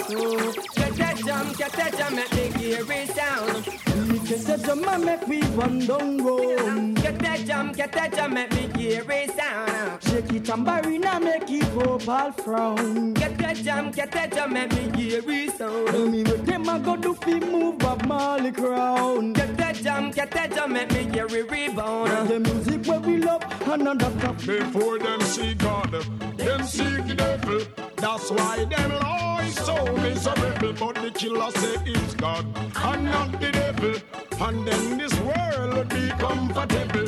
[0.08, 3.66] Get that jam, get that jam, make the gear sound.
[4.26, 6.96] Get that jam and make we run down road.
[6.96, 9.04] Get that jam, get that jam, make me gear
[9.36, 10.04] sound.
[10.04, 13.14] Shake it tambourine make it go all frown.
[13.16, 15.88] Get that jam, get that jam, make me gear it sound.
[15.88, 19.34] Tell me what them a go do fi move Bob Marley crown.
[19.34, 22.30] Get that jam, get that jam, make me gear it rebound.
[22.30, 24.38] The music where we love another cup.
[24.38, 25.92] Before them see God,
[26.68, 27.62] seek the devil.
[27.98, 30.74] That's why them lies so miserable.
[30.74, 33.96] But the killer say it's God and not the devil.
[34.40, 37.08] And then this world would be comfortable.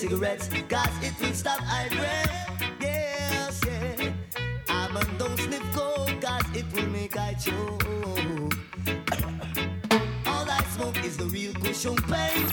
[0.00, 2.62] Cigarettes cause it will stop eye breath.
[2.80, 4.12] Yes, yeah.
[4.68, 6.24] I man don't sniff coke
[6.56, 7.84] it will make I choke.
[10.26, 12.46] All I smoke is the real cushion pain.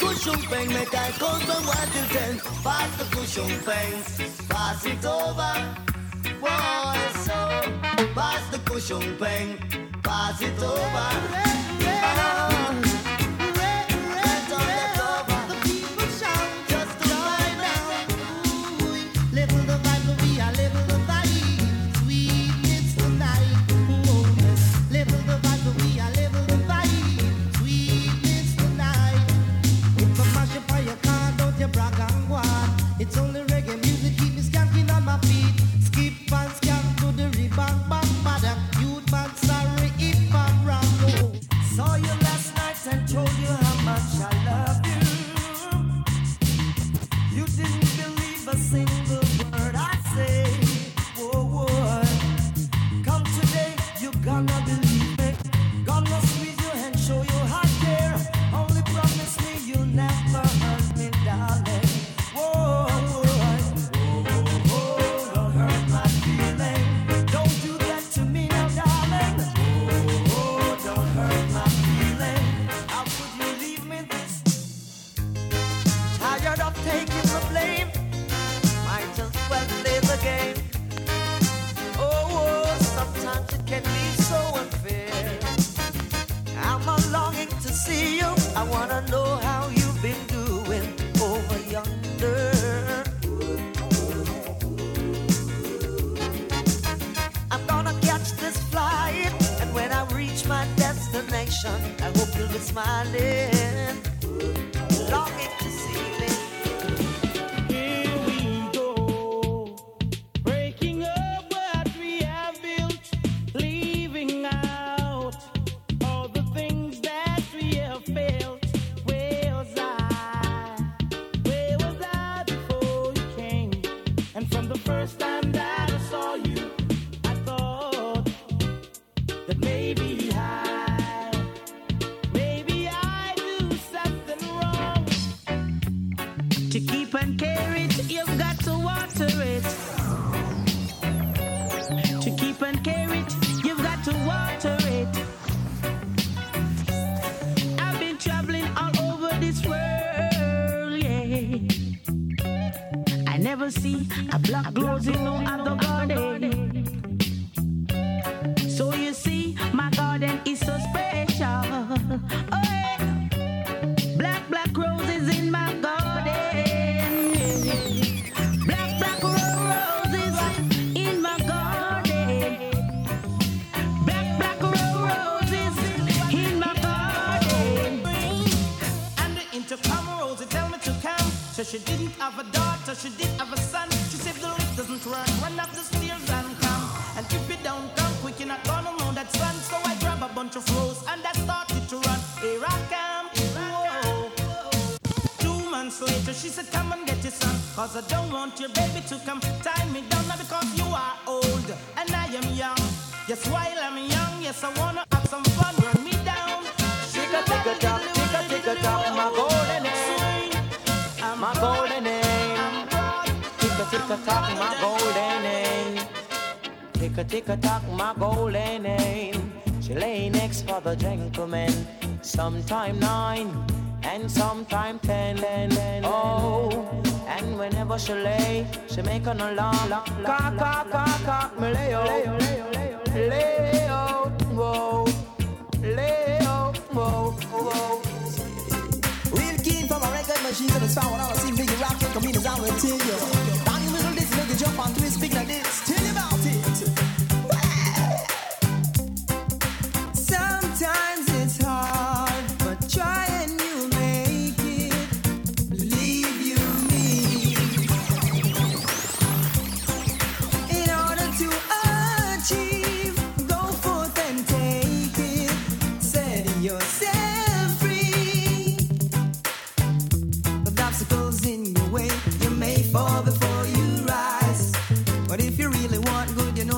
[0.00, 2.38] Cushion pain make I count from one till ten.
[2.64, 3.94] Pass the cushion pain,
[4.48, 5.54] pass it over.
[6.40, 7.38] Boy, so
[8.14, 9.58] pass the cushion pain,
[10.06, 11.26] pass it over.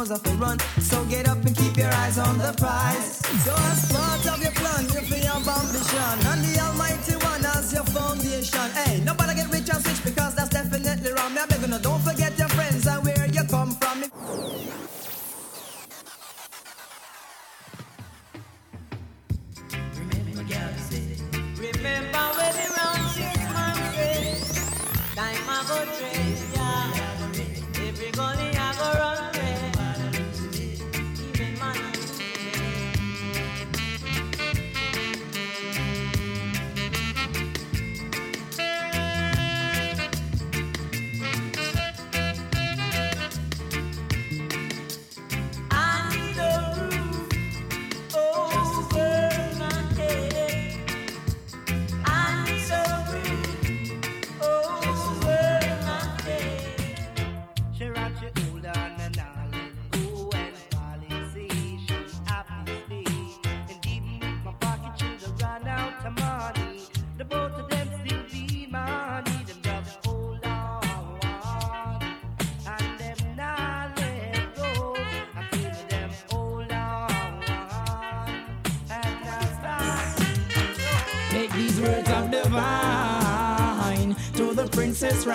[0.09, 0.59] comes off the run.
[0.81, 3.17] So get up and keep your eyes on the prize.
[3.45, 6.17] So as part of your plan, you feel your ambition.
[6.31, 8.71] And the Almighty One as your foundation.
[8.73, 11.35] Hey, nobody get rich and switch because that's definitely wrong.
[11.35, 12.48] Now, I no, don't forget your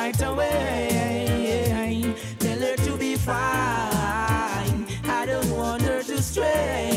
[0.03, 2.13] right away.
[2.39, 4.85] Tell her to be fine.
[5.19, 6.91] I don't want her to stray.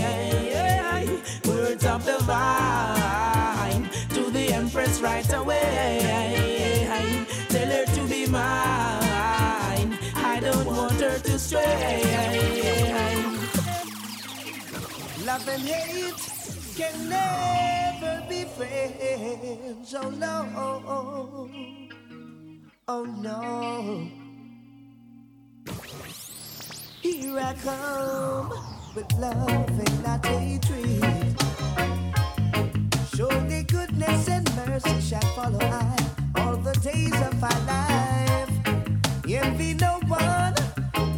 [1.47, 3.85] Words of the vine
[4.17, 6.01] to the Empress right away.
[7.49, 9.91] Tell her to be mine.
[10.33, 12.03] I don't want her to stray.
[15.25, 16.25] Love and hate
[16.79, 19.95] can never be friends.
[19.95, 21.86] Oh no.
[22.89, 24.09] Oh no.
[27.03, 28.53] Here I come
[28.95, 31.37] with love and not hatred.
[33.13, 35.97] Surely goodness and mercy shall follow I
[36.37, 38.53] all the days of my life.
[39.29, 40.55] Envy no one,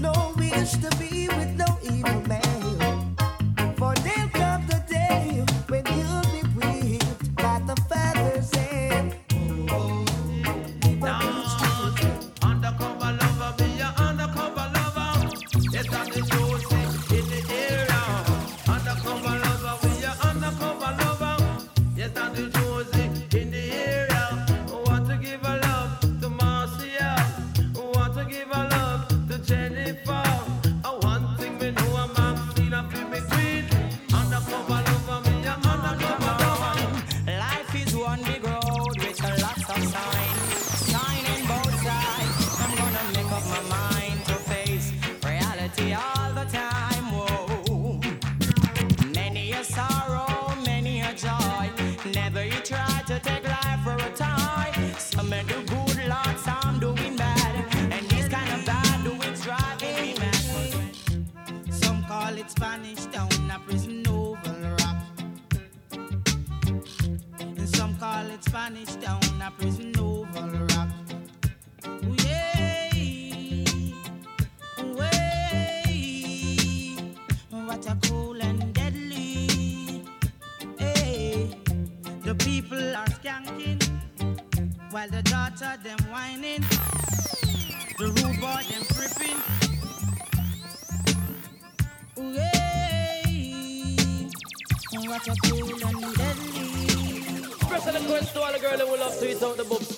[0.00, 1.27] no wish to be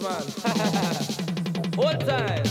[0.06, 1.76] out man.
[1.76, 2.44] One time.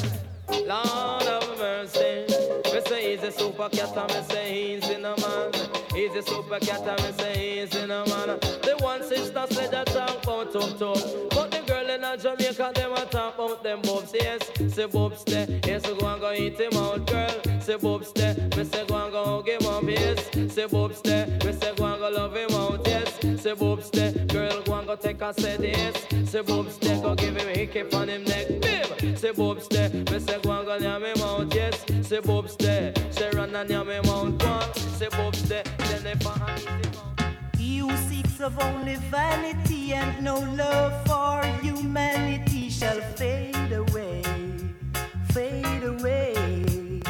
[0.49, 2.25] Lord of mercy.
[2.73, 5.51] Me say he's a super cat and me say he's in a man.
[5.93, 8.39] He's a super cat and me say he's in a man.
[8.61, 11.03] The one sister said that talk about tough tough.
[11.31, 14.41] But the girl in a Jamaica, them a talk about them boobs, yes.
[14.73, 17.61] Say boobs there, yes, go and go eat him out, girl.
[17.61, 20.53] Say boobs there, me say go and go hug him up, yes.
[20.53, 23.41] Say boobs there, me say go and go love him out, yes.
[23.41, 26.18] Say boobs there, girl go and go take a set, yes.
[26.29, 28.45] Say go give him a on him neck.
[29.17, 31.83] Say me say go and go him out, yes.
[32.07, 32.21] Say
[33.09, 34.75] say run and him out, one.
[34.75, 36.61] Say then if I
[37.57, 44.21] You seeks of only vanity and no love for humanity shall fade away,
[45.31, 47.01] fade away.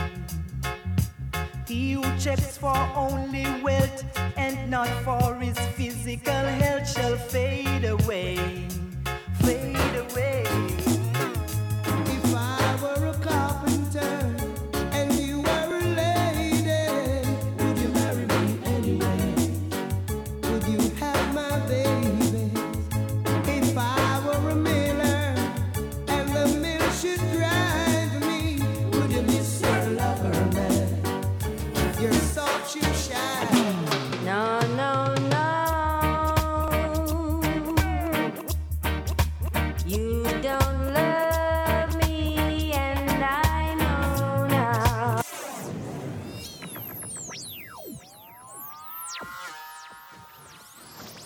[1.67, 4.01] He who checks for only wealth
[4.38, 8.69] and not for his physical health shall fade away.